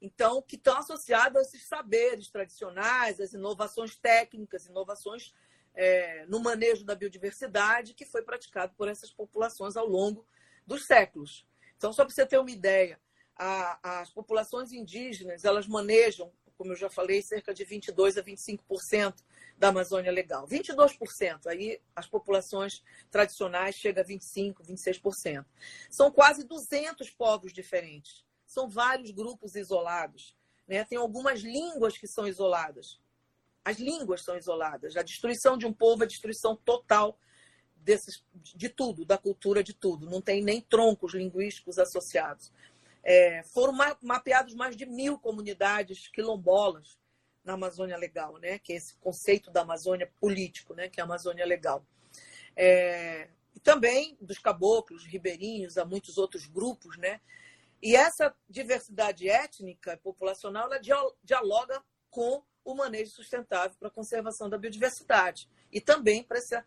Então, 0.00 0.40
que 0.40 0.54
estão 0.54 0.78
associados 0.78 1.36
a 1.36 1.42
esses 1.42 1.64
saberes 1.64 2.30
tradicionais, 2.30 3.20
as 3.20 3.32
inovações 3.32 3.96
técnicas, 3.96 4.66
inovações 4.66 5.34
é, 5.74 6.24
no 6.26 6.38
manejo 6.38 6.84
da 6.84 6.94
biodiversidade, 6.94 7.94
que 7.94 8.06
foi 8.06 8.22
praticado 8.22 8.72
por 8.76 8.86
essas 8.86 9.10
populações 9.10 9.76
ao 9.76 9.86
longo 9.86 10.24
dos 10.64 10.86
séculos. 10.86 11.44
Então, 11.76 11.92
só 11.92 12.04
para 12.04 12.14
você 12.14 12.24
ter 12.24 12.38
uma 12.38 12.50
ideia, 12.50 13.00
a, 13.34 14.00
as 14.00 14.10
populações 14.10 14.70
indígenas 14.70 15.44
elas 15.44 15.66
manejam, 15.66 16.32
como 16.56 16.72
eu 16.72 16.76
já 16.76 16.88
falei, 16.88 17.20
cerca 17.20 17.52
de 17.52 17.64
22 17.64 18.16
a 18.16 18.22
25% 18.22 19.14
da 19.58 19.68
Amazônia 19.68 20.12
Legal. 20.12 20.46
22%, 20.46 21.46
aí 21.46 21.80
as 21.94 22.06
populações 22.06 22.82
tradicionais 23.10 23.74
chegam 23.74 24.02
a 24.02 24.06
25%, 24.06 24.62
26%. 24.62 25.44
São 25.90 26.10
quase 26.10 26.44
200 26.44 27.10
povos 27.10 27.52
diferentes. 27.52 28.24
São 28.46 28.68
vários 28.68 29.10
grupos 29.10 29.56
isolados. 29.56 30.36
Né? 30.66 30.84
Tem 30.84 30.96
algumas 30.96 31.40
línguas 31.40 31.98
que 31.98 32.06
são 32.06 32.26
isoladas. 32.26 33.00
As 33.64 33.78
línguas 33.78 34.22
são 34.22 34.36
isoladas. 34.36 34.96
A 34.96 35.02
destruição 35.02 35.58
de 35.58 35.66
um 35.66 35.72
povo 35.72 36.04
é 36.04 36.06
destruição 36.06 36.56
total 36.56 37.18
desses, 37.76 38.24
de 38.32 38.68
tudo, 38.68 39.04
da 39.04 39.18
cultura 39.18 39.62
de 39.62 39.74
tudo. 39.74 40.08
Não 40.08 40.22
tem 40.22 40.42
nem 40.42 40.60
troncos 40.60 41.14
linguísticos 41.14 41.78
associados. 41.78 42.52
É, 43.02 43.42
foram 43.42 43.72
mapeados 44.02 44.54
mais 44.54 44.76
de 44.76 44.86
mil 44.86 45.18
comunidades 45.18 46.08
quilombolas 46.08 46.98
na 47.48 47.54
Amazônia 47.54 47.96
Legal, 47.96 48.36
né? 48.36 48.58
que 48.58 48.74
é 48.74 48.76
esse 48.76 48.94
conceito 48.96 49.50
da 49.50 49.62
Amazônia 49.62 50.12
político, 50.20 50.74
né? 50.74 50.90
que 50.90 51.00
é 51.00 51.02
a 51.02 51.06
Amazônia 51.06 51.46
Legal. 51.46 51.82
É, 52.54 53.28
e 53.54 53.60
também 53.60 54.18
dos 54.20 54.38
caboclos, 54.38 55.06
ribeirinhos, 55.06 55.78
há 55.78 55.84
muitos 55.84 56.18
outros 56.18 56.46
grupos, 56.46 56.98
né? 56.98 57.20
E 57.80 57.96
essa 57.96 58.34
diversidade 58.50 59.28
étnica 59.28 59.94
e 59.94 59.96
populacional 59.96 60.70
ela 60.70 60.80
dialoga 61.24 61.82
com 62.10 62.42
o 62.64 62.74
manejo 62.74 63.12
sustentável 63.12 63.76
para 63.78 63.88
a 63.88 63.92
conservação 63.92 64.50
da 64.50 64.58
biodiversidade 64.58 65.48
e 65.72 65.80
também 65.80 66.22
para 66.22 66.38
esse 66.38 66.62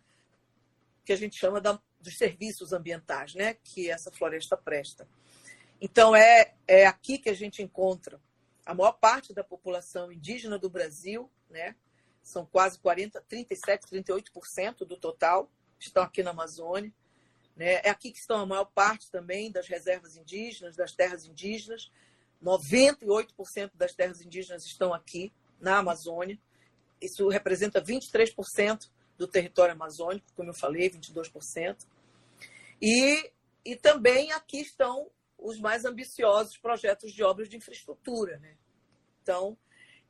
que 1.06 1.14
a 1.14 1.18
gente 1.18 1.38
chama 1.38 1.62
da, 1.62 1.80
dos 2.00 2.18
serviços 2.18 2.74
ambientais, 2.74 3.36
né, 3.36 3.56
que 3.56 3.90
essa 3.90 4.12
floresta 4.12 4.58
presta. 4.58 5.08
Então 5.80 6.16
é 6.16 6.56
é 6.68 6.86
aqui 6.88 7.18
que 7.18 7.30
a 7.30 7.36
gente 7.36 7.62
encontra 7.62 8.20
a 8.66 8.74
maior 8.74 8.94
parte 8.94 9.34
da 9.34 9.44
população 9.44 10.12
indígena 10.12 10.58
do 10.58 10.70
Brasil, 10.70 11.30
né? 11.50 11.76
São 12.22 12.46
quase 12.46 12.78
40, 12.80 13.22
37, 13.28 13.88
38% 13.88 14.86
do 14.86 14.96
total 14.96 15.50
estão 15.80 16.04
aqui 16.04 16.22
na 16.22 16.32
Amazônia. 16.32 16.94
Né? 17.56 17.82
É 17.84 17.90
aqui 17.90 18.12
que 18.12 18.20
estão 18.20 18.40
a 18.40 18.46
maior 18.46 18.66
parte 18.66 19.10
também 19.10 19.52
das 19.52 19.68
reservas 19.68 20.16
indígenas, 20.16 20.76
das 20.76 20.94
terras 20.94 21.26
indígenas. 21.26 21.92
98% 22.44 23.72
das 23.74 23.94
terras 23.94 24.22
indígenas 24.22 24.66
estão 24.66 24.94
aqui 24.94 25.34
na 25.60 25.80
Amazônia. 25.80 26.40
Isso 27.00 27.28
representa 27.28 27.82
23% 27.82 28.90
do 29.18 29.28
território 29.28 29.74
amazônico, 29.74 30.28
como 30.36 30.50
eu 30.50 30.54
falei, 30.54 30.90
22%. 30.90 31.86
E, 32.82 33.32
e 33.64 33.76
também 33.76 34.32
aqui 34.32 34.62
estão 34.62 35.10
os 35.42 35.60
mais 35.60 35.84
ambiciosos 35.84 36.56
projetos 36.58 37.12
de 37.12 37.24
obras 37.24 37.50
de 37.50 37.58
infraestrutura. 37.58 38.38
Né? 38.38 38.56
Então, 39.22 39.58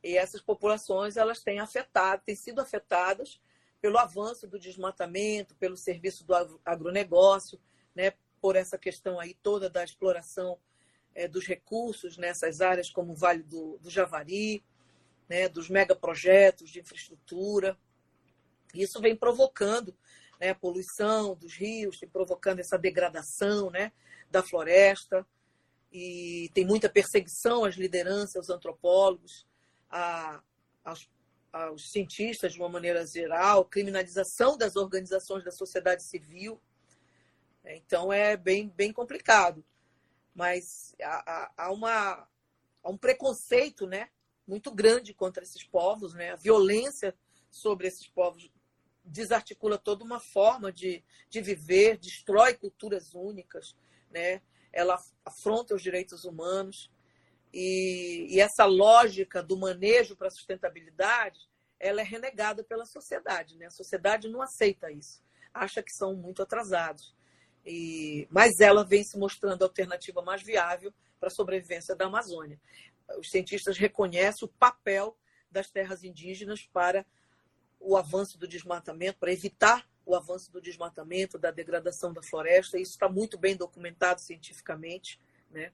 essas 0.02 0.42
populações 0.42 1.16
elas 1.16 1.42
têm 1.42 1.58
afetado, 1.58 2.22
têm 2.24 2.36
sido 2.36 2.60
afetadas 2.60 3.40
pelo 3.80 3.98
avanço 3.98 4.46
do 4.46 4.58
desmatamento, 4.58 5.56
pelo 5.56 5.76
serviço 5.76 6.24
do 6.24 6.34
agronegócio, 6.64 7.58
né, 7.94 8.12
por 8.40 8.54
essa 8.54 8.78
questão 8.78 9.18
aí 9.18 9.34
toda 9.42 9.68
da 9.68 9.82
exploração 9.82 10.58
é, 11.14 11.26
dos 11.26 11.46
recursos 11.46 12.16
nessas 12.16 12.60
áreas 12.60 12.90
como 12.90 13.12
o 13.12 13.16
Vale 13.16 13.42
do, 13.42 13.78
do 13.78 13.90
Javari, 13.90 14.64
né, 15.28 15.48
dos 15.48 15.68
megaprojetos 15.68 16.70
de 16.70 16.80
infraestrutura. 16.80 17.76
Isso 18.74 19.00
vem 19.00 19.16
provocando 19.16 19.96
né, 20.40 20.50
a 20.50 20.54
poluição 20.54 21.34
dos 21.34 21.54
rios, 21.54 21.98
vem 21.98 22.08
provocando 22.08 22.60
essa 22.60 22.78
degradação 22.78 23.70
né, 23.70 23.92
da 24.32 24.42
floresta, 24.42 25.26
e 25.92 26.50
tem 26.54 26.64
muita 26.64 26.88
perseguição 26.88 27.64
às 27.64 27.76
lideranças, 27.76 28.36
aos 28.36 28.50
antropólogos, 28.50 29.46
a, 29.90 30.42
aos 30.82 31.08
aos 31.52 31.90
cientistas 31.90 32.54
de 32.54 32.58
uma 32.58 32.68
maneira 32.68 33.04
geral, 33.06 33.64
criminalização 33.64 34.56
das 34.56 34.74
organizações 34.74 35.44
da 35.44 35.50
sociedade 35.50 36.02
civil. 36.02 36.60
Então 37.64 38.12
é 38.12 38.36
bem, 38.36 38.70
bem 38.70 38.92
complicado. 38.92 39.62
Mas 40.34 40.94
há, 41.02 41.52
há, 41.56 41.70
uma, 41.70 42.26
há 42.82 42.90
um 42.90 42.96
preconceito 42.96 43.86
né, 43.86 44.08
muito 44.46 44.70
grande 44.70 45.12
contra 45.12 45.42
esses 45.42 45.62
povos, 45.62 46.14
né? 46.14 46.32
a 46.32 46.36
violência 46.36 47.14
sobre 47.50 47.86
esses 47.86 48.08
povos 48.08 48.50
desarticula 49.04 49.76
toda 49.76 50.04
uma 50.04 50.20
forma 50.20 50.72
de, 50.72 51.04
de 51.28 51.42
viver, 51.42 51.98
destrói 51.98 52.54
culturas 52.54 53.14
únicas, 53.14 53.76
né? 54.12 54.40
ela 54.72 54.98
afronta 55.24 55.74
os 55.74 55.82
direitos 55.82 56.24
humanos. 56.24 56.90
E, 57.52 58.26
e 58.30 58.40
essa 58.40 58.64
lógica 58.64 59.42
do 59.42 59.58
manejo 59.58 60.16
para 60.16 60.28
a 60.28 60.30
sustentabilidade, 60.30 61.38
ela 61.78 62.00
é 62.00 62.04
renegada 62.04 62.64
pela 62.64 62.86
sociedade. 62.86 63.56
Né? 63.58 63.66
A 63.66 63.70
sociedade 63.70 64.28
não 64.28 64.40
aceita 64.40 64.90
isso, 64.90 65.22
acha 65.52 65.82
que 65.82 65.92
são 65.92 66.14
muito 66.14 66.42
atrasados. 66.42 67.14
E, 67.64 68.26
mas 68.30 68.58
ela 68.60 68.84
vem 68.84 69.04
se 69.04 69.18
mostrando 69.18 69.62
a 69.62 69.66
alternativa 69.66 70.22
mais 70.22 70.42
viável 70.42 70.92
para 71.20 71.28
a 71.28 71.32
sobrevivência 71.32 71.94
da 71.94 72.06
Amazônia. 72.06 72.58
Os 73.18 73.28
cientistas 73.28 73.76
reconhecem 73.76 74.48
o 74.48 74.52
papel 74.58 75.16
das 75.50 75.68
terras 75.68 76.02
indígenas 76.02 76.66
para 76.72 77.04
o 77.78 77.96
avanço 77.96 78.38
do 78.38 78.48
desmatamento, 78.48 79.18
para 79.18 79.32
evitar 79.32 79.86
o 80.04 80.14
avanço 80.14 80.50
do 80.50 80.60
desmatamento, 80.60 81.38
da 81.38 81.50
degradação 81.50 82.12
da 82.12 82.22
floresta. 82.22 82.78
Isso 82.78 82.92
está 82.92 83.08
muito 83.08 83.38
bem 83.38 83.56
documentado 83.56 84.20
cientificamente. 84.20 85.20
Né? 85.50 85.70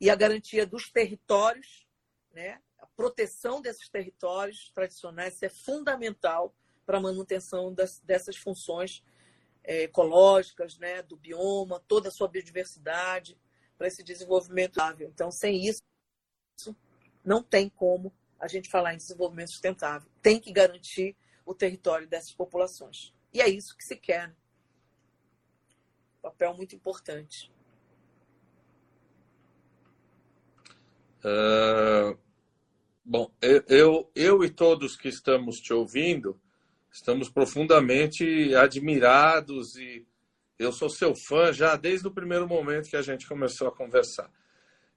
e 0.00 0.10
a 0.10 0.14
garantia 0.14 0.66
dos 0.66 0.90
territórios, 0.90 1.86
né? 2.32 2.60
a 2.78 2.86
proteção 2.86 3.60
desses 3.60 3.88
territórios 3.88 4.70
tradicionais 4.74 5.42
é 5.42 5.48
fundamental 5.48 6.54
para 6.84 6.98
a 6.98 7.00
manutenção 7.00 7.72
das, 7.72 8.00
dessas 8.00 8.36
funções 8.36 9.02
é, 9.64 9.84
ecológicas, 9.84 10.78
né? 10.78 11.02
do 11.02 11.16
bioma, 11.16 11.82
toda 11.88 12.08
a 12.08 12.12
sua 12.12 12.28
biodiversidade, 12.28 13.38
para 13.78 13.88
esse 13.88 14.02
desenvolvimento 14.02 14.74
sustentável. 14.74 15.08
Então, 15.08 15.30
sem 15.30 15.66
isso, 15.66 15.82
não 17.24 17.42
tem 17.42 17.68
como 17.68 18.12
a 18.38 18.46
gente 18.46 18.68
falar 18.68 18.94
em 18.94 18.98
desenvolvimento 18.98 19.50
sustentável. 19.50 20.10
Tem 20.22 20.38
que 20.38 20.52
garantir 20.52 21.16
o 21.44 21.54
território 21.54 22.06
dessas 22.06 22.32
populações. 22.34 23.14
E 23.32 23.40
é 23.40 23.48
isso 23.48 23.76
que 23.76 23.84
se 23.84 23.96
quer. 23.96 24.34
Papel 26.22 26.54
muito 26.54 26.74
importante. 26.74 27.52
Uh, 31.24 32.16
bom, 33.04 33.30
eu, 33.68 34.10
eu 34.14 34.44
e 34.44 34.50
todos 34.50 34.96
que 34.96 35.08
estamos 35.08 35.56
te 35.56 35.72
ouvindo 35.72 36.40
estamos 36.90 37.28
profundamente 37.28 38.54
admirados 38.54 39.76
e 39.76 40.06
eu 40.58 40.72
sou 40.72 40.88
seu 40.88 41.14
fã 41.14 41.52
já 41.52 41.76
desde 41.76 42.06
o 42.08 42.12
primeiro 42.12 42.48
momento 42.48 42.88
que 42.88 42.96
a 42.96 43.02
gente 43.02 43.26
começou 43.26 43.68
a 43.68 43.72
conversar. 43.72 44.30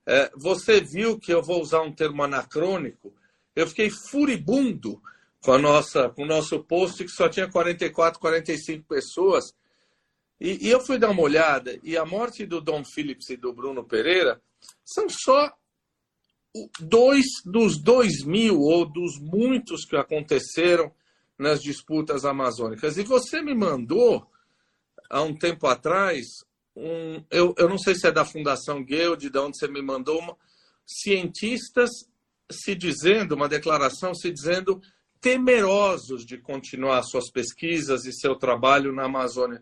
É, 0.06 0.32
você 0.36 0.80
viu 0.80 1.20
que 1.20 1.34
eu 1.34 1.44
vou 1.44 1.62
usar 1.62 1.82
um 1.82 1.94
termo 1.94 2.24
anacrônico? 2.24 3.14
Eu 3.56 3.68
fiquei 3.68 3.90
furibundo 3.90 5.02
com, 5.42 5.54
a 5.54 5.58
nossa, 5.58 6.10
com 6.10 6.24
o 6.24 6.28
nosso 6.28 6.64
post 6.64 7.04
que 7.04 7.12
só 7.12 7.30
tinha 7.30 7.50
44, 7.50 8.20
45 8.20 8.88
pessoas. 8.88 9.54
E, 10.40 10.68
e 10.68 10.70
eu 10.70 10.80
fui 10.80 10.98
dar 10.98 11.10
uma 11.10 11.22
olhada 11.22 11.80
e 11.84 11.98
a 11.98 12.06
morte 12.06 12.46
do 12.46 12.62
Dom 12.62 12.84
Phillips 12.84 13.30
e 13.30 13.38
do 13.38 13.54
Bruno 13.54 13.84
Pereira 13.84 14.42
são 14.86 15.08
só 15.10 15.54
dois 16.80 17.26
dos 17.46 17.82
dois 17.82 18.24
mil 18.24 18.60
ou 18.62 18.86
dos 18.86 19.20
muitos 19.20 19.86
que 19.86 19.96
aconteceram 19.96 20.92
nas 21.38 21.62
disputas 21.62 22.26
amazônicas. 22.26 22.98
E 22.98 23.04
você 23.04 23.42
me 23.42 23.54
mandou, 23.54 24.28
há 25.10 25.22
um 25.22 25.36
tempo 25.36 25.68
atrás, 25.68 26.26
um, 26.76 27.24
eu, 27.30 27.54
eu 27.58 27.70
não 27.70 27.78
sei 27.78 27.96
se 27.96 28.08
é 28.08 28.12
da 28.12 28.26
Fundação 28.26 28.84
Guild, 28.84 29.30
de 29.30 29.38
onde 29.38 29.58
você 29.58 29.68
me 29.68 29.82
mandou, 29.82 30.20
uma, 30.20 30.36
cientistas 30.86 31.90
se 32.52 32.76
dizendo, 32.76 33.36
uma 33.36 33.48
declaração 33.48 34.14
se 34.14 34.32
dizendo 34.32 34.82
temerosos 35.22 36.26
de 36.26 36.38
continuar 36.38 37.03
suas 37.03 37.30
pesquisas 37.30 38.05
e 38.05 38.13
seu 38.13 38.36
trabalho 38.36 38.93
na 38.93 39.05
Amazônia. 39.05 39.61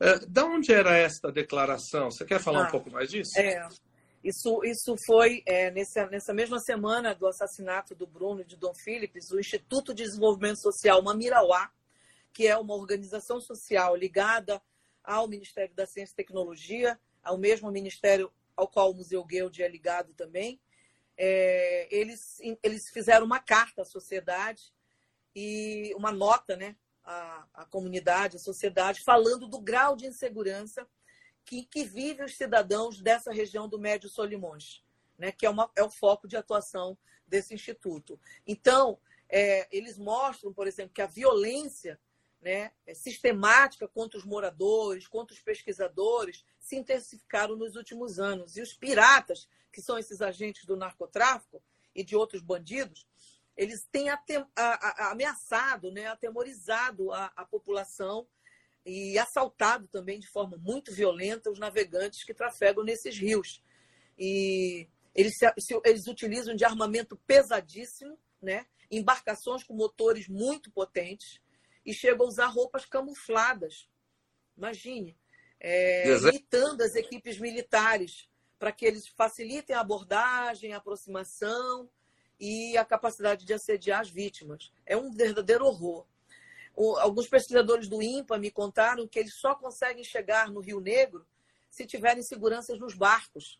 É, 0.00 0.18
da 0.26 0.44
onde 0.44 0.72
era 0.72 0.96
esta 0.96 1.30
declaração? 1.30 2.10
Você 2.10 2.24
quer 2.24 2.40
falar 2.40 2.64
ah, 2.64 2.68
um 2.68 2.70
pouco 2.70 2.90
mais 2.90 3.10
disso? 3.10 3.38
É, 3.38 3.66
isso, 4.22 4.62
isso 4.64 4.94
foi 5.06 5.42
é, 5.46 5.70
nessa, 5.70 6.06
nessa 6.08 6.34
mesma 6.34 6.58
semana 6.58 7.14
do 7.14 7.26
assassinato 7.26 7.94
do 7.94 8.06
Bruno 8.06 8.40
e 8.40 8.44
de 8.44 8.56
Dom 8.56 8.74
Philips, 8.74 9.30
o 9.30 9.38
Instituto 9.38 9.94
de 9.94 10.02
Desenvolvimento 10.02 10.60
Social 10.60 11.00
Mamirauá, 11.02 11.70
que 12.32 12.46
é 12.46 12.56
uma 12.56 12.74
organização 12.74 13.40
social 13.40 13.96
ligada 13.96 14.60
ao 15.02 15.28
Ministério 15.28 15.74
da 15.74 15.86
Ciência 15.86 16.12
e 16.12 16.16
Tecnologia, 16.16 16.98
ao 17.22 17.38
mesmo 17.38 17.70
ministério 17.70 18.30
ao 18.56 18.68
qual 18.68 18.90
o 18.90 18.94
Museu 18.94 19.24
Guild 19.24 19.62
é 19.62 19.68
ligado 19.68 20.12
também, 20.14 20.60
é, 21.16 21.88
eles, 21.90 22.38
eles 22.62 22.90
fizeram 22.90 23.24
uma 23.24 23.38
carta 23.38 23.82
à 23.82 23.84
sociedade 23.84 24.74
e 25.38 25.92
uma 25.94 26.10
nota 26.10 26.56
né, 26.56 26.74
à, 27.04 27.46
à 27.52 27.64
comunidade, 27.66 28.36
à 28.36 28.40
sociedade, 28.40 29.02
falando 29.02 29.46
do 29.46 29.60
grau 29.60 29.94
de 29.94 30.06
insegurança 30.06 30.88
que, 31.44 31.66
que 31.66 31.84
vive 31.84 32.24
os 32.24 32.34
cidadãos 32.38 33.02
dessa 33.02 33.30
região 33.30 33.68
do 33.68 33.78
Médio 33.78 34.08
Solimões, 34.08 34.82
né, 35.18 35.30
que 35.30 35.44
é, 35.44 35.50
uma, 35.50 35.70
é 35.76 35.82
o 35.82 35.90
foco 35.90 36.26
de 36.26 36.38
atuação 36.38 36.96
desse 37.26 37.52
instituto. 37.52 38.18
Então, 38.46 38.98
é, 39.28 39.68
eles 39.70 39.98
mostram, 39.98 40.54
por 40.54 40.66
exemplo, 40.66 40.94
que 40.94 41.02
a 41.02 41.06
violência 41.06 42.00
né, 42.40 42.72
é 42.86 42.94
sistemática 42.94 43.86
contra 43.86 44.18
os 44.18 44.24
moradores, 44.24 45.06
contra 45.06 45.34
os 45.34 45.42
pesquisadores, 45.42 46.46
se 46.58 46.76
intensificaram 46.76 47.56
nos 47.56 47.76
últimos 47.76 48.18
anos. 48.18 48.56
E 48.56 48.62
os 48.62 48.72
piratas, 48.72 49.46
que 49.70 49.82
são 49.82 49.98
esses 49.98 50.22
agentes 50.22 50.64
do 50.64 50.76
narcotráfico 50.76 51.62
e 51.94 52.02
de 52.02 52.16
outros 52.16 52.40
bandidos, 52.40 53.06
eles 53.56 53.86
têm 53.90 54.08
ameaçado, 55.10 55.90
né, 55.90 56.06
atemorizado 56.06 57.12
a, 57.12 57.32
a 57.34 57.44
população 57.44 58.26
e 58.84 59.18
assaltado 59.18 59.88
também 59.88 60.20
de 60.20 60.28
forma 60.28 60.56
muito 60.58 60.92
violenta 60.92 61.50
os 61.50 61.58
navegantes 61.58 62.22
que 62.22 62.34
trafegam 62.34 62.84
nesses 62.84 63.18
rios. 63.18 63.62
E 64.18 64.86
eles, 65.14 65.34
eles 65.84 66.06
utilizam 66.06 66.54
de 66.54 66.64
armamento 66.64 67.16
pesadíssimo, 67.26 68.18
né? 68.40 68.66
embarcações 68.90 69.64
com 69.64 69.74
motores 69.74 70.28
muito 70.28 70.70
potentes 70.70 71.40
e 71.84 71.92
chegam 71.92 72.26
a 72.26 72.28
usar 72.28 72.46
roupas 72.46 72.84
camufladas. 72.84 73.88
Imagine, 74.56 75.16
é, 75.58 76.08
imitando 76.08 76.82
as 76.82 76.94
equipes 76.94 77.38
militares 77.38 78.28
para 78.58 78.70
que 78.70 78.86
eles 78.86 79.08
facilitem 79.08 79.74
a 79.74 79.80
abordagem, 79.80 80.72
a 80.72 80.76
aproximação 80.76 81.90
e 82.38 82.76
a 82.76 82.84
capacidade 82.84 83.44
de 83.44 83.54
assediar 83.54 84.00
as 84.00 84.10
vítimas. 84.10 84.72
É 84.84 84.96
um 84.96 85.10
verdadeiro 85.10 85.64
horror. 85.64 86.06
Alguns 86.98 87.26
pesquisadores 87.26 87.88
do 87.88 88.02
INPA 88.02 88.36
me 88.38 88.50
contaram 88.50 89.08
que 89.08 89.18
eles 89.18 89.34
só 89.34 89.54
conseguem 89.54 90.04
chegar 90.04 90.50
no 90.50 90.60
Rio 90.60 90.80
Negro 90.80 91.26
se 91.70 91.86
tiverem 91.86 92.22
seguranças 92.22 92.78
nos 92.78 92.94
barcos. 92.94 93.58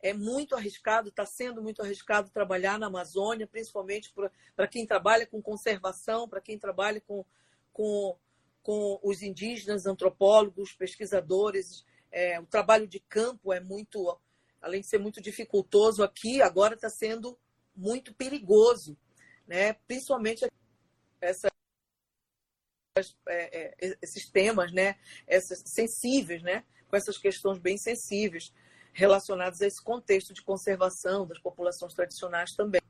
É 0.00 0.12
muito 0.12 0.54
arriscado, 0.54 1.08
está 1.08 1.26
sendo 1.26 1.60
muito 1.60 1.82
arriscado 1.82 2.30
trabalhar 2.30 2.78
na 2.78 2.86
Amazônia, 2.86 3.46
principalmente 3.46 4.14
para 4.54 4.68
quem 4.68 4.86
trabalha 4.86 5.26
com 5.26 5.42
conservação, 5.42 6.28
para 6.28 6.40
quem 6.40 6.56
trabalha 6.58 7.00
com, 7.00 7.24
com, 7.72 8.16
com 8.62 9.00
os 9.02 9.22
indígenas, 9.22 9.86
antropólogos, 9.86 10.72
pesquisadores. 10.72 11.84
É, 12.12 12.38
o 12.38 12.46
trabalho 12.46 12.86
de 12.86 13.00
campo 13.00 13.52
é 13.52 13.58
muito, 13.58 14.16
além 14.60 14.80
de 14.80 14.86
ser 14.86 14.98
muito 14.98 15.20
dificultoso 15.20 16.04
aqui, 16.04 16.40
agora 16.40 16.74
está 16.74 16.88
sendo 16.88 17.36
muito 17.76 18.14
perigoso, 18.14 18.96
né? 19.46 19.74
principalmente 19.86 20.46
essa, 21.20 21.48
é, 23.28 23.74
é, 23.86 23.98
esses 24.00 24.28
temas 24.30 24.72
né? 24.72 24.96
Essas, 25.26 25.62
sensíveis, 25.66 26.42
né? 26.42 26.64
com 26.88 26.96
essas 26.96 27.18
questões 27.18 27.58
bem 27.58 27.76
sensíveis 27.76 28.52
relacionadas 28.92 29.60
a 29.60 29.66
esse 29.66 29.82
contexto 29.82 30.32
de 30.32 30.42
conservação 30.42 31.26
das 31.26 31.38
populações 31.38 31.92
tradicionais 31.92 32.52
também. 32.52 32.80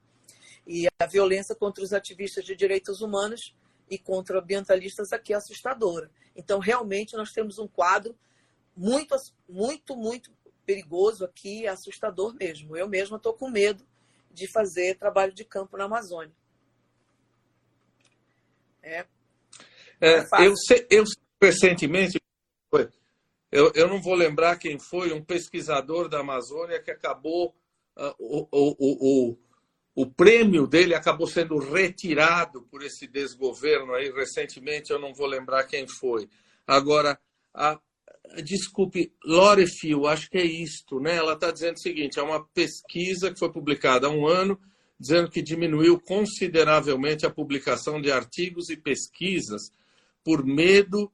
E 0.67 0.87
a 0.99 1.07
violência 1.07 1.55
contra 1.55 1.83
os 1.83 1.93
ativistas 1.93 2.45
de 2.45 2.55
direitos 2.55 3.01
humanos 3.01 3.57
e 3.91 3.99
contra 3.99 4.39
ambientalistas 4.39 5.13
aqui 5.13 5.33
é 5.33 5.37
assustadora. 5.37 6.11
Então, 6.35 6.59
realmente, 6.59 7.17
nós 7.17 7.33
temos 7.33 7.59
um 7.59 7.67
quadro 7.67 8.17
muito, 8.77 9.17
muito, 9.49 9.97
muito 9.97 10.31
perigoso 10.65 11.25
aqui, 11.25 11.67
assustador 11.67 12.35
mesmo. 12.35 12.77
Eu 12.77 12.89
mesma 12.89 13.17
estou 13.17 13.35
com 13.35 13.49
medo 13.49 13.87
de 14.37 14.47
fazer 14.47 14.99
trabalho 14.99 15.33
de 15.33 15.45
campo 15.45 15.79
na 15.79 15.85
Amazônia. 15.85 16.35
É. 18.83 19.07
é, 20.01 20.19
é 20.19 20.47
eu, 20.47 20.55
sei, 20.57 20.87
eu 20.91 21.05
recentemente, 21.43 22.21
eu, 23.51 23.73
eu 23.75 23.89
não 23.89 24.01
vou 24.01 24.15
lembrar 24.15 24.59
quem 24.59 24.79
foi, 24.79 25.13
um 25.13 25.25
pesquisador 25.25 26.09
da 26.09 26.21
Amazônia 26.21 26.83
que 26.83 26.91
acabou, 26.91 27.57
uh, 27.97 28.15
o, 28.19 28.47
o, 28.53 29.31
o, 29.33 29.39
o 29.95 30.07
prêmio 30.07 30.67
dele 30.67 30.95
acabou 30.95 31.27
sendo 31.27 31.59
retirado 31.59 32.61
por 32.71 32.83
esse 32.83 33.07
desgoverno 33.07 33.95
aí 33.95 34.11
recentemente, 34.13 34.93
eu 34.93 34.99
não 34.99 35.15
vou 35.15 35.27
lembrar 35.27 35.65
quem 35.65 35.89
foi. 35.89 36.29
Agora, 36.67 37.19
a, 37.55 37.81
desculpe, 38.43 39.13
Lorefil, 39.25 40.07
acho 40.07 40.31
que 40.31 40.39
é 40.39 40.45
isto, 40.45 41.01
né? 41.01 41.17
Ela 41.17 41.35
está 41.35 41.51
dizendo 41.51 41.77
o 41.77 41.81
seguinte: 41.81 42.19
é 42.19 42.23
uma 42.23 42.45
pesquisa 42.45 43.33
que 43.33 43.39
foi 43.39 43.53
publicada 43.53 44.07
há 44.07 44.11
um 44.11 44.27
ano, 44.27 44.61
dizendo 44.99 45.31
que 45.31 45.43
diminuiu 45.43 46.01
consideravelmente 46.01 47.27
a 47.27 47.31
publicação 47.31 48.01
de 48.01 48.11
artigos 48.11 48.71
e 48.71 48.77
pesquisas 48.77 49.71
por 50.25 50.45
medo 50.45 51.13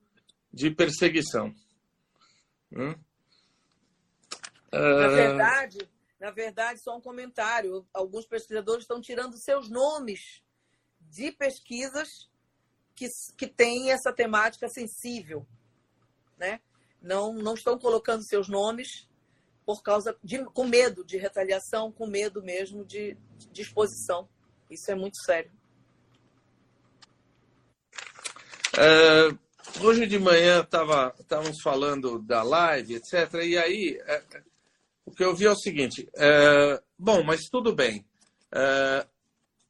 de 0.52 0.70
perseguição. 0.70 1.54
Hum? 2.72 2.94
Na 4.72 5.08
verdade, 5.08 5.78
na 6.18 6.30
verdade, 6.30 6.80
só 6.80 6.96
um 6.96 7.00
comentário. 7.00 7.86
Alguns 7.92 8.26
pesquisadores 8.26 8.84
estão 8.84 9.00
tirando 9.00 9.36
seus 9.36 9.68
nomes 9.68 10.42
de 11.00 11.30
pesquisas 11.32 12.30
que, 12.94 13.06
que 13.36 13.46
têm 13.46 13.90
essa 13.90 14.12
temática 14.12 14.68
sensível, 14.68 15.46
né? 16.38 16.60
Não, 17.02 17.32
não 17.32 17.54
estão 17.54 17.78
colocando 17.78 18.22
seus 18.22 18.48
nomes 18.48 19.08
por 19.64 19.82
causa 19.82 20.16
de, 20.22 20.44
com 20.46 20.64
medo 20.64 21.04
de 21.04 21.16
retaliação, 21.16 21.92
com 21.92 22.06
medo 22.06 22.42
mesmo 22.42 22.84
de, 22.84 23.16
de 23.52 23.62
exposição. 23.62 24.28
Isso 24.70 24.90
é 24.90 24.94
muito 24.94 25.16
sério. 25.22 25.50
É, 28.78 29.82
hoje 29.84 30.06
de 30.06 30.18
manhã 30.18 30.60
estávamos 30.60 31.60
falando 31.60 32.18
da 32.18 32.42
live, 32.42 32.94
etc. 32.94 33.34
E 33.44 33.58
aí 33.58 34.00
é, 34.06 34.22
o 35.04 35.10
que 35.10 35.22
eu 35.22 35.34
vi 35.34 35.44
é 35.44 35.50
o 35.50 35.56
seguinte: 35.56 36.08
é, 36.14 36.82
bom, 36.98 37.22
mas 37.22 37.48
tudo 37.48 37.74
bem. 37.74 38.04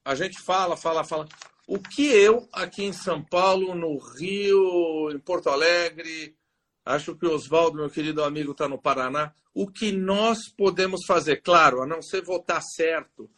A 0.05 0.15
gente 0.17 0.41
fala, 0.41 0.77
fala, 0.77 1.05
fala. 1.05 1.29
O 1.69 1.79
que 1.79 2.05
eu 2.07 2.49
aqui 2.53 2.83
em 2.83 2.93
São 2.93 3.25
Paulo, 3.25 3.75
no 3.75 3.97
Rio, 3.97 5.11
em 5.13 5.19
Porto 5.21 5.49
Alegre, 5.49 6.37
Acho 6.85 7.15
que 7.15 7.27
o 7.27 7.35
Oswaldo, 7.35 7.77
meu 7.77 7.89
querido 7.89 8.25
amigo, 8.25 8.53
está 8.53 8.69
no 8.69 8.81
Paraná. 8.81 9.33
O 9.55 9.69
que 9.69 9.93
nós 9.93 10.49
podemos 10.49 11.01
fazer? 11.07 11.41
Claro, 11.41 11.83
a 11.83 11.87
não 11.87 12.03
ser 12.03 12.23
votar 12.23 12.63
certo 12.63 13.31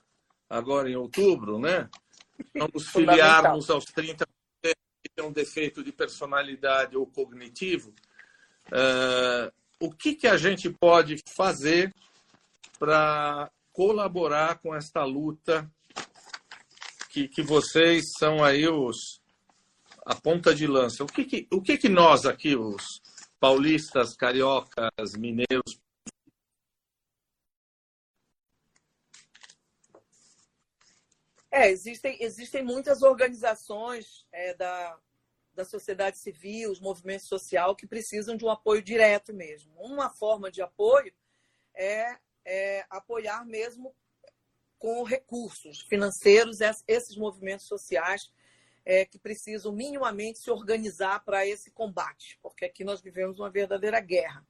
agora 0.49 0.89
em 0.89 0.97
outubro, 0.97 1.59
né? 1.59 1.89
Não 2.55 2.69
nos 2.73 2.89
filiarmos 2.89 3.69
aos 3.69 3.85
30% 3.85 4.27
que 4.63 5.11
tem 5.15 5.25
um 5.25 5.33
defeito 5.33 5.85
de 5.85 5.93
personalidade 5.93 6.97
ou 6.97 7.07
cognitivo. 7.07 7.95
Uh, 8.69 9.53
o 9.79 9.91
que, 9.91 10.15
que 10.15 10.27
a 10.27 10.39
gente 10.39 10.71
pode 10.71 11.23
fazer 11.37 11.95
para 12.79 13.51
colaborar 13.73 14.59
com 14.59 14.75
esta 14.75 15.05
luta 15.05 15.71
que, 17.11 17.29
que 17.29 17.43
vocês 17.43 18.05
são 18.19 18.43
aí 18.43 18.67
os 18.67 19.21
a 20.07 20.15
ponta 20.15 20.55
de 20.55 20.67
lança? 20.67 21.05
O 21.05 21.07
que, 21.07 21.25
que, 21.25 21.47
o 21.51 21.61
que, 21.61 21.77
que 21.77 21.89
nós 21.89 22.25
aqui, 22.25 22.57
os 22.57 22.83
paulistas, 23.45 24.17
cariocas, 24.17 25.15
mineiros. 25.19 25.79
É, 31.51 31.69
existem, 31.69 32.17
existem 32.23 32.65
muitas 32.65 33.03
organizações 33.03 34.27
é, 34.33 34.55
da, 34.55 34.99
da 35.53 35.63
sociedade 35.63 36.19
civil, 36.19 36.71
os 36.71 36.81
movimentos 36.81 37.29
social 37.29 37.77
que 37.77 37.87
precisam 37.87 38.35
de 38.35 38.47
um 38.47 38.51
apoio 38.51 38.81
direto 38.81 39.35
mesmo. 39.35 39.75
Uma 39.77 40.09
forma 40.09 40.51
de 40.51 40.63
apoio 40.63 41.13
é, 41.75 42.17
é 42.47 42.87
apoiar 42.89 43.45
mesmo 43.45 43.95
com 44.79 45.03
recursos 45.03 45.83
financeiros 45.87 46.61
esses 46.89 47.15
movimentos 47.15 47.67
sociais 47.67 48.23
é, 48.85 49.05
que 49.05 49.19
precisam 49.19 49.73
minimamente 49.73 50.39
se 50.39 50.51
organizar 50.51 51.25
para 51.25 51.47
esse 51.47 51.71
combate, 51.71 52.39
porque 52.43 52.65
aqui 52.65 52.85
nós 52.85 53.01
vivemos 53.01 53.39
uma 53.39 53.51
verdadeira 53.51 53.99
guerra. 54.01 54.47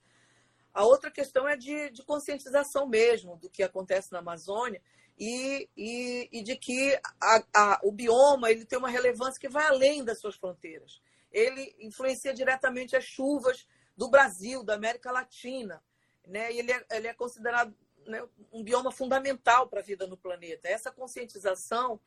A 0.72 0.84
outra 0.84 1.10
questão 1.10 1.48
é 1.48 1.56
de, 1.56 1.90
de 1.90 2.02
conscientização 2.02 2.88
mesmo 2.88 3.36
do 3.36 3.48
que 3.48 3.62
acontece 3.62 4.10
na 4.10 4.18
Amazônia 4.18 4.82
e, 5.16 5.68
e, 5.76 6.28
e 6.32 6.42
de 6.42 6.56
que 6.56 6.98
a, 7.20 7.44
a, 7.54 7.80
o 7.84 7.92
bioma 7.92 8.50
ele 8.50 8.64
tem 8.64 8.78
uma 8.78 8.90
relevância 8.90 9.40
que 9.40 9.48
vai 9.48 9.66
além 9.68 10.04
das 10.04 10.18
suas 10.18 10.34
fronteiras. 10.34 11.00
Ele 11.30 11.74
influencia 11.78 12.34
diretamente 12.34 12.96
as 12.96 13.04
chuvas 13.04 13.68
do 13.96 14.10
Brasil, 14.10 14.64
da 14.64 14.74
América 14.74 15.12
Latina. 15.12 15.80
Né? 16.26 16.52
E 16.52 16.58
ele 16.58 16.72
é, 16.72 16.84
ele 16.90 17.06
é 17.06 17.14
considerado 17.14 17.72
né, 18.04 18.26
um 18.52 18.64
bioma 18.64 18.90
fundamental 18.90 19.68
para 19.68 19.78
a 19.78 19.84
vida 19.84 20.08
no 20.08 20.16
planeta. 20.16 20.68
Essa 20.68 20.90
conscientização 20.90 22.00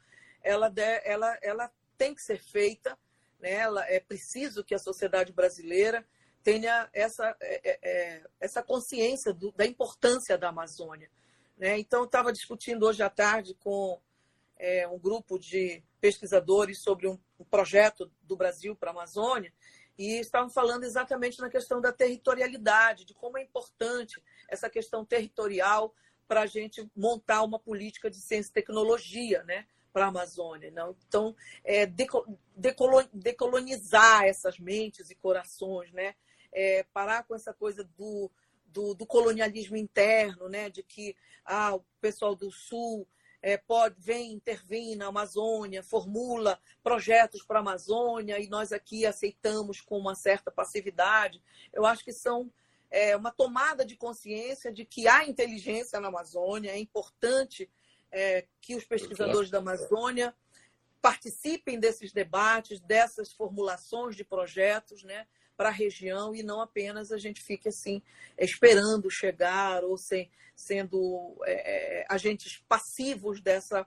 ela, 0.44 0.72
ela, 1.04 1.38
ela 1.42 1.72
tem 1.98 2.14
que 2.14 2.22
ser 2.22 2.40
feita. 2.40 2.98
Né? 3.40 3.54
Ela, 3.54 3.86
é 3.90 4.00
preciso 4.00 4.64
que 4.64 4.76
a 4.76 4.80
sociedade 4.80 5.32
brasileira 5.34 6.06
tenha 6.44 6.90
essa, 6.94 7.36
é, 7.42 7.62
é, 7.64 7.80
é 7.82 8.24
essa 8.40 8.64
consciência 8.64 9.34
do, 9.34 9.52
da 9.52 9.66
importância 9.66 10.38
da 10.38 10.50
Amazônia. 10.50 11.10
Né? 11.58 11.78
Então, 11.80 12.04
estava 12.04 12.32
discutindo 12.32 12.86
hoje 12.86 13.04
à 13.04 13.10
tarde 13.10 13.56
com 13.56 14.00
é, 14.58 14.88
um 14.88 14.98
grupo 14.98 15.38
de 15.38 15.84
pesquisadores 16.00 16.80
sobre 16.80 17.08
um, 17.08 17.20
um 17.40 17.44
projeto 17.44 18.12
do 18.22 18.36
Brasil 18.36 18.76
para 18.76 18.92
a 18.92 18.94
Amazônia 18.94 19.52
e 19.98 20.20
estavam 20.20 20.50
falando 20.50 20.84
exatamente 20.84 21.40
na 21.40 21.50
questão 21.50 21.82
da 21.82 21.92
territorialidade, 21.92 23.04
de 23.04 23.14
como 23.16 23.38
é 23.38 23.42
importante 23.42 24.22
essa 24.48 24.70
questão 24.70 25.04
territorial 25.04 25.94
para 26.28 26.42
a 26.42 26.46
gente 26.46 26.88
montar 26.96 27.42
uma 27.42 27.58
política 27.58 28.10
de 28.10 28.18
ciência 28.18 28.52
e 28.52 28.54
tecnologia, 28.54 29.44
né? 29.44 29.66
Para 29.98 30.06
a 30.06 30.10
Amazônia. 30.10 30.70
Não? 30.70 30.96
Então, 31.08 31.36
é, 31.64 31.88
decolonizar 33.14 34.26
essas 34.26 34.60
mentes 34.60 35.10
e 35.10 35.16
corações, 35.16 35.92
né? 35.92 36.14
É, 36.54 36.84
parar 36.94 37.24
com 37.24 37.34
essa 37.34 37.52
coisa 37.52 37.84
do, 37.84 38.30
do, 38.68 38.94
do, 38.94 39.08
colonialismo 39.08 39.76
interno, 39.76 40.48
né? 40.48 40.70
de 40.70 40.84
que 40.84 41.16
ah, 41.44 41.76
o 41.76 41.84
pessoal 42.00 42.36
do 42.36 42.52
Sul 42.52 43.08
é, 43.42 43.58
pode 43.58 43.96
vem 43.98 44.34
intervir 44.34 44.96
na 44.96 45.08
Amazônia, 45.08 45.84
formula 45.84 46.60
projetos 46.84 47.44
para 47.44 47.58
a 47.58 47.62
Amazônia 47.62 48.40
e 48.40 48.48
nós 48.48 48.72
aqui 48.72 49.04
aceitamos 49.06 49.82
com 49.82 49.98
uma 49.98 50.14
certa 50.14 50.52
passividade. 50.52 51.42
Eu 51.74 51.88
acho 51.88 52.04
que 52.04 52.14
são 52.14 52.52
é, 52.90 53.16
uma 53.16 53.32
tomada 53.32 53.84
de 53.84 53.98
consciência 53.98 54.72
de 54.72 54.86
que 54.86 55.08
há 55.08 55.28
inteligência 55.28 56.00
na 56.00 56.08
Amazônia, 56.08 56.72
é 56.72 56.80
importante 56.80 57.70
é, 58.12 58.46
que 58.62 58.76
os 58.76 58.84
pesquisadores 58.84 59.50
da 59.50 59.60
Amazônia 59.60 60.34
participem 61.02 61.80
desses 61.80 62.12
debates, 62.12 62.80
dessas 62.80 63.32
formulações 63.32 64.16
de 64.16 64.24
projetos, 64.24 65.04
né? 65.04 65.28
para 65.58 65.70
a 65.70 65.72
região 65.72 66.36
e 66.36 66.44
não 66.44 66.62
apenas 66.62 67.12
a 67.12 67.18
gente 67.18 67.42
fique 67.42 67.68
assim 67.68 68.02
esperando 68.38 69.10
chegar 69.10 69.84
ou 69.84 69.98
sem, 69.98 70.30
sendo 70.56 71.36
é, 71.46 72.02
é, 72.02 72.06
agentes 72.08 72.64
passivos 72.70 73.42
dessa 73.42 73.86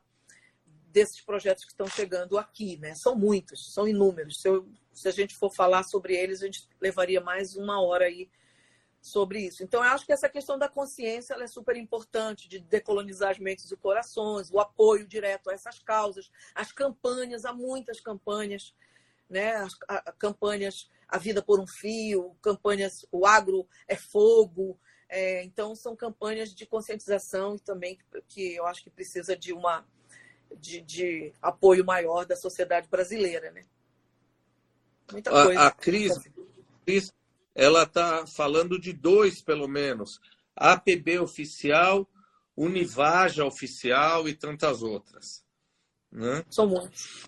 desses 0.89 1.21
projetos 1.21 1.65
que 1.65 1.71
estão 1.71 1.87
chegando 1.87 2.37
aqui, 2.37 2.77
né? 2.79 2.97
São 2.97 3.15
muitos, 3.15 3.73
são 3.73 3.87
inúmeros. 3.87 4.43
Se, 4.43 4.49
eu, 4.49 4.69
se 4.93 5.07
a 5.07 5.13
gente 5.13 5.37
for 5.37 5.55
falar 5.55 5.85
sobre 5.85 6.17
eles, 6.17 6.43
a 6.43 6.47
gente 6.47 6.69
levaria 6.81 7.21
mais 7.21 7.55
uma 7.55 7.81
hora 7.81 8.07
aí 8.07 8.29
sobre 9.01 9.41
isso. 9.41 9.63
Então, 9.63 9.83
eu 9.83 9.91
acho 9.91 10.05
que 10.05 10.13
essa 10.13 10.29
questão 10.29 10.59
da 10.59 10.69
consciência 10.69 11.35
é 11.35 11.47
super 11.47 11.77
importante, 11.77 12.49
de 12.49 12.59
decolonizar 12.59 13.31
as 13.31 13.39
mentes 13.39 13.71
e 13.71 13.77
corações, 13.77 14.51
o 14.51 14.61
apoio 14.61 15.07
direto 15.07 15.49
a 15.49 15.55
essas 15.55 15.79
causas, 15.79 16.31
as 16.55 16.71
campanhas, 16.71 17.45
há 17.45 17.53
muitas 17.53 18.01
campanhas, 18.01 18.75
né? 19.29 19.57
As, 19.57 19.75
a, 19.89 20.13
campanhas 20.13 20.89
a 21.09 21.19
Vida 21.19 21.43
por 21.43 21.59
um 21.59 21.67
Fio, 21.67 22.37
campanhas 22.43 23.05
O 23.11 23.27
Agro 23.27 23.67
é 23.89 23.97
Fogo. 23.97 24.79
É, 25.09 25.43
então, 25.43 25.75
são 25.75 25.97
campanhas 25.97 26.55
de 26.55 26.67
conscientização 26.67 27.59
também 27.59 27.99
que 28.29 28.55
eu 28.55 28.67
acho 28.67 28.85
que 28.85 28.91
precisa 28.91 29.37
de 29.37 29.53
uma 29.53 29.85
de, 30.59 30.81
de 30.81 31.33
apoio 31.41 31.85
maior 31.85 32.27
da 32.27 32.37
sociedade 32.37 32.89
brasileira. 32.89 33.51
Né? 33.51 33.65
Muita 35.11 35.31
coisa. 35.31 35.61
A, 35.61 35.67
a 35.69 35.71
Cris, 35.73 36.13
Cris 36.85 37.13
ela 37.55 37.83
está 37.83 38.25
falando 38.27 38.79
de 38.79 38.93
dois, 38.93 39.43
pelo 39.43 39.69
menos. 39.69 40.21
APB 40.57 41.19
oficial, 41.19 42.09
Univaja 42.57 43.45
oficial 43.45 44.29
e 44.29 44.35
tantas 44.35 44.83
outras. 44.83 45.43
Né? 46.13 46.45
São 46.51 46.67
muitos. 46.67 47.27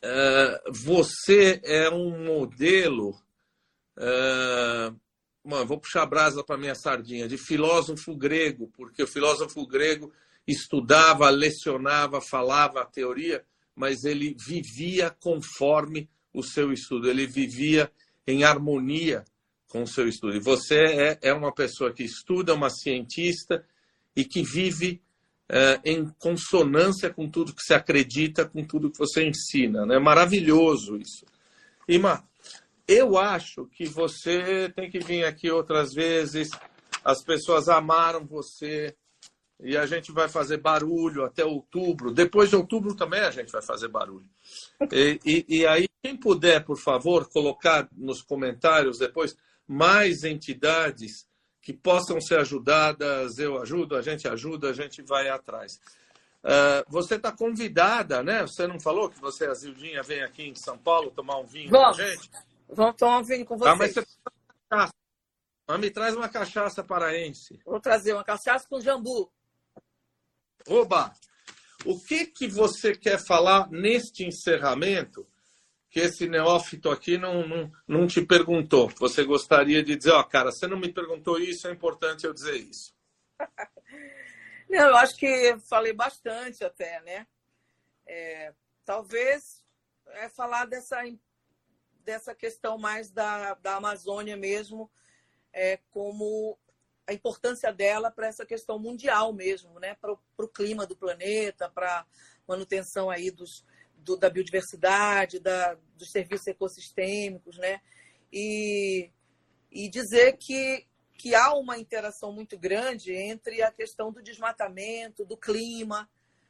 É, 0.00 0.62
você 0.70 1.60
é 1.64 1.90
um 1.90 2.24
modelo. 2.24 3.12
É, 3.98 4.92
mano, 5.42 5.66
vou 5.66 5.80
puxar 5.80 6.02
a 6.02 6.06
brasa 6.06 6.44
para 6.44 6.58
minha 6.58 6.74
sardinha, 6.74 7.26
de 7.26 7.36
filósofo 7.36 8.14
grego, 8.14 8.70
porque 8.76 9.02
o 9.02 9.08
filósofo 9.08 9.66
grego 9.66 10.12
estudava, 10.46 11.28
lecionava, 11.30 12.20
falava 12.20 12.82
a 12.82 12.86
teoria, 12.86 13.44
mas 13.74 14.04
ele 14.04 14.36
vivia 14.38 15.10
conforme 15.10 16.08
o 16.32 16.42
seu 16.42 16.72
estudo, 16.72 17.08
ele 17.08 17.26
vivia 17.26 17.90
em 18.26 18.44
harmonia 18.44 19.24
com 19.68 19.82
o 19.82 19.86
seu 19.86 20.08
estudo. 20.08 20.36
E 20.36 20.40
você 20.40 20.76
é, 20.76 21.18
é 21.22 21.32
uma 21.32 21.52
pessoa 21.52 21.92
que 21.92 22.04
estuda, 22.04 22.54
uma 22.54 22.70
cientista 22.70 23.64
e 24.14 24.24
que 24.24 24.42
vive 24.42 25.02
é, 25.48 25.80
em 25.84 26.08
consonância 26.18 27.12
com 27.12 27.28
tudo 27.28 27.54
que 27.54 27.62
você 27.62 27.74
acredita, 27.74 28.44
com 28.44 28.64
tudo 28.64 28.90
que 28.90 28.98
você 28.98 29.26
ensina. 29.26 29.82
É 29.82 29.86
né? 29.86 29.98
maravilhoso 29.98 30.96
isso. 30.96 31.26
Ima, 31.88 32.26
eu 32.86 33.18
acho 33.18 33.66
que 33.66 33.86
você 33.86 34.72
tem 34.74 34.90
que 34.90 34.98
vir 34.98 35.24
aqui 35.24 35.50
outras 35.50 35.92
vezes. 35.92 36.48
As 37.04 37.22
pessoas 37.22 37.68
amaram 37.68 38.24
você 38.24 38.94
e 39.60 39.76
a 39.76 39.86
gente 39.86 40.12
vai 40.12 40.28
fazer 40.28 40.58
barulho 40.58 41.24
até 41.24 41.44
outubro. 41.44 42.12
Depois 42.12 42.50
de 42.50 42.56
outubro 42.56 42.94
também 42.94 43.20
a 43.20 43.30
gente 43.30 43.52
vai 43.52 43.62
fazer 43.62 43.88
barulho. 43.88 44.28
E, 44.92 45.20
e, 45.24 45.46
e 45.48 45.66
aí, 45.66 45.88
quem 46.02 46.16
puder, 46.16 46.64
por 46.64 46.78
favor, 46.78 47.28
colocar 47.28 47.88
nos 47.92 48.20
comentários 48.22 48.98
depois 48.98 49.36
mais 49.66 50.24
entidades 50.24 51.26
que 51.62 51.72
possam 51.72 52.20
ser 52.20 52.38
ajudadas, 52.38 53.38
eu 53.38 53.60
ajudo, 53.62 53.96
a 53.96 54.02
gente 54.02 54.28
ajuda, 54.28 54.68
a 54.68 54.72
gente 54.74 55.00
vai 55.02 55.30
atrás. 55.30 55.80
Uh, 56.42 56.84
você 56.88 57.14
está 57.14 57.32
convidada, 57.32 58.22
né? 58.22 58.42
Você 58.42 58.66
não 58.66 58.78
falou 58.78 59.08
que 59.08 59.18
você, 59.18 59.46
a 59.46 59.54
Zildinha, 59.54 60.02
vem 60.02 60.22
aqui 60.22 60.42
em 60.42 60.54
São 60.54 60.76
Paulo 60.76 61.10
tomar 61.10 61.38
um 61.38 61.46
vinho 61.46 61.70
Vamos. 61.70 61.96
com 61.96 62.02
a 62.02 62.06
gente? 62.06 62.30
Vamos 62.68 62.96
tomar 62.96 63.18
um 63.18 63.22
vinho 63.22 63.46
com 63.46 63.56
vocês. 63.56 63.72
Ah, 63.72 63.76
mas 63.76 63.94
você 63.94 64.04
mas 65.66 65.80
me 65.80 65.90
traz 65.90 66.14
uma 66.14 66.28
cachaça 66.28 66.84
paraense. 66.84 67.58
Vou 67.64 67.80
trazer 67.80 68.12
uma 68.12 68.24
cachaça 68.24 68.66
com 68.68 68.80
jambu. 68.80 69.32
Oba! 70.68 71.12
O 71.84 72.00
que, 72.00 72.26
que 72.26 72.48
você 72.48 72.96
quer 72.96 73.18
falar 73.18 73.70
neste 73.70 74.24
encerramento 74.24 75.26
que 75.94 76.00
esse 76.00 76.28
neófito 76.28 76.90
aqui 76.90 77.16
não, 77.16 77.46
não, 77.46 77.72
não 77.86 78.06
te 78.08 78.20
perguntou. 78.20 78.88
Você 78.98 79.22
gostaria 79.22 79.80
de 79.80 79.94
dizer, 79.94 80.10
ó, 80.10 80.18
oh, 80.18 80.24
cara, 80.24 80.50
você 80.50 80.66
não 80.66 80.76
me 80.76 80.92
perguntou 80.92 81.38
isso, 81.38 81.68
é 81.68 81.70
importante 81.70 82.26
eu 82.26 82.34
dizer 82.34 82.56
isso. 82.56 82.92
não, 84.68 84.88
eu 84.88 84.96
acho 84.96 85.14
que 85.14 85.56
falei 85.68 85.92
bastante 85.92 86.64
até, 86.64 87.00
né? 87.02 87.28
É, 88.04 88.52
talvez 88.84 89.64
é 90.14 90.28
falar 90.28 90.64
dessa, 90.64 91.00
dessa 92.04 92.34
questão 92.34 92.76
mais 92.76 93.12
da, 93.12 93.54
da 93.54 93.76
Amazônia 93.76 94.36
mesmo, 94.36 94.90
é, 95.52 95.78
como 95.92 96.58
a 97.06 97.12
importância 97.12 97.72
dela 97.72 98.10
para 98.10 98.26
essa 98.26 98.46
questão 98.46 98.78
mundial 98.78 99.32
mesmo, 99.32 99.78
né? 99.78 99.94
Para 99.94 100.12
o 100.12 100.48
clima 100.48 100.86
do 100.86 100.96
planeta, 100.96 101.68
para 101.68 102.06
manutenção 102.46 103.10
aí 103.10 103.30
dos, 103.30 103.64
do, 103.96 104.16
da 104.16 104.30
biodiversidade, 104.30 105.38
da, 105.38 105.76
dos 105.96 106.10
serviços 106.10 106.46
ecossistêmicos, 106.46 107.58
né? 107.58 107.80
E, 108.32 109.10
e 109.70 109.88
dizer 109.88 110.36
que, 110.38 110.86
que 111.14 111.34
há 111.34 111.54
uma 111.54 111.78
interação 111.78 112.32
muito 112.32 112.58
grande 112.58 113.12
entre 113.12 113.62
a 113.62 113.70
questão 113.70 114.10
do 114.10 114.22
desmatamento, 114.22 115.24
do 115.24 115.36
clima, 115.36 116.08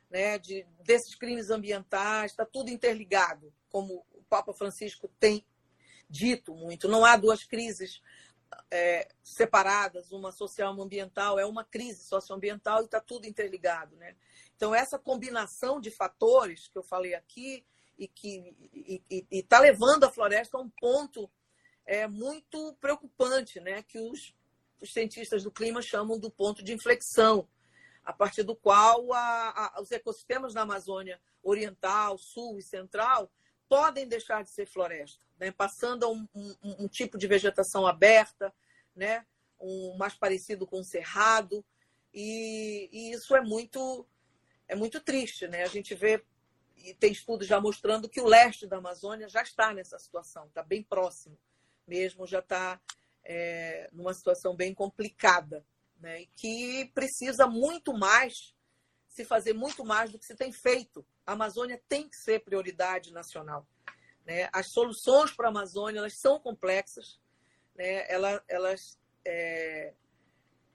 né? 0.08 0.38
De, 0.38 0.66
desses 0.84 1.14
crimes 1.14 1.50
ambientais, 1.50 2.30
está 2.30 2.44
tudo 2.44 2.70
interligado, 2.70 3.52
como 3.68 4.04
o 4.12 4.22
Papa 4.28 4.52
Francisco 4.52 5.08
tem 5.18 5.44
dito 6.08 6.54
muito. 6.54 6.88
Não 6.88 7.04
há 7.04 7.16
duas 7.16 7.42
crises 7.42 8.00
é, 8.70 9.08
separadas, 9.22 10.12
uma 10.12 10.32
social 10.32 10.72
uma 10.72 10.84
ambiental, 10.84 11.38
é 11.38 11.46
uma 11.46 11.64
crise 11.64 12.04
socioambiental 12.04 12.82
e 12.82 12.84
está 12.86 13.00
tudo 13.00 13.26
interligado. 13.26 13.96
Né? 13.96 14.16
Então, 14.56 14.74
essa 14.74 14.98
combinação 14.98 15.80
de 15.80 15.90
fatores 15.90 16.68
que 16.68 16.78
eu 16.78 16.82
falei 16.82 17.14
aqui 17.14 17.64
e 17.98 18.08
que 18.08 18.54
está 19.30 19.60
levando 19.60 20.04
a 20.04 20.10
floresta 20.10 20.56
a 20.56 20.60
um 20.60 20.68
ponto 20.68 21.30
é, 21.86 22.06
muito 22.06 22.74
preocupante, 22.80 23.60
né? 23.60 23.82
que 23.82 23.98
os, 23.98 24.34
os 24.80 24.92
cientistas 24.92 25.42
do 25.42 25.50
clima 25.50 25.80
chamam 25.80 26.18
do 26.18 26.30
ponto 26.30 26.62
de 26.62 26.72
inflexão, 26.72 27.48
a 28.04 28.12
partir 28.12 28.42
do 28.42 28.54
qual 28.54 29.12
a, 29.12 29.76
a, 29.76 29.80
os 29.80 29.90
ecossistemas 29.90 30.52
da 30.52 30.62
Amazônia 30.62 31.20
Oriental, 31.42 32.18
Sul 32.18 32.58
e 32.58 32.62
Central 32.62 33.30
podem 33.74 34.06
deixar 34.06 34.44
de 34.44 34.50
ser 34.50 34.66
floresta, 34.66 35.26
né? 35.36 35.50
passando 35.50 36.04
a 36.04 36.08
um, 36.08 36.28
um, 36.32 36.54
um, 36.84 36.86
tipo 36.86 37.18
de 37.18 37.26
vegetação 37.26 37.84
aberta, 37.84 38.54
né? 38.94 39.26
um 39.58 39.96
mais 39.96 40.14
parecido 40.14 40.64
com 40.64 40.78
o 40.78 40.84
cerrado, 40.84 41.64
e, 42.12 42.88
e 42.92 43.10
isso 43.10 43.34
é 43.34 43.40
muito 43.40 44.06
é 44.68 44.76
muito 44.76 45.00
triste, 45.00 45.48
né? 45.48 45.64
A 45.64 45.66
gente 45.66 45.92
vê 45.92 46.24
e 46.76 46.94
tem 46.94 47.10
estudos 47.10 47.48
já 47.48 47.60
mostrando 47.60 48.08
que 48.08 48.20
o 48.20 48.28
leste 48.28 48.64
da 48.64 48.76
Amazônia 48.76 49.28
já 49.28 49.42
está 49.42 49.74
nessa 49.74 49.98
situação, 49.98 50.46
está 50.46 50.62
bem 50.62 50.80
próximo, 50.80 51.36
mesmo 51.84 52.28
já 52.28 52.38
está 52.38 52.80
é, 53.24 53.90
numa 53.92 54.14
situação 54.14 54.54
bem 54.54 54.72
complicada, 54.72 55.66
né? 55.98 56.22
E 56.22 56.26
que 56.36 56.92
precisa 56.94 57.48
muito 57.48 57.92
mais 57.92 58.53
se 59.14 59.24
fazer 59.24 59.52
muito 59.52 59.84
mais 59.84 60.10
do 60.10 60.18
que 60.18 60.24
se 60.24 60.34
tem 60.34 60.52
feito. 60.52 61.06
A 61.24 61.32
Amazônia 61.32 61.80
tem 61.88 62.08
que 62.08 62.16
ser 62.16 62.40
prioridade 62.40 63.12
nacional. 63.12 63.66
Né? 64.26 64.48
As 64.52 64.70
soluções 64.70 65.30
para 65.30 65.46
a 65.46 65.50
Amazônia 65.50 65.98
elas 65.98 66.18
são 66.18 66.40
complexas, 66.40 67.20
né? 67.76 68.10
elas, 68.10 68.42
elas, 68.48 68.80
é, 69.24 69.94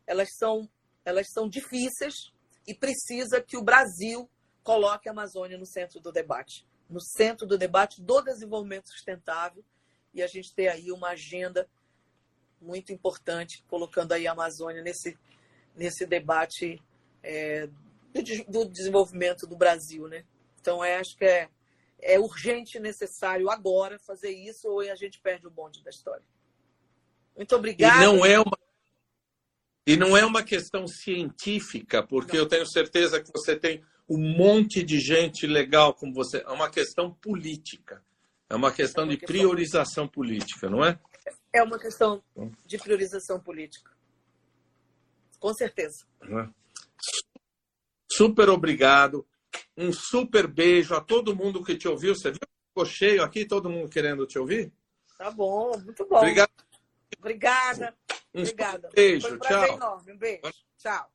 elas, 0.07 0.29
são, 0.37 0.69
elas 1.03 1.27
são 1.31 1.49
difíceis, 1.49 2.31
e 2.65 2.73
precisa 2.73 3.41
que 3.41 3.57
o 3.57 3.63
Brasil 3.63 4.29
coloque 4.63 5.09
a 5.09 5.11
Amazônia 5.11 5.57
no 5.57 5.65
centro 5.65 5.99
do 5.99 6.11
debate, 6.11 6.67
no 6.87 7.01
centro 7.01 7.47
do 7.47 7.57
debate 7.57 7.99
do 7.99 8.21
desenvolvimento 8.21 8.89
sustentável 8.89 9.65
e 10.13 10.21
a 10.21 10.27
gente 10.27 10.53
ter 10.53 10.67
aí 10.67 10.91
uma 10.91 11.09
agenda 11.09 11.67
muito 12.61 12.93
importante 12.93 13.63
colocando 13.67 14.11
aí 14.11 14.27
a 14.27 14.33
Amazônia 14.33 14.83
nesse 14.83 15.17
nesse 15.75 16.05
debate 16.05 16.79
é, 17.23 17.69
do, 18.47 18.65
desenvolvimento 18.65 19.45
do 19.45 19.55
Brasil, 19.55 20.07
né? 20.07 20.25
Então 20.59 20.83
é, 20.83 20.97
acho 20.97 21.15
que 21.17 21.25
é 21.25 21.49
é 22.01 22.17
urgente 22.19 22.77
e 22.77 22.81
necessário 22.81 23.49
agora 23.49 23.99
fazer 23.99 24.31
isso 24.31 24.69
ou 24.69 24.79
a 24.79 24.95
gente 24.95 25.19
perde 25.19 25.47
o 25.47 25.51
bonde 25.51 25.83
da 25.83 25.89
história. 25.89 26.23
Muito 27.35 27.55
obrigada. 27.55 28.03
E 28.03 28.05
não 28.05 28.25
é 28.25 28.39
uma 28.39 28.57
e 29.85 29.97
não 29.97 30.15
é 30.15 30.23
uma 30.23 30.43
questão 30.43 30.87
científica, 30.87 32.03
porque 32.03 32.37
não. 32.37 32.43
eu 32.43 32.47
tenho 32.47 32.65
certeza 32.67 33.21
que 33.21 33.31
você 33.33 33.55
tem 33.55 33.83
um 34.07 34.19
monte 34.19 34.83
de 34.83 34.99
gente 34.99 35.47
legal 35.47 35.93
como 35.93 36.13
você. 36.13 36.43
É 36.45 36.49
uma 36.49 36.69
questão 36.69 37.11
política. 37.11 38.03
É 38.49 38.55
uma 38.55 38.71
questão 38.71 39.03
é 39.03 39.07
uma 39.07 39.13
de 39.13 39.17
questão... 39.17 39.35
priorização 39.35 40.07
política, 40.07 40.69
não 40.69 40.85
é? 40.85 40.99
É 41.53 41.63
uma 41.63 41.79
questão 41.79 42.23
de 42.65 42.77
priorização 42.77 43.39
política. 43.39 43.91
Com 45.39 45.53
certeza. 45.53 46.05
É? 46.21 46.49
Super 48.11 48.49
obrigado. 48.49 49.27
Um 49.77 49.91
super 49.93 50.47
beijo 50.47 50.95
a 50.95 51.01
todo 51.01 51.35
mundo 51.35 51.63
que 51.63 51.75
te 51.75 51.87
ouviu. 51.87 52.15
Você 52.15 52.31
viu? 52.31 52.39
Ficou 52.69 52.85
cheio 52.85 53.23
aqui, 53.23 53.45
todo 53.45 53.69
mundo 53.69 53.89
querendo 53.89 54.25
te 54.25 54.37
ouvir? 54.37 54.71
Tá 55.17 55.31
bom, 55.31 55.77
muito 55.79 56.05
bom. 56.07 56.17
Obrigado. 56.17 56.51
Obrigada. 57.17 57.95
Um 58.33 58.41
Obrigada. 58.41 58.89
beijo, 58.93 59.27
Foi 59.27 59.35
um 59.35 59.39
tchau. 59.39 59.75
enorme. 59.75 60.13
Um 60.13 60.17
beijo. 60.17 60.41
Tchau. 60.77 61.11